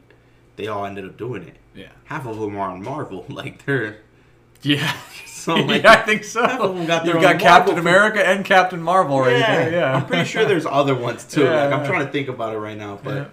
[0.55, 1.57] they all ended up doing it.
[1.75, 1.89] Yeah.
[2.05, 3.25] Half of them are on Marvel.
[3.29, 3.97] Like they're
[4.63, 4.91] Yeah.
[5.25, 6.45] so like yeah, I think so.
[6.45, 9.71] half of them got You've got Captain Marvel- America and Captain Marvel right there.
[9.71, 9.95] Yeah.
[9.95, 11.43] I'm pretty sure there's other ones too.
[11.43, 13.31] Yeah, like I'm trying to think about it right now, but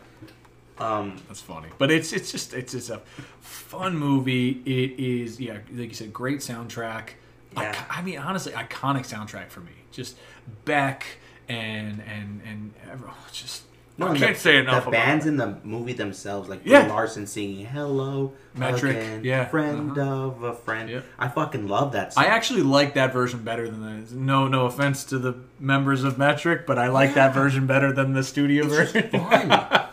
[0.78, 3.00] um, That's funny, but it's it's just it's just a
[3.40, 4.60] fun movie.
[4.66, 7.10] It is yeah, like you said, great soundtrack.
[7.56, 7.72] Yeah.
[7.72, 9.70] Ico- I mean, honestly, iconic soundtrack for me.
[9.92, 10.16] Just
[10.64, 11.06] Beck
[11.48, 13.62] and and and ever- oh, just
[14.00, 16.88] I can't the, say enough The bands in the movie themselves, like Yeah.
[16.88, 20.10] Larson singing "Hello, Metric, again, yeah, friend uh-huh.
[20.10, 21.04] of a friend." Yep.
[21.18, 22.24] I fucking love that song.
[22.24, 26.18] I actually like that version better than the no no offense to the members of
[26.18, 29.10] Metric, but I like that version better than the studio It's version.
[29.10, 29.80] fun.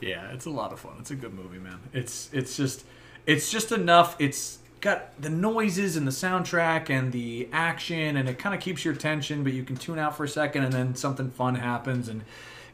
[0.00, 0.94] Yeah, it's a lot of fun.
[0.98, 1.78] It's a good movie, man.
[1.92, 2.84] It's it's just
[3.24, 4.16] it's just enough.
[4.18, 8.84] It's got the noises and the soundtrack and the action, and it kind of keeps
[8.84, 12.08] your attention, but you can tune out for a second, and then something fun happens,
[12.08, 12.22] and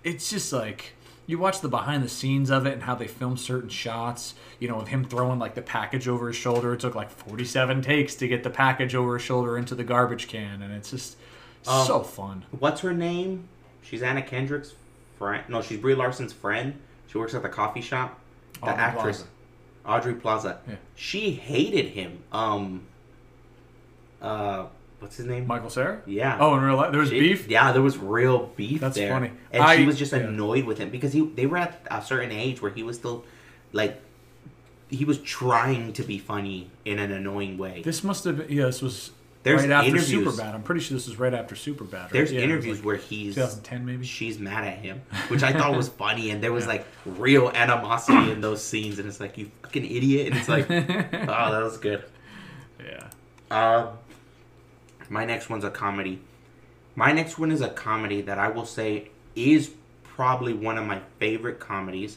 [0.02, 0.94] it's just like
[1.26, 4.34] you watch the behind the scenes of it and how they film certain shots.
[4.58, 6.72] You know, of him throwing like the package over his shoulder.
[6.72, 10.26] It took like forty-seven takes to get the package over his shoulder into the garbage
[10.26, 11.16] can, and it's just
[11.66, 12.44] Um, so fun.
[12.58, 13.48] What's her name?
[13.82, 14.74] She's Anna Kendrick's
[15.18, 15.44] friend.
[15.48, 16.74] No, she's Brie Larson's friend.
[17.08, 18.18] She works at the coffee shop.
[18.54, 19.24] The Aubrey actress.
[19.88, 20.60] Aubrey Plaza.
[20.68, 20.74] Yeah.
[20.94, 22.18] She hated him.
[22.30, 22.82] Um.
[24.20, 24.66] Uh,
[24.98, 25.46] what's his name?
[25.46, 26.02] Michael Cera.
[26.06, 26.36] Yeah.
[26.40, 27.48] Oh, in real life, there was She- beef.
[27.48, 29.10] Yeah, there was real beef That's there.
[29.12, 29.30] funny.
[29.52, 30.18] And I- she was just yeah.
[30.18, 33.24] annoyed with him because he they were at a certain age where he was still
[33.72, 34.00] like
[34.90, 37.82] he was trying to be funny in an annoying way.
[37.82, 38.66] This must have been yeah.
[38.66, 39.12] This was
[39.44, 40.54] There's right after interviews- Superbad.
[40.54, 41.92] I'm pretty sure this was right after Superbad.
[41.92, 42.10] Right?
[42.12, 44.04] There's Yeah, interviews like where he's 2010 maybe.
[44.04, 46.70] she's mad at him, which I thought was funny, and there was Yeah.
[46.72, 50.68] like real animosity in those scenes, and it's like you fucking idiot, and it's like,
[50.70, 50.76] oh,
[51.52, 52.04] that was good.
[52.84, 53.08] Yeah.
[53.50, 53.92] Uh,
[55.08, 56.20] my next one's a comedy.
[56.96, 59.70] My next one is a comedy that I will say is
[60.02, 62.16] probably one of my favorite comedies.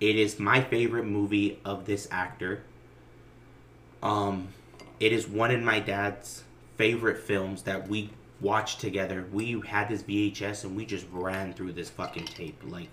[0.00, 2.62] It is my favorite movie of this actor.
[4.02, 4.48] Um,
[5.00, 6.42] it is one of my dad's
[6.78, 8.08] favorite films that we
[8.40, 9.26] watched together.
[9.32, 12.58] We had this VHS and we just ran through this fucking tape.
[12.66, 12.88] Like,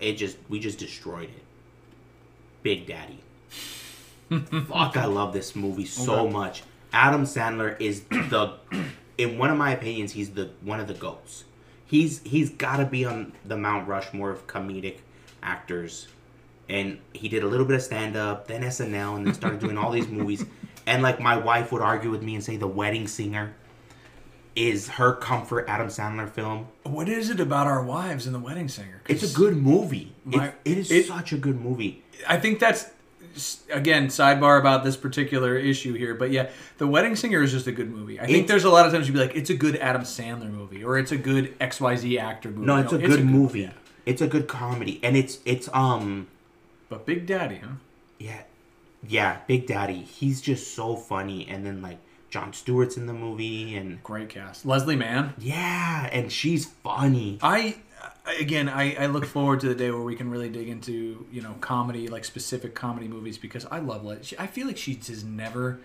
[0.00, 1.44] it just we just destroyed it.
[2.62, 3.20] Big Daddy.
[4.68, 6.32] Fuck, I love this movie so Okay.
[6.32, 6.62] much.
[6.92, 8.54] Adam Sandler is the,
[9.18, 11.44] in one of my opinions, he's the one of the goats.
[11.86, 14.98] He's he's got to be on the Mount Rushmore of comedic
[15.42, 16.06] actors,
[16.68, 19.76] and he did a little bit of stand up, then SNL, and then started doing
[19.76, 20.44] all these movies.
[20.86, 23.54] And like my wife would argue with me and say, The Wedding Singer
[24.56, 26.66] is her comfort Adam Sandler film.
[26.82, 29.00] What is it about our wives in The Wedding singer?
[29.08, 30.12] It's a good movie.
[30.24, 32.02] My- it, it is it- such a good movie.
[32.28, 32.86] I think that's
[33.70, 37.72] again sidebar about this particular issue here, but yeah, The Wedding Singer is just a
[37.72, 38.18] good movie.
[38.18, 40.02] I think It's- there's a lot of times you'd be like, it's a good Adam
[40.02, 42.66] Sandler movie, or it's a good X Y Z actor movie.
[42.66, 43.60] No, it's a No, good movie.
[43.62, 43.70] yeah.
[44.04, 46.26] It's a good comedy, and it's it's um
[46.88, 47.74] But Big Daddy, huh?
[48.18, 48.42] yeah
[49.06, 50.02] yeah Big Daddy.
[50.02, 51.98] He's just so funny, and then like
[52.30, 54.64] Jon Stewart's in the movie, and Great cast.
[54.64, 55.34] Leslie Mann.
[55.38, 57.38] yeah, and she's funny.
[57.42, 57.76] I
[58.38, 61.42] again, I, I look forward to the day where we can really dig into you
[61.42, 64.06] know comedy, like specific comedy movies, because I love.
[64.22, 65.80] She, I feel like she has never,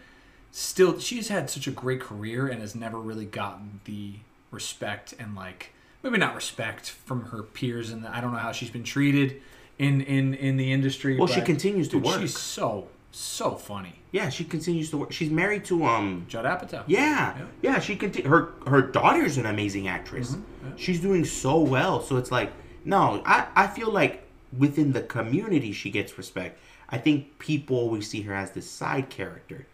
[0.52, 4.14] still, she's had such a great career and has never really gotten the
[4.52, 5.72] respect and like
[6.04, 9.42] maybe not respect from her peers, and I don't know how she's been treated
[9.80, 11.18] in in in the industry.
[11.18, 12.22] Well, she continues to dude, work.
[12.22, 12.88] She's so
[13.18, 13.94] So funny.
[14.12, 15.14] Yeah, she continues to work.
[15.14, 16.26] She's married to um.
[16.28, 16.84] Judd Apatow.
[16.86, 17.80] Yeah, yeah.
[17.80, 20.32] She conti- her her daughter's an amazing actress.
[20.32, 22.02] Mm-hmm, She's doing so well.
[22.02, 22.52] So it's like,
[22.84, 24.24] no, I I feel like
[24.58, 26.60] within the community she gets respect.
[26.90, 29.66] I think people always see her as this side character.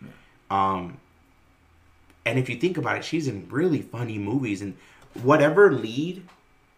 [0.52, 0.98] Um,
[2.28, 4.78] and if you think about it, she's in really funny movies and
[5.24, 6.28] whatever lead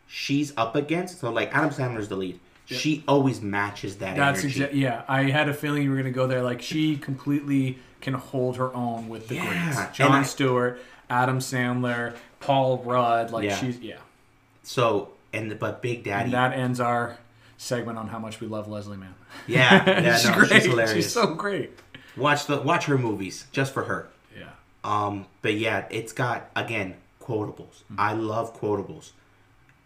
[0.07, 1.19] she's up against.
[1.19, 2.39] So like Adam Sandler's the lead.
[2.65, 4.15] She always matches that.
[4.15, 4.69] That's energy.
[4.73, 5.03] yeah.
[5.07, 6.41] I had a feeling you were gonna go there.
[6.41, 9.97] Like she completely can hold her own with the Yeah, greats.
[9.97, 13.31] Jon I- Stewart, Adam Sandler, Paul Rudd.
[13.31, 13.55] Like Yeah.
[13.57, 13.97] she's yeah.
[14.63, 16.25] So and but Big Daddy.
[16.25, 17.17] And that ends our
[17.57, 19.15] segment on how much we love Leslie Mann.
[19.47, 20.49] yeah, yeah, she's no, great.
[20.51, 20.93] she's hilarious.
[20.93, 21.71] She's so great.
[22.15, 24.09] Watch the watch her movies just for her.
[24.37, 24.49] Yeah.
[24.83, 27.83] Um, but yeah, it's got again quotables.
[27.91, 27.95] Mm-hmm.
[27.99, 29.11] I love quotables.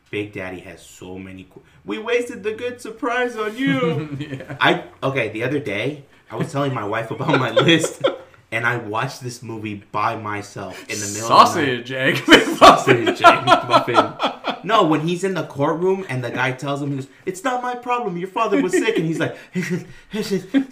[0.09, 1.43] Big Daddy has so many.
[1.43, 4.15] Qu- we wasted the good surprise on you.
[4.19, 4.57] yeah.
[4.59, 5.29] I okay.
[5.29, 8.03] The other day, I was telling my wife about my list,
[8.51, 11.85] and I watched this movie by myself in the middle of the night.
[11.85, 12.17] Sausage egg.
[12.57, 14.13] Sausage egg muffin.
[14.63, 17.61] No, when he's in the courtroom and the guy tells him, he goes, "It's not
[17.61, 18.17] my problem.
[18.17, 19.35] Your father was sick," and he's like,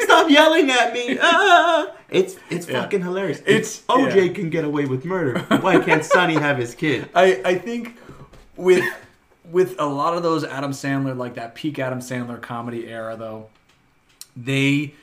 [0.01, 1.91] "Stop yelling at me!" Ah!
[2.09, 2.81] It's it's Yeah.
[2.81, 3.39] fucking hilarious.
[3.45, 4.33] It's- OJ yeah.
[4.33, 5.39] can get away with murder.
[5.61, 7.09] Why can't Sonny have his kid?
[7.13, 7.97] I, I think
[8.55, 8.83] with
[9.51, 13.47] with a lot of those Adam Sandler like that peak Adam Sandler comedy era though,
[14.35, 14.93] they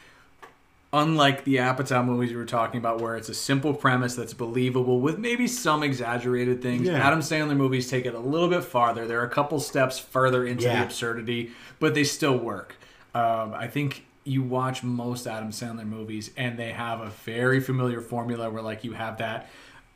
[0.93, 5.01] unlike the Apatow movies we were talking about where it's a simple premise that's believable
[5.01, 6.87] with maybe some exaggerated things.
[6.87, 6.99] Yeah.
[6.99, 9.07] Adam Sandler movies take it a little bit farther.
[9.07, 12.77] They're a couple steps further into the absurdity, but they still work.
[13.15, 18.01] Um, I think you watch most Adam Sandler movies and they have a very familiar
[18.01, 19.49] formula where like you have that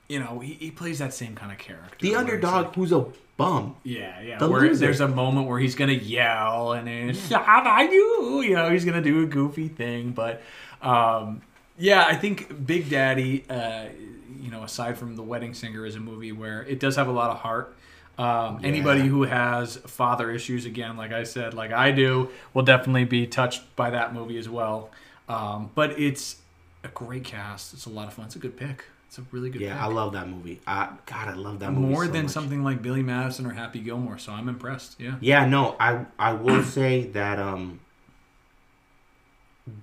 [0.09, 1.97] you know, he, he plays that same kind of character.
[2.01, 3.06] The underdog like- who's a
[3.37, 3.77] bum.
[3.83, 4.39] yeah, yeah.
[4.39, 4.87] The where loser.
[4.87, 9.03] there's a moment where he's gonna yell and then I do, you know, he's gonna
[9.03, 10.13] do a goofy thing.
[10.13, 10.43] But
[10.83, 11.43] um,
[11.79, 13.87] yeah, I think Big Daddy, uh,
[14.41, 17.13] you know, aside from The Wedding Singer, is a movie where it does have a
[17.13, 17.75] lot of heart.
[18.19, 23.05] Um, Anybody who has father issues, again, like I said, like I do, will definitely
[23.05, 24.91] be touched by that movie as well.
[25.29, 26.37] Um, but it's
[26.83, 27.75] a great cast.
[27.75, 28.27] It's a lot of fun.
[28.27, 28.85] It's a good pick.
[29.09, 29.83] It's a really good Yeah, pick.
[29.83, 30.61] I love that movie.
[30.66, 32.33] I God, I love that movie More so than much.
[32.33, 34.19] something like Billy Madison or Happy Gilmore.
[34.19, 35.01] So I'm impressed.
[35.01, 35.16] Yeah.
[35.20, 37.81] Yeah, no, I I will say that um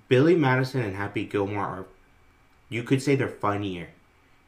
[0.07, 1.85] Billy Madison and Happy Gilmore are
[2.69, 3.89] you could say they're funnier.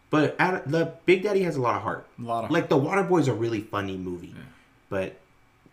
[0.09, 2.07] But at, the Big Daddy has a lot of heart.
[2.19, 4.27] A lot of Like the Waterboy is a really funny movie.
[4.35, 4.43] Yeah.
[4.89, 5.19] But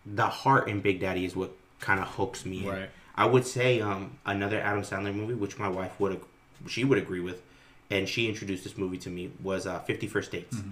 [0.05, 2.69] the heart in Big Daddy is what kind of hooks me in.
[2.69, 2.89] Right.
[3.15, 6.19] I would say um another Adam Sandler movie which my wife would
[6.67, 7.41] she would agree with
[7.93, 10.57] and she introduced this movie to me was uh 50 First Dates.
[10.57, 10.71] Mm-hmm.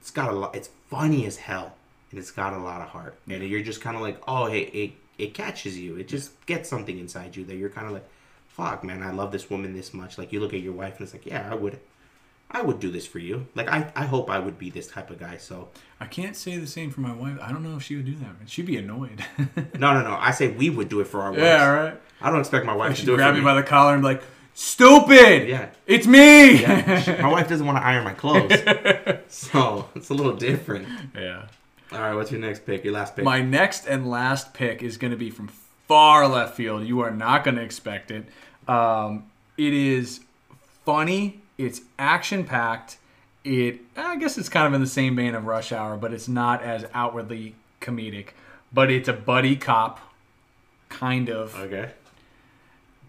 [0.00, 1.74] It's got a lot it's funny as hell
[2.10, 3.16] and it's got a lot of heart.
[3.28, 5.96] And you're just kind of like, "Oh, hey, it it catches you.
[5.96, 8.06] It just gets something inside you that you're kind of like,
[8.48, 11.02] "Fuck, man, I love this woman this much." Like you look at your wife and
[11.02, 11.78] it's like, "Yeah, I would
[12.50, 15.10] I would do this for you." Like I I hope I would be this type
[15.10, 15.36] of guy.
[15.36, 15.68] So,
[16.00, 17.38] I can't say the same for my wife.
[17.40, 18.34] I don't know if she would do that.
[18.46, 19.24] She'd be annoyed.
[19.78, 20.16] no, no, no.
[20.18, 21.42] I say we would do it for our wives.
[21.42, 22.00] yeah, right.
[22.20, 23.40] I don't expect my wife to do it grab me.
[23.40, 24.22] by the collar and be like,
[24.60, 25.48] "Stupid!
[25.48, 25.70] Yeah.
[25.86, 28.52] it's me." Yeah, my wife doesn't want to iron my clothes,
[29.28, 30.86] so it's a little different.
[31.16, 31.46] yeah.
[31.92, 32.84] All right, what's your next pick?
[32.84, 33.24] Your last pick?
[33.24, 35.48] My next and last pick is going to be from
[35.88, 36.86] far left field.
[36.86, 38.26] You are not going to expect it.
[38.68, 39.24] Um,
[39.56, 40.20] it is
[40.84, 41.40] funny.
[41.58, 42.98] It's action packed.
[43.44, 46.28] It, I guess, it's kind of in the same vein of Rush Hour, but it's
[46.28, 48.28] not as outwardly comedic.
[48.72, 49.98] But it's a buddy cop,
[50.90, 51.56] kind of.
[51.56, 51.90] okay.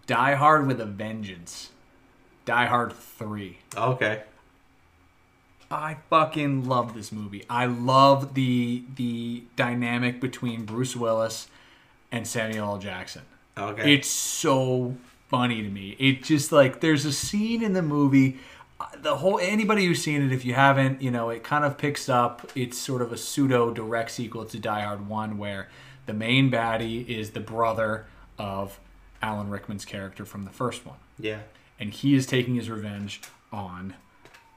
[0.06, 1.70] Die Hard with a Vengeance.
[2.44, 3.58] Die Hard 3.
[3.76, 4.22] Okay.
[5.70, 7.44] I fucking love this movie.
[7.48, 11.48] I love the the dynamic between Bruce Willis
[12.10, 12.78] and Samuel L.
[12.78, 13.22] Jackson.
[13.56, 13.94] Okay.
[13.94, 14.96] It's so
[15.28, 15.96] funny to me.
[15.98, 18.36] It just like there's a scene in the movie.
[18.80, 21.78] uh, The whole anybody who's seen it, if you haven't, you know, it kind of
[21.78, 22.50] picks up.
[22.54, 25.70] It's sort of a pseudo direct sequel to Die Hard One, where
[26.04, 28.04] the main baddie is the brother
[28.38, 28.78] of
[29.22, 31.38] Alan Rickman's character from the first one yeah.
[31.80, 33.20] and he is taking his revenge
[33.52, 33.94] on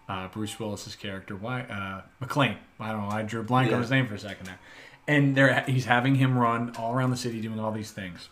[0.08, 2.58] uh, Bruce Willis's character, why uh, McClane.
[2.80, 3.16] I don't know.
[3.16, 3.78] I drew a blank Yeah.
[3.78, 4.60] on his name for a second there,
[5.08, 8.30] and they're he's having him run all around the city doing all these things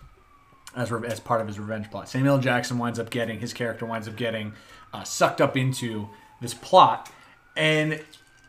[0.76, 2.07] as re- as part of his revenge plot.
[2.10, 4.53] Samuel Jackson winds up getting his character winds up getting
[4.93, 6.10] uh, sucked up into
[6.41, 7.11] this plot,
[7.57, 7.99] and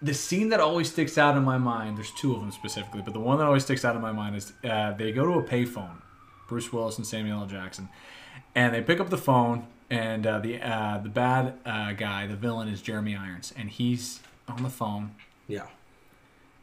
[0.03, 1.97] the scene that always sticks out in my mind.
[1.97, 4.37] There's two of them specifically, but the one that always sticks out in my mind
[4.37, 5.97] is uh, they go to a payphone,
[6.55, 7.47] Bruce Willis and Samuel L.
[7.47, 7.89] Jackson,
[8.55, 12.37] and they pick up the phone, and uh, the uh, the bad uh, guy, the
[12.37, 15.17] villain, is Jeremy Irons, and he's on the phone.
[15.49, 15.67] Yeah.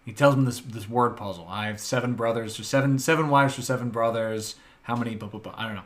[0.06, 1.46] He tells him this this word puzzle.
[1.50, 4.56] I have seven brothers, or seven seven wives for seven brothers.
[4.84, 5.16] How many?
[5.16, 5.56] Blah, blah, blah.
[5.58, 5.84] I don't know.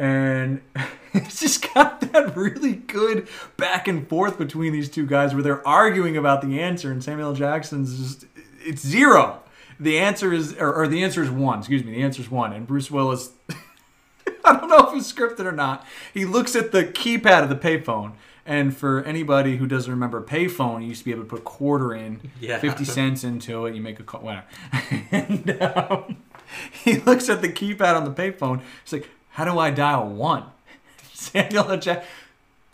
[0.00, 0.60] and
[1.12, 5.66] it's just got that really good back and forth between these two guys where they're
[5.68, 8.26] arguing about the answer, and Samuel Jackson's just
[8.64, 9.40] it's zero.
[9.78, 11.58] The answer is, or, or the answer is one.
[11.58, 13.30] Excuse me, the answer is one, and Bruce Willis.
[14.44, 15.84] I don't know if it's scripted or not.
[16.14, 18.12] He looks at the keypad of the payphone,
[18.46, 21.42] and for anybody who doesn't remember payphone, you used to be able to put a
[21.42, 22.58] quarter in, Yeah.
[22.58, 24.44] fifty cents into it, you make a call, whatever.
[25.10, 26.16] and um,
[26.70, 28.60] he looks at the keypad on the payphone.
[28.84, 30.44] He's like, "How do I dial one?"
[31.12, 31.76] Samuel L.
[31.78, 32.08] Jackson.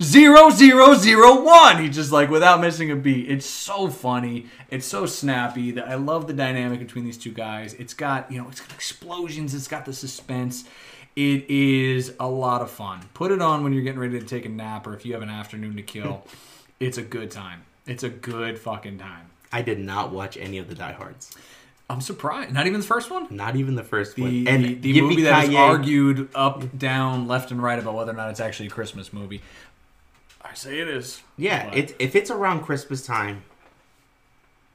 [0.02, 1.82] Zero zero zero one.
[1.82, 3.30] He just like without missing a beat.
[3.30, 4.46] It's so funny.
[4.70, 5.70] It's so snappy.
[5.70, 7.74] That I love the dynamic between these two guys.
[7.74, 9.54] It's got you know it's got explosions.
[9.54, 10.64] It's got the suspense.
[11.14, 13.00] It is a lot of fun.
[13.14, 15.22] Put it on when you're getting ready to take a nap or if you have
[15.22, 16.26] an afternoon to kill.
[16.80, 17.62] it's a good time.
[17.86, 19.30] It's a good fucking time.
[19.52, 21.36] I did not watch any of the Die Hards.
[21.90, 22.52] I'm surprised.
[22.52, 23.26] Not even the first one.
[23.30, 24.48] Not even the first The, one.
[24.48, 28.14] And the, the movie that is argued up, down, left, and right about whether or
[28.14, 29.42] not it's actually a Christmas movie.
[30.44, 31.22] I say it is.
[31.36, 33.42] Yeah, But it's if it's around Christmas time,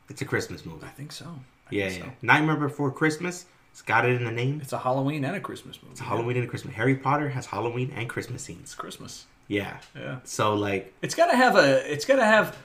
[0.09, 0.85] it's a Christmas movie.
[0.85, 1.25] I think so.
[1.25, 2.09] I Yeah, think yeah.
[2.09, 2.15] so.
[2.21, 3.45] Nightmare Before Christmas.
[3.71, 4.59] It's got it in the name.
[4.61, 5.91] It's a Halloween and a Christmas movie.
[5.91, 6.73] It's a Halloween and a Christmas.
[6.75, 8.61] Harry Potter has Halloween and Christmas scenes.
[8.61, 9.25] It's Christmas.
[9.47, 9.77] Yeah.
[9.95, 10.19] Yeah.
[10.23, 11.91] So like, It's gotta have a.
[11.91, 12.57] It's gotta have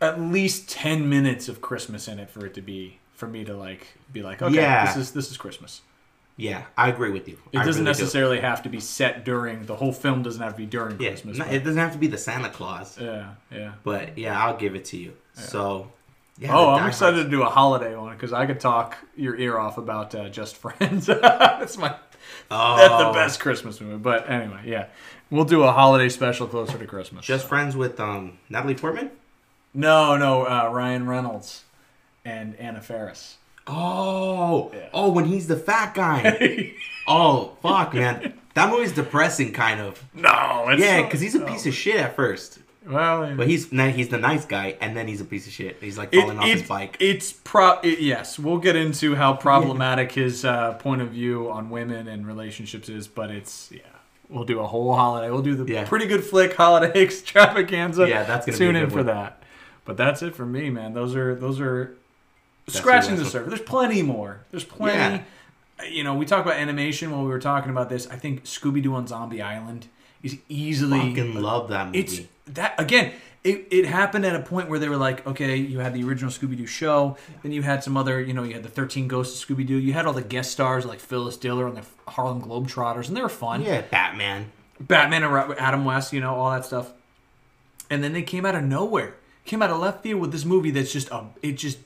[0.00, 3.56] at least ten minutes of Christmas in it for it to be for me to
[3.56, 4.86] like be like, okay, Yeah.
[4.86, 5.80] this is this is Christmas.
[6.36, 7.38] Yeah, I agree with you.
[7.52, 8.02] It I doesn't really do.
[8.02, 10.22] necessarily have to be set during the whole film.
[10.22, 11.38] Doesn't have to be during Yeah, Christmas.
[11.38, 13.72] no, it doesn't have to be the Santa Claus, yeah, yeah.
[13.84, 15.12] but yeah, I'll give it to you.
[15.34, 15.90] So,
[16.38, 16.54] yeah.
[16.56, 19.78] oh, I'm excited to do a holiday one because I could talk your ear off
[19.78, 21.06] about uh, Just Friends.
[21.06, 21.94] that's my
[22.50, 23.96] Oh, that's the best Christmas movie.
[23.96, 24.86] But anyway, yeah,
[25.30, 27.24] we'll do a holiday special closer to Christmas.
[27.26, 29.10] Just friends with um Natalie Portman.
[29.74, 31.64] no, no, uh, Ryan Reynolds
[32.24, 33.36] and Anna Faris.
[33.66, 34.88] Oh, Yeah.
[34.92, 36.72] oh, when he's the fat guy.
[37.08, 40.02] oh, fuck, man, that movie's depressing, kind of.
[40.14, 41.46] no, it's Yeah, because he's a no.
[41.46, 45.20] piece of shit at first, Well, but he's he's the nice guy, and then he's
[45.20, 45.76] a piece of shit.
[45.80, 46.96] He's like it, falling off his bike.
[47.00, 47.78] It's pro.
[47.80, 52.26] It, yes, we'll get into how problematic his uh, point of view on women and
[52.26, 53.80] relationships is, but it's yeah.
[54.28, 55.30] We'll do a whole holiday.
[55.30, 55.84] We'll do the Yeah.
[55.86, 58.08] pretty good flick holiday extravaganza.
[58.08, 59.42] Yeah, that's gonna be tune in good for that.
[59.84, 60.94] But that's it for me, man.
[60.94, 61.96] Those are those are
[62.66, 63.48] That's scratching the surface.
[63.48, 64.40] There's plenty more.
[64.50, 65.24] There's plenty.
[65.80, 68.06] Uh, you know, we talk about animation while we were talking about this.
[68.08, 69.88] I think Scooby Doo on Zombie Island
[70.22, 71.98] is easily Fucking love that movie.
[71.98, 73.12] it's that again.
[73.44, 76.30] It, it happened at a point where they were like, okay, you had the original
[76.30, 79.42] Scooby Doo show, then you had some other, you know, you had the Thirteen Ghosts
[79.42, 82.40] of Scooby Doo, you had all the guest stars like Phyllis Diller and the Harlem
[82.40, 83.62] Globetrotters, and they were fun.
[83.62, 84.52] yeah, Batman.
[84.78, 86.92] Batman and Adam West, you know, all that stuff.
[87.90, 89.14] And then they came out of nowhere,
[89.44, 91.78] came out of left field with this movie that's just a, it just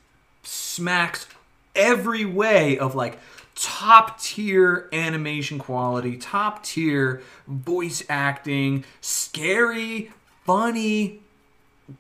[0.47, 1.27] smacks
[1.75, 3.19] every way of like
[3.55, 10.11] top tier animation quality, top tier voice acting, scary,
[10.45, 11.21] funny.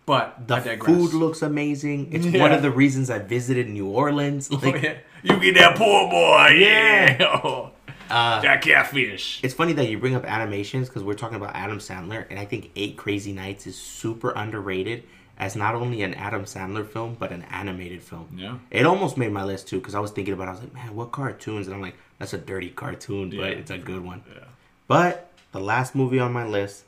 [0.04, 2.08] But The food looks amazing.
[2.12, 2.40] It's Yeah.
[2.40, 4.48] one of the reasons I visited New Orleans.
[4.52, 4.94] Oh, Like, yeah.
[5.22, 7.16] You get that poor boy, yeah.
[7.44, 7.70] Oh,
[8.10, 9.40] uh, that catfish.
[9.42, 12.44] it's funny that you bring up animations because we're talking about Adam Sandler, and I
[12.44, 15.02] think Eight Crazy Nights is super underrated
[15.38, 18.28] as not only an Adam Sandler film but an animated film.
[18.36, 18.58] Yeah.
[18.70, 20.44] It almost made my list too because I was thinking about.
[20.44, 20.48] it.
[20.48, 21.66] I was like, man, what cartoons?
[21.66, 23.42] And I'm like, that's a dirty cartoon, Yeah.
[23.42, 24.22] but it's a good one.
[24.32, 24.44] Yeah.
[24.88, 26.84] But the last movie on my list,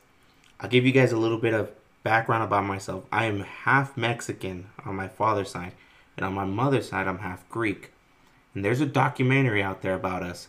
[0.59, 1.69] I'll give you guys a little bit of
[2.03, 3.03] background about myself.
[3.11, 5.73] I am half Mexican on my father's side,
[6.17, 7.91] and on my mother's side, I'm half Greek.
[8.55, 10.47] And there's a documentary out there about us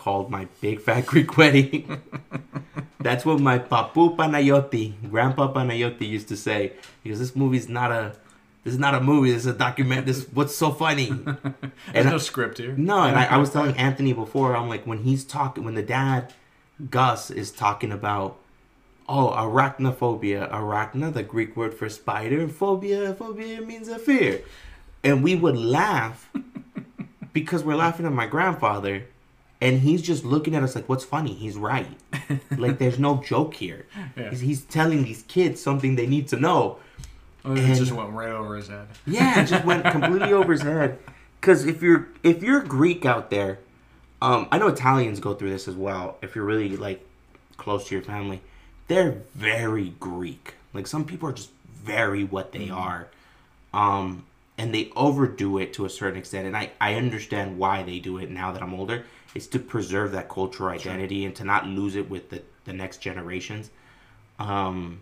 [0.00, 2.00] called My Big Fat Greek Wedding.
[3.00, 6.72] That's what my Papu Panayoti, Grandpa Panayoti used to say.
[7.02, 8.16] Because this movie's not a
[8.64, 11.06] this is not a movie, this is a document this what's so funny.
[11.24, 11.44] There's
[11.94, 12.74] And I- no script here.
[12.76, 15.82] no, and I, I was telling Anthony before, I'm like, when he's talking, when the
[15.82, 16.32] dad,
[16.90, 18.36] Gus, is talking about,
[19.08, 24.42] oh, arachnophobia, arachna, the Greek word for spider, phobia, phobia means a fear.
[25.02, 26.30] And we would laugh
[27.32, 29.06] because we're laughing at my grandfather,
[29.60, 31.34] and he's just looking at us like, what's funny?
[31.34, 31.86] He's right.
[32.56, 33.86] like, there's no joke here.
[34.16, 34.30] Yeah.
[34.30, 36.78] He's, he's telling these kids something they need to know.
[37.44, 38.88] Oh, It just went right over his head.
[39.06, 40.98] Yeah, it just went completely over his head.
[41.40, 43.58] Because if you're if you're Greek out there,
[44.20, 46.18] um, I know Italians go through this as well.
[46.20, 47.06] If you're really like
[47.56, 48.42] close to your family,
[48.88, 50.54] they're very Greek.
[50.74, 51.50] Like some people are just
[51.82, 53.08] very what they are,
[53.72, 54.24] um,
[54.58, 56.46] and they overdo it to a certain extent.
[56.46, 59.04] And I I understand why they do it now that I'm older.
[59.34, 62.98] It's to preserve that cultural identity and to not lose it with the the next
[62.98, 63.70] generations.
[64.38, 65.00] Um,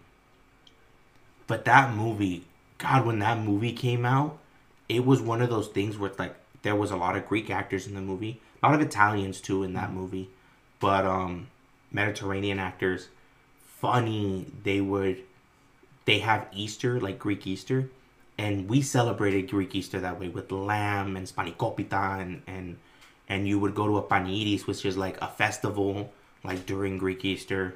[1.46, 2.44] but that movie,
[2.78, 4.38] God, when that movie came out,
[4.88, 7.86] it was one of those things where like there was a lot of Greek actors
[7.86, 10.28] in the movie, a lot of Italians too in that movie,
[10.80, 11.48] but um,
[11.90, 13.08] Mediterranean actors,
[13.64, 14.46] funny.
[14.62, 15.22] They would,
[16.04, 17.90] they have Easter like Greek Easter,
[18.36, 22.76] and we celebrated Greek Easter that way with lamb and spanakopita and and
[23.28, 26.12] and you would go to a paniris, which is like a festival
[26.44, 27.74] like during Greek Easter,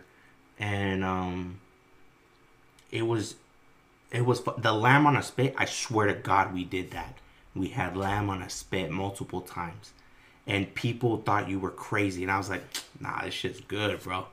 [0.59, 1.61] and um,
[2.91, 3.37] it was
[4.11, 5.55] it was the lamb on a spit.
[5.59, 7.19] I swear to God, we did that.
[7.55, 9.93] We had lamb on a spit multiple times,
[10.47, 12.63] and people thought you were crazy, and I was like,
[13.01, 14.27] Nah, this shit's good, bro.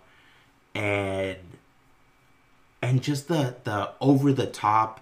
[0.76, 1.38] And
[2.82, 5.02] and just the the over the top,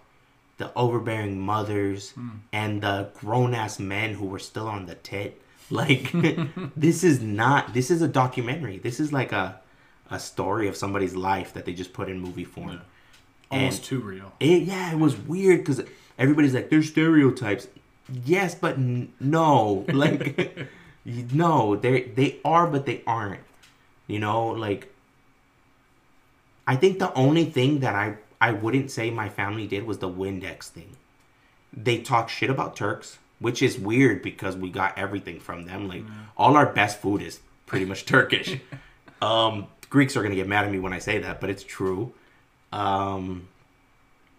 [0.57, 2.13] the overbearing mothers,
[2.53, 5.41] and the grown ass men who were still on the tit.
[5.69, 6.11] Like
[6.77, 7.73] this is not.
[7.73, 8.77] This is a documentary.
[8.79, 9.59] This is like a
[10.09, 12.81] a story of somebody's life that they just put in movie form.
[13.51, 14.31] Almost And- too real.
[14.39, 15.81] it yeah, it was weird because
[16.17, 17.67] everybody's like, "There's stereotypes."
[18.25, 20.57] Yes, but n- no, like,
[21.05, 23.41] no, they they are, but they aren't.
[24.07, 24.93] You know, like,
[26.65, 30.09] I think the only thing that I I wouldn't say my family did was the
[30.09, 30.95] Windex thing.
[31.73, 35.87] They talk shit about Turks, which is weird because we got everything from them.
[35.87, 36.03] Like,
[36.35, 38.57] all our best food is pretty much Turkish.
[39.21, 42.13] um, Greeks are gonna get mad at me when I say that, but it's true.
[42.73, 43.47] Um,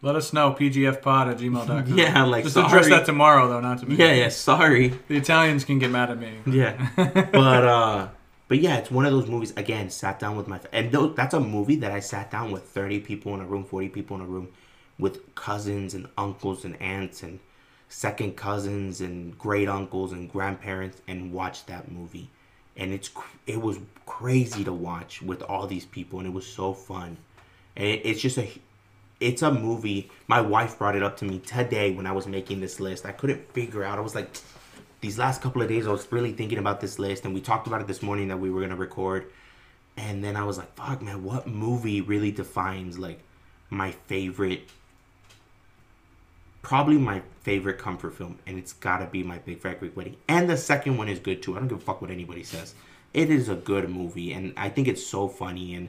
[0.02, 1.86] Let us know, pgfpod at gmail.com.
[1.98, 3.96] Yeah, like, Just address that tomorrow, though, not to me.
[3.96, 4.88] Yeah, yeah, sorry.
[5.08, 6.32] The Italians can get mad at me.
[6.46, 6.88] Yeah.
[6.96, 8.08] but uh
[8.48, 11.34] but yeah, it's one of those movies again, sat down with my and tho- that's
[11.34, 14.22] a movie that I sat down with 30 people in a room, 40 people in
[14.22, 14.48] a room
[14.98, 17.40] with cousins and uncles and aunts and
[17.89, 22.31] second cousins and great uncles and grandparents and watch that movie.
[22.77, 23.10] And it's
[23.47, 27.16] it was crazy to watch with all these people and it was so fun.
[27.77, 28.51] And it, it's just a
[29.20, 30.10] it's a movie.
[30.28, 33.05] My wife brought it up to me today when I was making this list.
[33.05, 33.98] I couldn't figure out.
[33.98, 34.31] I was like,
[35.01, 37.66] these last couple of days, I was really thinking about this list, and we talked
[37.66, 39.27] about it this morning that we were gonna record.
[39.97, 43.20] And then I was like, fuck, man, what movie really defines like
[43.70, 44.69] my favorite?
[46.62, 50.16] Probably my favorite comfort film, and it's gotta be my Big Fat Greek Wedding.
[50.28, 51.56] And the second one is good too.
[51.56, 52.74] I don't give a fuck what anybody says.
[53.14, 55.89] It is a good movie, and I think it's so funny and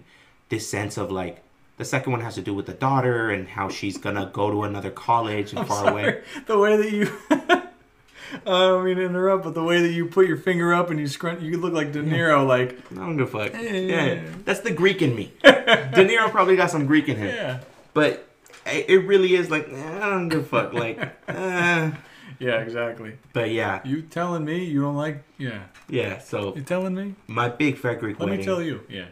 [0.50, 1.44] this sense of like
[1.78, 4.64] the second one has to do with the daughter and how she's gonna go to
[4.64, 6.22] another college and far away.
[6.46, 7.12] The way that you.
[8.46, 11.00] I don't mean to interrupt, but the way that you put your finger up and
[11.00, 13.54] you scrunch, you look like De Niro, like, I don't give a fuck.
[13.54, 13.72] Yeah.
[13.72, 15.34] Yeah, that's the Greek in me.
[15.44, 17.60] De Niro probably got some Greek in him, yeah.
[17.94, 18.29] but
[18.72, 20.74] it really is like I don't give a fuck.
[20.74, 20.98] Like,
[21.28, 21.92] uh,
[22.40, 23.14] Yeah, exactly.
[23.34, 25.64] but yeah, You telling me you don't like, yeah.
[25.90, 26.20] yeah.
[26.20, 27.16] So You telling me?
[27.28, 28.82] my big fat Greek Let wedding, me tell you.
[28.90, 29.06] Yeah.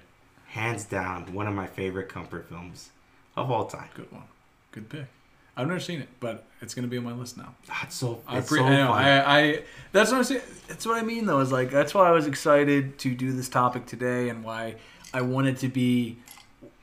[0.48, 2.90] hands down, one of my favorite comfort films
[3.36, 3.90] of all time.
[3.96, 4.24] Good one.
[4.72, 5.06] Good pick.
[5.58, 7.56] I've never seen it, but it's gonna be on my list now.
[7.68, 8.22] That's so.
[8.28, 8.92] I, pre- so I know.
[8.92, 9.62] I, I
[9.92, 10.42] that's what I'm saying.
[10.68, 11.40] That's what I mean though.
[11.40, 14.76] Is like that's why I was excited to do this topic today, and why
[15.16, 16.18] I wanted to be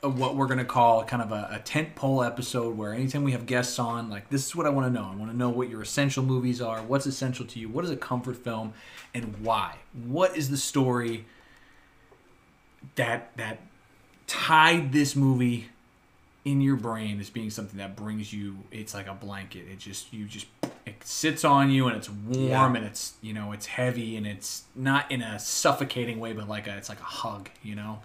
[0.09, 3.47] what we're gonna call kind of a, a tent pole episode, where anytime we have
[3.47, 5.09] guests on, like this is what I want to know.
[5.10, 6.82] I want to know what your essential movies are.
[6.82, 7.68] What's essential to you?
[7.68, 8.74] What is a comfort film,
[9.14, 9.76] and why?
[10.06, 11.24] What is the story
[12.97, 13.60] that that
[14.26, 15.68] tied this movie
[16.44, 20.12] in your brain as being something that brings you it's like a blanket it just
[20.12, 20.47] you just
[20.85, 22.74] it sits on you and it's warm Yeah.
[22.76, 26.66] and it's you know it's heavy and it's not in a suffocating way but like
[26.66, 28.01] a, it's like a hug you know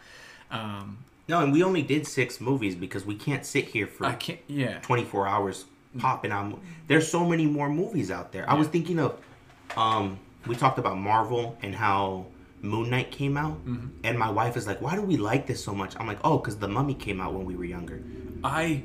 [0.52, 1.00] um
[1.30, 4.40] no, and we only did six movies because we can't sit here for i can't
[4.48, 5.66] yeah 24 hours
[5.98, 8.50] popping mo- There's so many more movies out there.
[8.50, 9.18] I was thinking of,
[9.76, 12.26] um, we talked about Marvel and how
[12.62, 13.58] Moon Knight came out,
[14.04, 16.38] and my wife is like, "Why do we like this so much?" I'm like, "Oh,
[16.38, 18.02] because the Mummy came out when we were younger."
[18.44, 18.82] i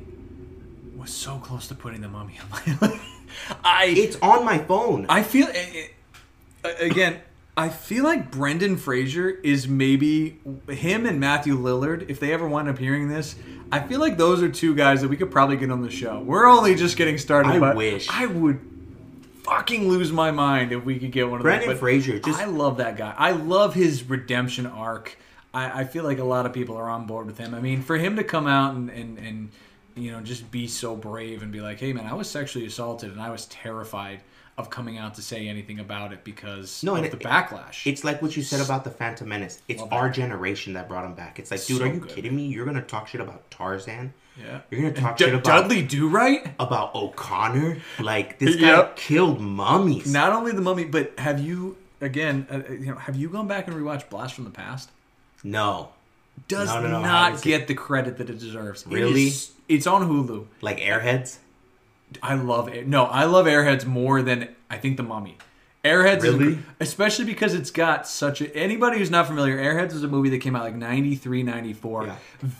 [0.97, 3.01] was so close to putting the mummy on my
[3.65, 5.07] i It's on my phone.
[5.09, 5.91] I feel it,
[6.65, 7.21] it, again.
[7.56, 12.10] I feel like Brendan Fraser is maybe him and Matthew Lillard.
[12.10, 13.36] If they ever wind up hearing this,
[13.70, 16.20] I feel like those are two guys that we could probably get on the show.
[16.20, 17.51] We're only just getting started.
[17.62, 18.09] I wish.
[18.10, 18.60] I would
[19.44, 21.76] fucking lose my mind if we could get one of Brendan them.
[21.76, 23.14] But Fraser just I love that guy.
[23.16, 25.16] I love his redemption arc.
[25.52, 27.55] I, I feel like a lot of people are on board with him.
[27.55, 29.51] I mean, for him to come out and, and, and
[29.94, 33.12] you know just be so brave and be like, "Hey, man, I was sexually assaulted
[33.12, 34.22] and I was terrified
[34.56, 38.05] of coming out to say anything about it because No, of the it- backlash." It's
[38.05, 39.60] like what you said about the Phantom Menace.
[39.68, 40.14] It's Love our that.
[40.14, 41.39] generation that brought him back.
[41.39, 42.10] It's like, dude, So are you good.
[42.10, 42.47] kidding me?
[42.47, 44.12] You're gonna talk shit about Tarzan?
[44.40, 46.47] yeah, You're gonna talk D- shit about Dudley Do Right.
[46.59, 47.78] about O'Connor?
[48.01, 48.97] Like this guy Yep.
[48.97, 50.12] killed mummies.
[50.12, 52.47] Not only the Mummy, but have you again?
[52.51, 54.90] Uh, you know, have you gone back and rewatched Blast from the Past?
[55.43, 55.90] no,
[56.48, 58.85] Does No, no, no, not get the credit that it deserves.
[58.89, 59.28] Really?
[59.28, 60.47] is- it's on Hulu.
[60.62, 61.39] like Airheads.
[62.23, 65.39] I love Air- no, I love Airheads more than I think the Mummy.
[65.85, 66.59] Airheads, Really?
[66.81, 68.57] especially because it's got such a.
[68.57, 72.07] Anybody who's not familiar, Airheads was a movie that came out like 93, 94.
[72.07, 72.16] Yeah.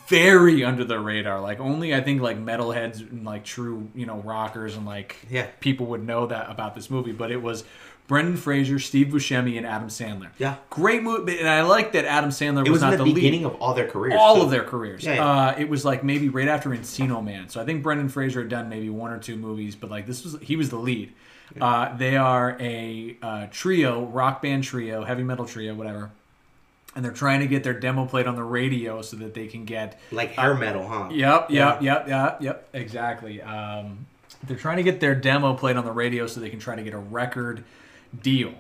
[0.09, 1.41] Very under the radar.
[1.41, 5.47] Like only I think like metalheads and like true you know rockers and like Yeah.
[5.61, 7.13] people would know that about this movie.
[7.13, 7.65] But it was
[8.07, 10.29] Brendan Fraser, Steve Buscemi, and Adam Sandler.
[10.39, 10.57] Yeah.
[10.69, 11.39] great movie.
[11.39, 13.73] And I like that Adam Sandler It was not the, the lead beginning of all
[13.73, 14.15] their careers.
[14.19, 15.05] all of their careers.
[15.05, 15.27] Yeah, yeah.
[15.27, 17.49] Uh, it was like maybe right after Encino Man.
[17.49, 20.23] So I think Brendan Fraser had done maybe one or two movies, but like this
[20.23, 21.13] was he was the lead.
[21.61, 26.11] Uh, they are a uh, trio, rock band trio, heavy metal trio, whatever.
[26.97, 29.65] And they're trying to get their demo played on the radio so that they can
[29.65, 31.09] get like hair metal, huh?
[31.11, 31.75] Yep, Yeah.
[31.75, 32.69] yep, yep, yep, yep.
[32.73, 33.41] Exactly.
[33.43, 34.07] Um,
[34.45, 36.83] they're trying to get their demo played on the radio so they can try to
[36.83, 37.65] get a record
[38.23, 38.55] deal,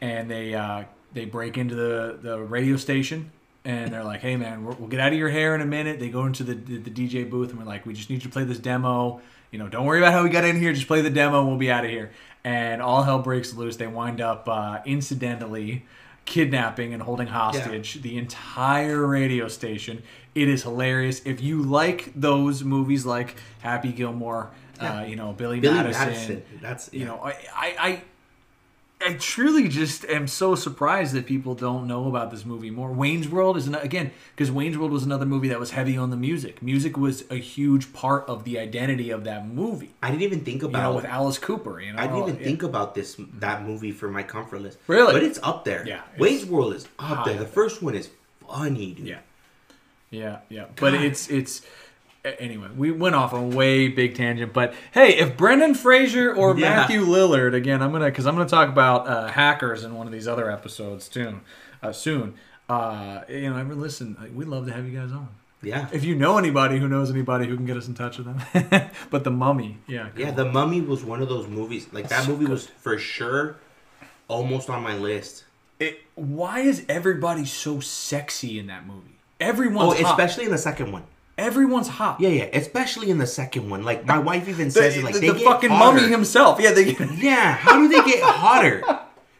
[0.00, 3.30] and they uh, they break into the the radio station.
[3.64, 5.98] And they're like, "Hey, man, we'll we'll get out of your hair in a minute."
[5.98, 8.20] They go into the, the the DJ booth and we're like, "We just need you
[8.22, 9.20] to play this demo.
[9.50, 10.72] You know, don't worry about how we got in here.
[10.72, 11.40] Just play the demo.
[11.40, 12.12] and We'll be out of here."
[12.44, 13.76] And all hell breaks loose.
[13.76, 15.84] They wind up uh, incidentally
[16.26, 20.02] kidnapping and holding hostage the entire radio station.
[20.34, 21.22] It is hilarious.
[21.24, 26.42] If you like those movies like Happy Gilmore, uh, you know Billy, Billy Madison, Madison.
[26.60, 28.02] That's you know, I, I, I,
[29.06, 32.90] I truly just am so surprised that people don't know about this movie more.
[32.90, 36.10] Wayne's World is an, again because Wayne's World was another movie that was heavy on
[36.10, 36.60] the music.
[36.60, 39.90] Music was a huge part of the identity of that movie.
[40.02, 40.90] I didn't even think You about.
[40.90, 41.80] know, with Alice Cooper.
[41.80, 42.46] You know, I didn't oh, even yeah.
[42.46, 44.78] think about this that movie for my comfort list.
[44.88, 45.12] Really?
[45.12, 45.86] But it's up there.
[45.86, 47.38] Yeah, Wayne's World is up there.
[47.38, 48.10] The first one is
[48.48, 49.06] funny, dude.
[49.06, 49.18] Yeah,
[50.10, 50.64] yeah, yeah.
[50.74, 51.62] But it's it's
[52.38, 52.68] anyway.
[52.76, 56.70] We went off on a way big tangent, but hey, if Brendan Fraser or Yeah.
[56.76, 60.12] Matthew Lillard again, I'm gonna because I'm gonna talk about uh, hackers in one of
[60.12, 61.40] these other episodes too,
[61.82, 62.34] uh, soon.
[62.68, 64.16] Uh, you know, ever listen?
[64.20, 65.28] like, We'd love to have you guys on.
[65.62, 65.88] Yeah.
[65.92, 68.90] If you know anybody who knows anybody who can get us in touch with them,
[69.10, 71.86] but the Mummy, yeah, Yeah, The Mummy was one of those movies.
[71.92, 72.52] Like that So movie good.
[72.52, 73.56] was for sure
[74.28, 75.44] almost on my list.
[75.80, 79.16] It, why is everybody so sexy in that movie?
[79.40, 80.00] Everyone, Oh, hot.
[80.18, 81.04] especially in the second one.
[81.38, 82.18] Everyone's hot.
[82.20, 83.82] Yeah, yeah, especially in the second one.
[83.84, 85.04] Like my wife even says the, it.
[85.04, 85.96] Like the, they the fucking hotter.
[86.00, 86.60] mummy himself.
[86.60, 86.94] Yeah, they.
[87.16, 88.82] Yeah, how do they get hotter?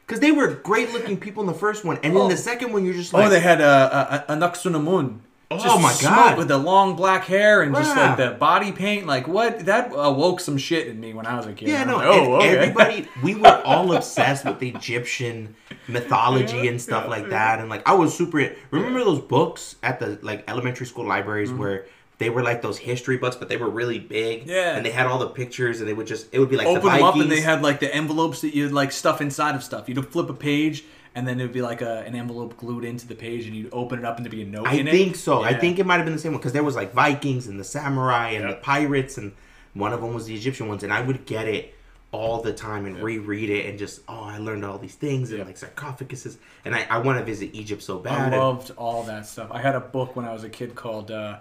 [0.06, 2.24] Because they were great looking people in the first one, and Oh.
[2.24, 5.20] in the second one, you're just like, Oh, they had uh, a, a, a Anck-su-namun.
[5.48, 6.36] Oh my God.
[6.38, 9.60] With the long black hair and just like the body paint, like what?
[9.66, 11.68] That awoke some shit in me when I was a kid.
[11.68, 12.58] Yeah, no, like, oh, okay.
[12.58, 15.54] everybody, we were all obsessed with Egyptian
[15.86, 18.54] mythology and stuff like that, and like I was super.
[18.70, 21.86] Remember those books at the like elementary school libraries where
[22.18, 24.50] they were like those history books, but they were really big, Mm-hmm.
[24.50, 24.76] Yeah.
[24.76, 26.82] and they had all the pictures, and they would just it would be like Open
[26.82, 29.62] the them up and they had like the envelopes that you'd like stuff inside of
[29.62, 29.88] stuff.
[29.88, 30.84] You'd flip a page
[31.16, 33.70] and then it would be like a, an envelope glued into the page and you'd
[33.72, 34.92] open it up and there'd be a note I in it.
[34.92, 35.42] think so.
[35.42, 37.58] I think it might have been the same one because there was like Vikings and
[37.58, 38.50] the samurai and Yeah.
[38.50, 39.32] the pirates, and
[39.74, 41.74] one of them was the Egyptian ones, and I would get it
[42.12, 45.40] all the time and reread it and just oh I learned all these things and
[45.40, 45.44] Yeah.
[45.44, 48.32] like sarcophaguses and I, I want to visit Egypt so I bad.
[48.32, 49.48] and- loved all that stuff.
[49.50, 51.38] I had a book when I was a kid called uh,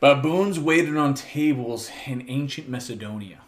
[0.00, 3.38] Baboons Waited on Tables in Ancient Macedonia.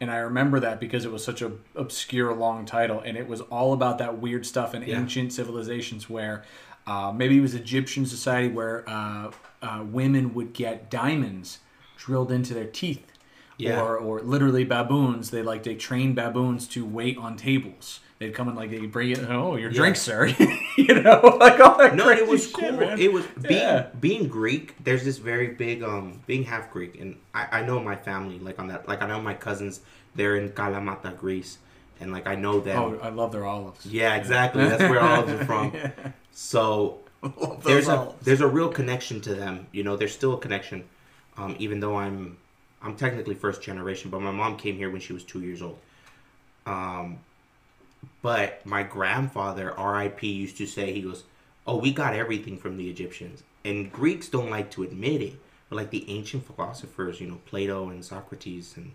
[0.00, 3.40] And I remember that because it was such a obscure long title, and it was
[3.42, 4.98] all about that weird stuff in Yeah.
[5.00, 6.44] ancient civilizations where
[6.86, 9.30] uh, maybe it was Egyptian society where uh,
[9.62, 11.60] uh, women would get diamonds
[11.96, 13.06] drilled into their teeth,
[13.56, 13.80] Yeah.
[13.80, 15.30] or or literally baboons.
[15.30, 18.00] They like they train baboons to wait on tables.
[18.24, 19.18] They'd come in like they'd bring it.
[19.28, 19.76] Oh, your Yeah.
[19.76, 20.26] drink, sir.
[20.78, 21.94] you know, like all that.
[21.94, 22.72] No, it was shit, cool.
[22.72, 22.98] man.
[22.98, 23.86] It was being Yeah.
[24.00, 24.74] being Greek.
[24.82, 28.58] There's this very big um being half Greek, and I, I know my family like
[28.58, 28.88] on that.
[28.88, 29.80] Like I know my cousins.
[30.14, 31.58] They're in Kalamata, Greece,
[32.00, 32.78] and like I know them.
[32.82, 33.84] Oh, I love their olives.
[33.84, 34.64] Yeah, exactly.
[34.64, 35.72] That's where olives are from.
[36.32, 37.00] So
[37.62, 39.66] there's a there's a real connection to them.
[39.72, 40.84] You know, there's still a connection,
[41.36, 42.38] um, even though I'm
[42.80, 45.78] I'm technically first generation, but my mom came here when she was two years old.
[46.66, 47.18] Um,
[48.22, 51.24] but my grandfather, R.I.P., used to say he goes,
[51.66, 55.34] "Oh, we got everything from the Egyptians," and Greeks don't like to admit it,
[55.68, 58.92] but like the ancient philosophers, you know, Plato and Socrates and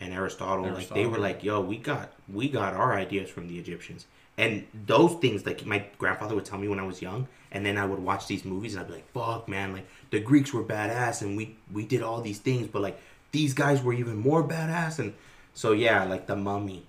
[0.00, 3.58] and Aristotle, like they were like, "Yo, we got we got our ideas from the
[3.58, 4.06] Egyptians."
[4.38, 7.78] And those things, like my grandfather would tell me when I was young, and then
[7.78, 9.72] I would watch these movies, and I'd be like, "Fuck, man!
[9.72, 13.00] Like the Greeks were badass, and we we did all these things, but like
[13.32, 15.14] these guys were even more badass." And
[15.54, 16.84] so yeah, like the Mummy,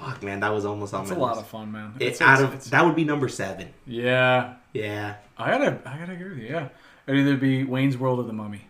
[0.00, 1.94] fuck, man, that was almost on It's a lot of fun, man.
[1.98, 3.68] It, It's, out of it's- that would be number seven.
[3.86, 5.16] yeah, Yeah.
[5.38, 6.48] I gotta, I gotta agree with you.
[6.48, 6.68] Yeah,
[7.06, 8.66] it'd either be Wayne's World or The Mummy.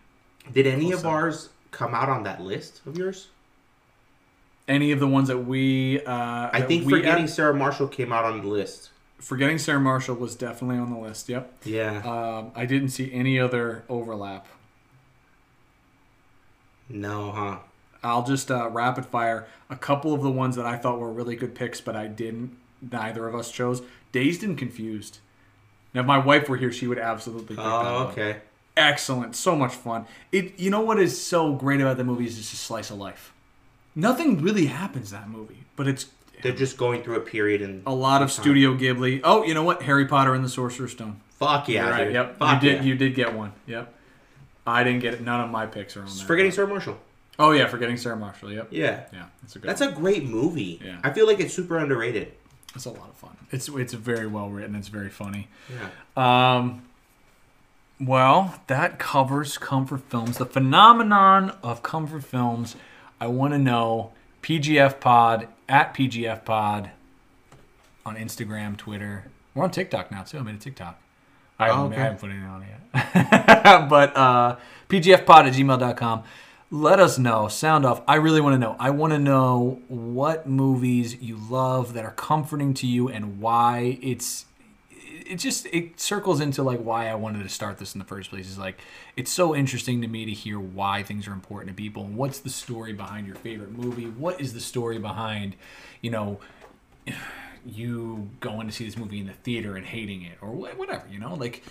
[0.51, 3.27] Did any Close of ours come out on that list of yours?
[4.67, 7.87] Any of the ones that we, uh, I that think we Forgetting had- Sarah Marshall
[7.89, 8.89] came out on the list.
[9.19, 11.27] Forgetting Sarah Marshall was definitely on the list.
[11.29, 11.53] Yep.
[11.65, 11.97] Yeah.
[11.99, 14.47] Um, I didn't see any other overlap.
[16.89, 17.57] no, huh?
[18.03, 21.35] I'll just uh, rapid fire a couple of the ones that I thought were really
[21.35, 22.57] good picks, but I didn't.
[22.91, 23.81] Neither of us chose.
[24.11, 25.19] Dazed and Confused.
[25.93, 28.37] Now, if my wife were here, she would absolutely pick that Oh, okay.
[28.75, 30.05] Excellent, so much fun.
[30.31, 30.57] It.
[30.59, 33.33] You know what is so great about the movie is it's a slice of life.
[33.95, 36.07] Nothing really happens in that movie, but it's
[36.41, 38.41] They're just going through a period and a lot of Time.
[38.41, 39.19] Studio Ghibli.
[39.23, 39.83] Oh, you know what?
[39.83, 41.19] Harry Potter and the Sorcerer's Stone.
[41.37, 42.03] fuck yeah, You're right.
[42.05, 42.13] dude.
[42.13, 42.37] Yep.
[42.39, 42.77] Fuck you did.
[42.77, 42.83] yeah.
[42.83, 43.51] You did get one.
[43.67, 43.93] Yep.
[44.65, 45.21] I didn't get it.
[45.21, 46.25] None of my picks are on there.
[46.25, 46.97] Forgetting Sarah Marshall.
[47.41, 48.51] Oh yeah, forgetting Sarah Marshall.
[48.51, 48.67] Yep.
[48.71, 49.03] Yeah.
[49.11, 49.69] Yeah, that's a good.
[49.69, 49.89] That's one.
[49.91, 50.79] a great movie.
[50.83, 50.99] Yeah.
[51.03, 52.33] I feel like it's super underrated.
[52.75, 53.35] It's a lot of fun.
[53.51, 54.75] It's it's very well written.
[54.75, 55.47] It's very funny.
[55.69, 56.55] Yeah.
[56.55, 56.83] Um.
[57.99, 60.37] Well, that covers comfort films.
[60.37, 62.75] The phenomenon of comfort films.
[63.19, 64.13] I want to know.
[64.41, 66.89] PGF Pod at PGF Pod
[68.05, 69.25] on Instagram, Twitter.
[69.53, 70.39] We're on TikTok now too.
[70.39, 70.99] I made a TikTok.
[71.59, 71.95] I haven't, Oh, okay.
[71.97, 73.89] I haven't put it on yet.
[73.89, 74.55] but uh,
[74.89, 76.23] pgfpod at gmail.com.
[76.73, 77.49] Let us know.
[77.49, 78.01] Sound off.
[78.07, 78.77] I really want to know.
[78.79, 83.99] I want to know what movies you love that are comforting to you and why
[84.01, 84.45] it's
[84.89, 88.29] it just it circles into like why I wanted to start this in the first
[88.29, 88.47] place.
[88.47, 88.79] Is like
[89.17, 92.39] it's so interesting to me to hear why things are important to people and what's
[92.39, 94.05] the story behind your favorite movie.
[94.05, 95.57] What is the story behind,
[95.99, 96.39] you know,
[97.65, 101.03] you going to see this movie in the theater and hating it or whatever.
[101.11, 101.63] You know, like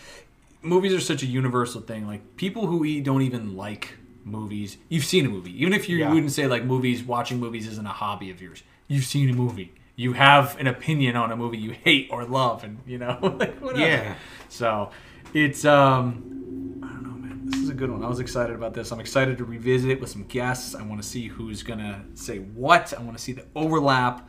[0.61, 2.07] movies are such a universal thing.
[2.07, 3.95] Like people who don't even like
[4.25, 5.53] movies, you've seen a movie.
[5.61, 6.13] Even if you Yeah.
[6.13, 8.63] wouldn't say like movies, watching movies isn't a hobby of yours.
[8.89, 9.73] You've seen a movie.
[9.97, 13.59] You have an opinion on a movie you hate or love, and you know, like
[13.61, 13.81] whatever.
[13.81, 14.15] Yeah.
[14.49, 14.91] So
[15.35, 17.41] it's um, I don't know, man.
[17.45, 18.03] This is a good one.
[18.03, 18.91] I was excited about this.
[18.93, 20.75] I'm excited to revisit it with some guests.
[20.75, 22.95] I want to see who's gonna say what.
[22.99, 24.29] I want to see the overlap.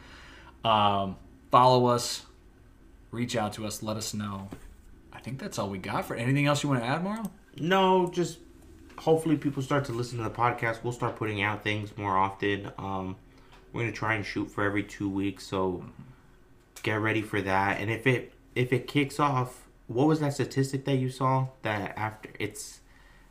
[0.65, 1.15] Um,
[1.51, 2.26] follow us,
[3.11, 4.49] reach out to us, let us know.
[5.13, 7.31] I think that's all we got for anything else you want to add, Marl?
[7.57, 8.39] No, just
[8.97, 10.84] hopefully people start to listen to the podcast.
[10.84, 12.72] We'll start putting out things more often.
[12.77, 13.15] Um,
[13.73, 15.84] we're gonna try and shoot for every two weeks, so
[16.84, 17.80] get ready for that.
[17.80, 21.97] And if it if it kicks off, what was that statistic that you saw that
[21.97, 22.80] after it's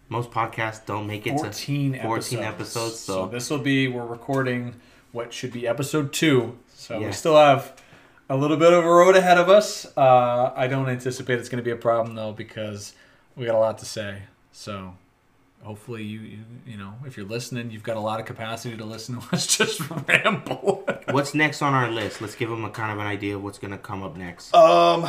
[0.09, 2.99] most podcasts don't make it 14 to 14 episodes.
[2.99, 4.75] So, this will be we're recording
[5.13, 6.59] what should be episode two.
[6.75, 7.07] So Yeah.
[7.07, 7.81] we still have
[8.29, 9.87] a little bit of a road ahead of us.
[9.97, 12.95] Uh, I don't anticipate it's going to be a problem though because
[13.37, 14.23] we got a lot to say.
[14.53, 14.95] So
[15.63, 18.85] hopefully you, you you know if you're listening, you've got a lot of capacity to
[18.85, 20.85] listen to us just ramble.
[21.11, 22.21] what's next on our list?
[22.21, 24.55] Let's give them a kind of an idea of what's gonna come up next.
[24.55, 25.07] Um,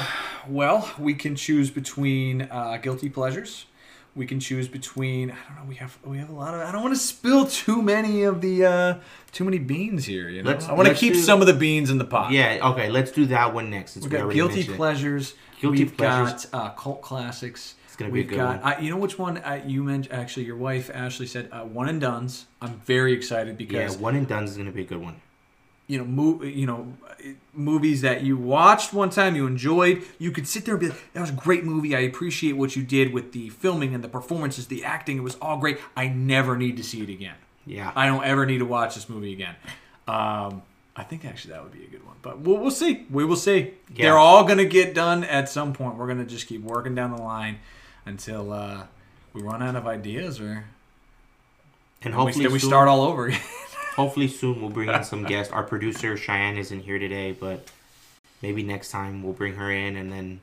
[0.47, 3.65] well, we can choose between uh, guilty pleasures.
[4.13, 5.69] We can choose between I don't know.
[5.69, 6.59] We have we have a lot of.
[6.59, 8.99] I don't want to spill too many of the uh,
[9.31, 10.27] too many beans here.
[10.27, 12.31] You know, Let's- I want to keep do- some of the beans in the pot.
[12.31, 13.91] yeah, okay, let's do that one next.
[13.93, 15.33] since we we got guilty pleasures.
[15.61, 16.45] Guilty We've pleasures.
[16.47, 17.75] got uh, cult classics.
[18.01, 18.61] Gonna be a We've good got.
[18.63, 18.73] one.
[18.73, 20.13] I, you know which one uh, you mentioned?
[20.13, 22.45] Actually, your wife Ashley said uh, one and duns.
[22.61, 25.21] I'm very excited Yeah, because one and done is gonna be a good one.
[25.87, 26.93] you know, mo- you know,
[27.53, 30.03] movies that you watched one time, you enjoyed.
[30.19, 31.95] You could sit there and be like, "That was a great movie.
[31.95, 35.17] I appreciate what you did with the filming and the performances, the acting.
[35.17, 35.79] It was all great.
[35.97, 37.35] I never need to see it again.
[37.65, 37.91] Yeah.
[37.95, 39.55] I don't ever need to watch this movie again."
[40.07, 40.63] Um,
[40.95, 43.05] I think actually that would be a good one, but we'll, we'll see.
[43.09, 43.73] We will see.
[43.95, 44.05] Yeah.
[44.05, 45.95] They're all gonna get done at some point.
[45.97, 47.59] We're gonna just keep working down the line
[48.05, 48.83] until uh,
[49.33, 50.65] we run out of ideas, or
[52.03, 53.27] and we, hopefully we soon- start all over.
[53.29, 53.39] again.
[53.95, 55.51] Hopefully soon we'll bring in some guests.
[55.51, 57.67] Our producer Cheyenne isn't here today, but
[58.41, 60.39] maybe next time we'll bring her in, and then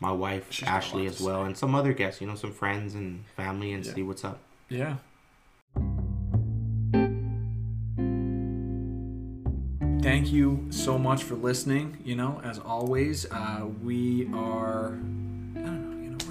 [0.00, 2.20] my wife She's Ashley as well, and some other guests.
[2.22, 3.92] You know, some friends and family, and Yeah.
[3.94, 4.38] see what's up.
[4.70, 4.96] Yeah.
[10.02, 11.98] Thank you so much for listening.
[12.04, 14.98] You know, as always, uh, we are,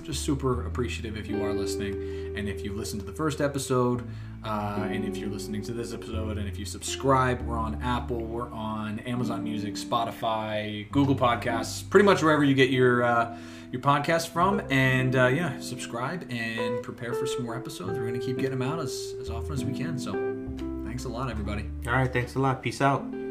[0.05, 2.35] just super appreciative if you are listening.
[2.37, 4.07] And if you've listened to the first episode,
[4.43, 8.19] uh, and if you're listening to this episode, and if you subscribe, we're on Apple,
[8.23, 13.35] we're on Amazon Music, Spotify, Google Podcasts, pretty much wherever you get your uh,
[13.71, 14.61] your podcast from.
[14.69, 17.97] And uh, yeah, subscribe and prepare for some more episodes.
[17.97, 19.97] We're gonna keep getting them out as as often as we can.
[19.97, 20.13] So,
[20.85, 21.65] thanks a lot, everybody.
[21.87, 22.61] All right, thanks a lot.
[22.61, 23.24] Peace out.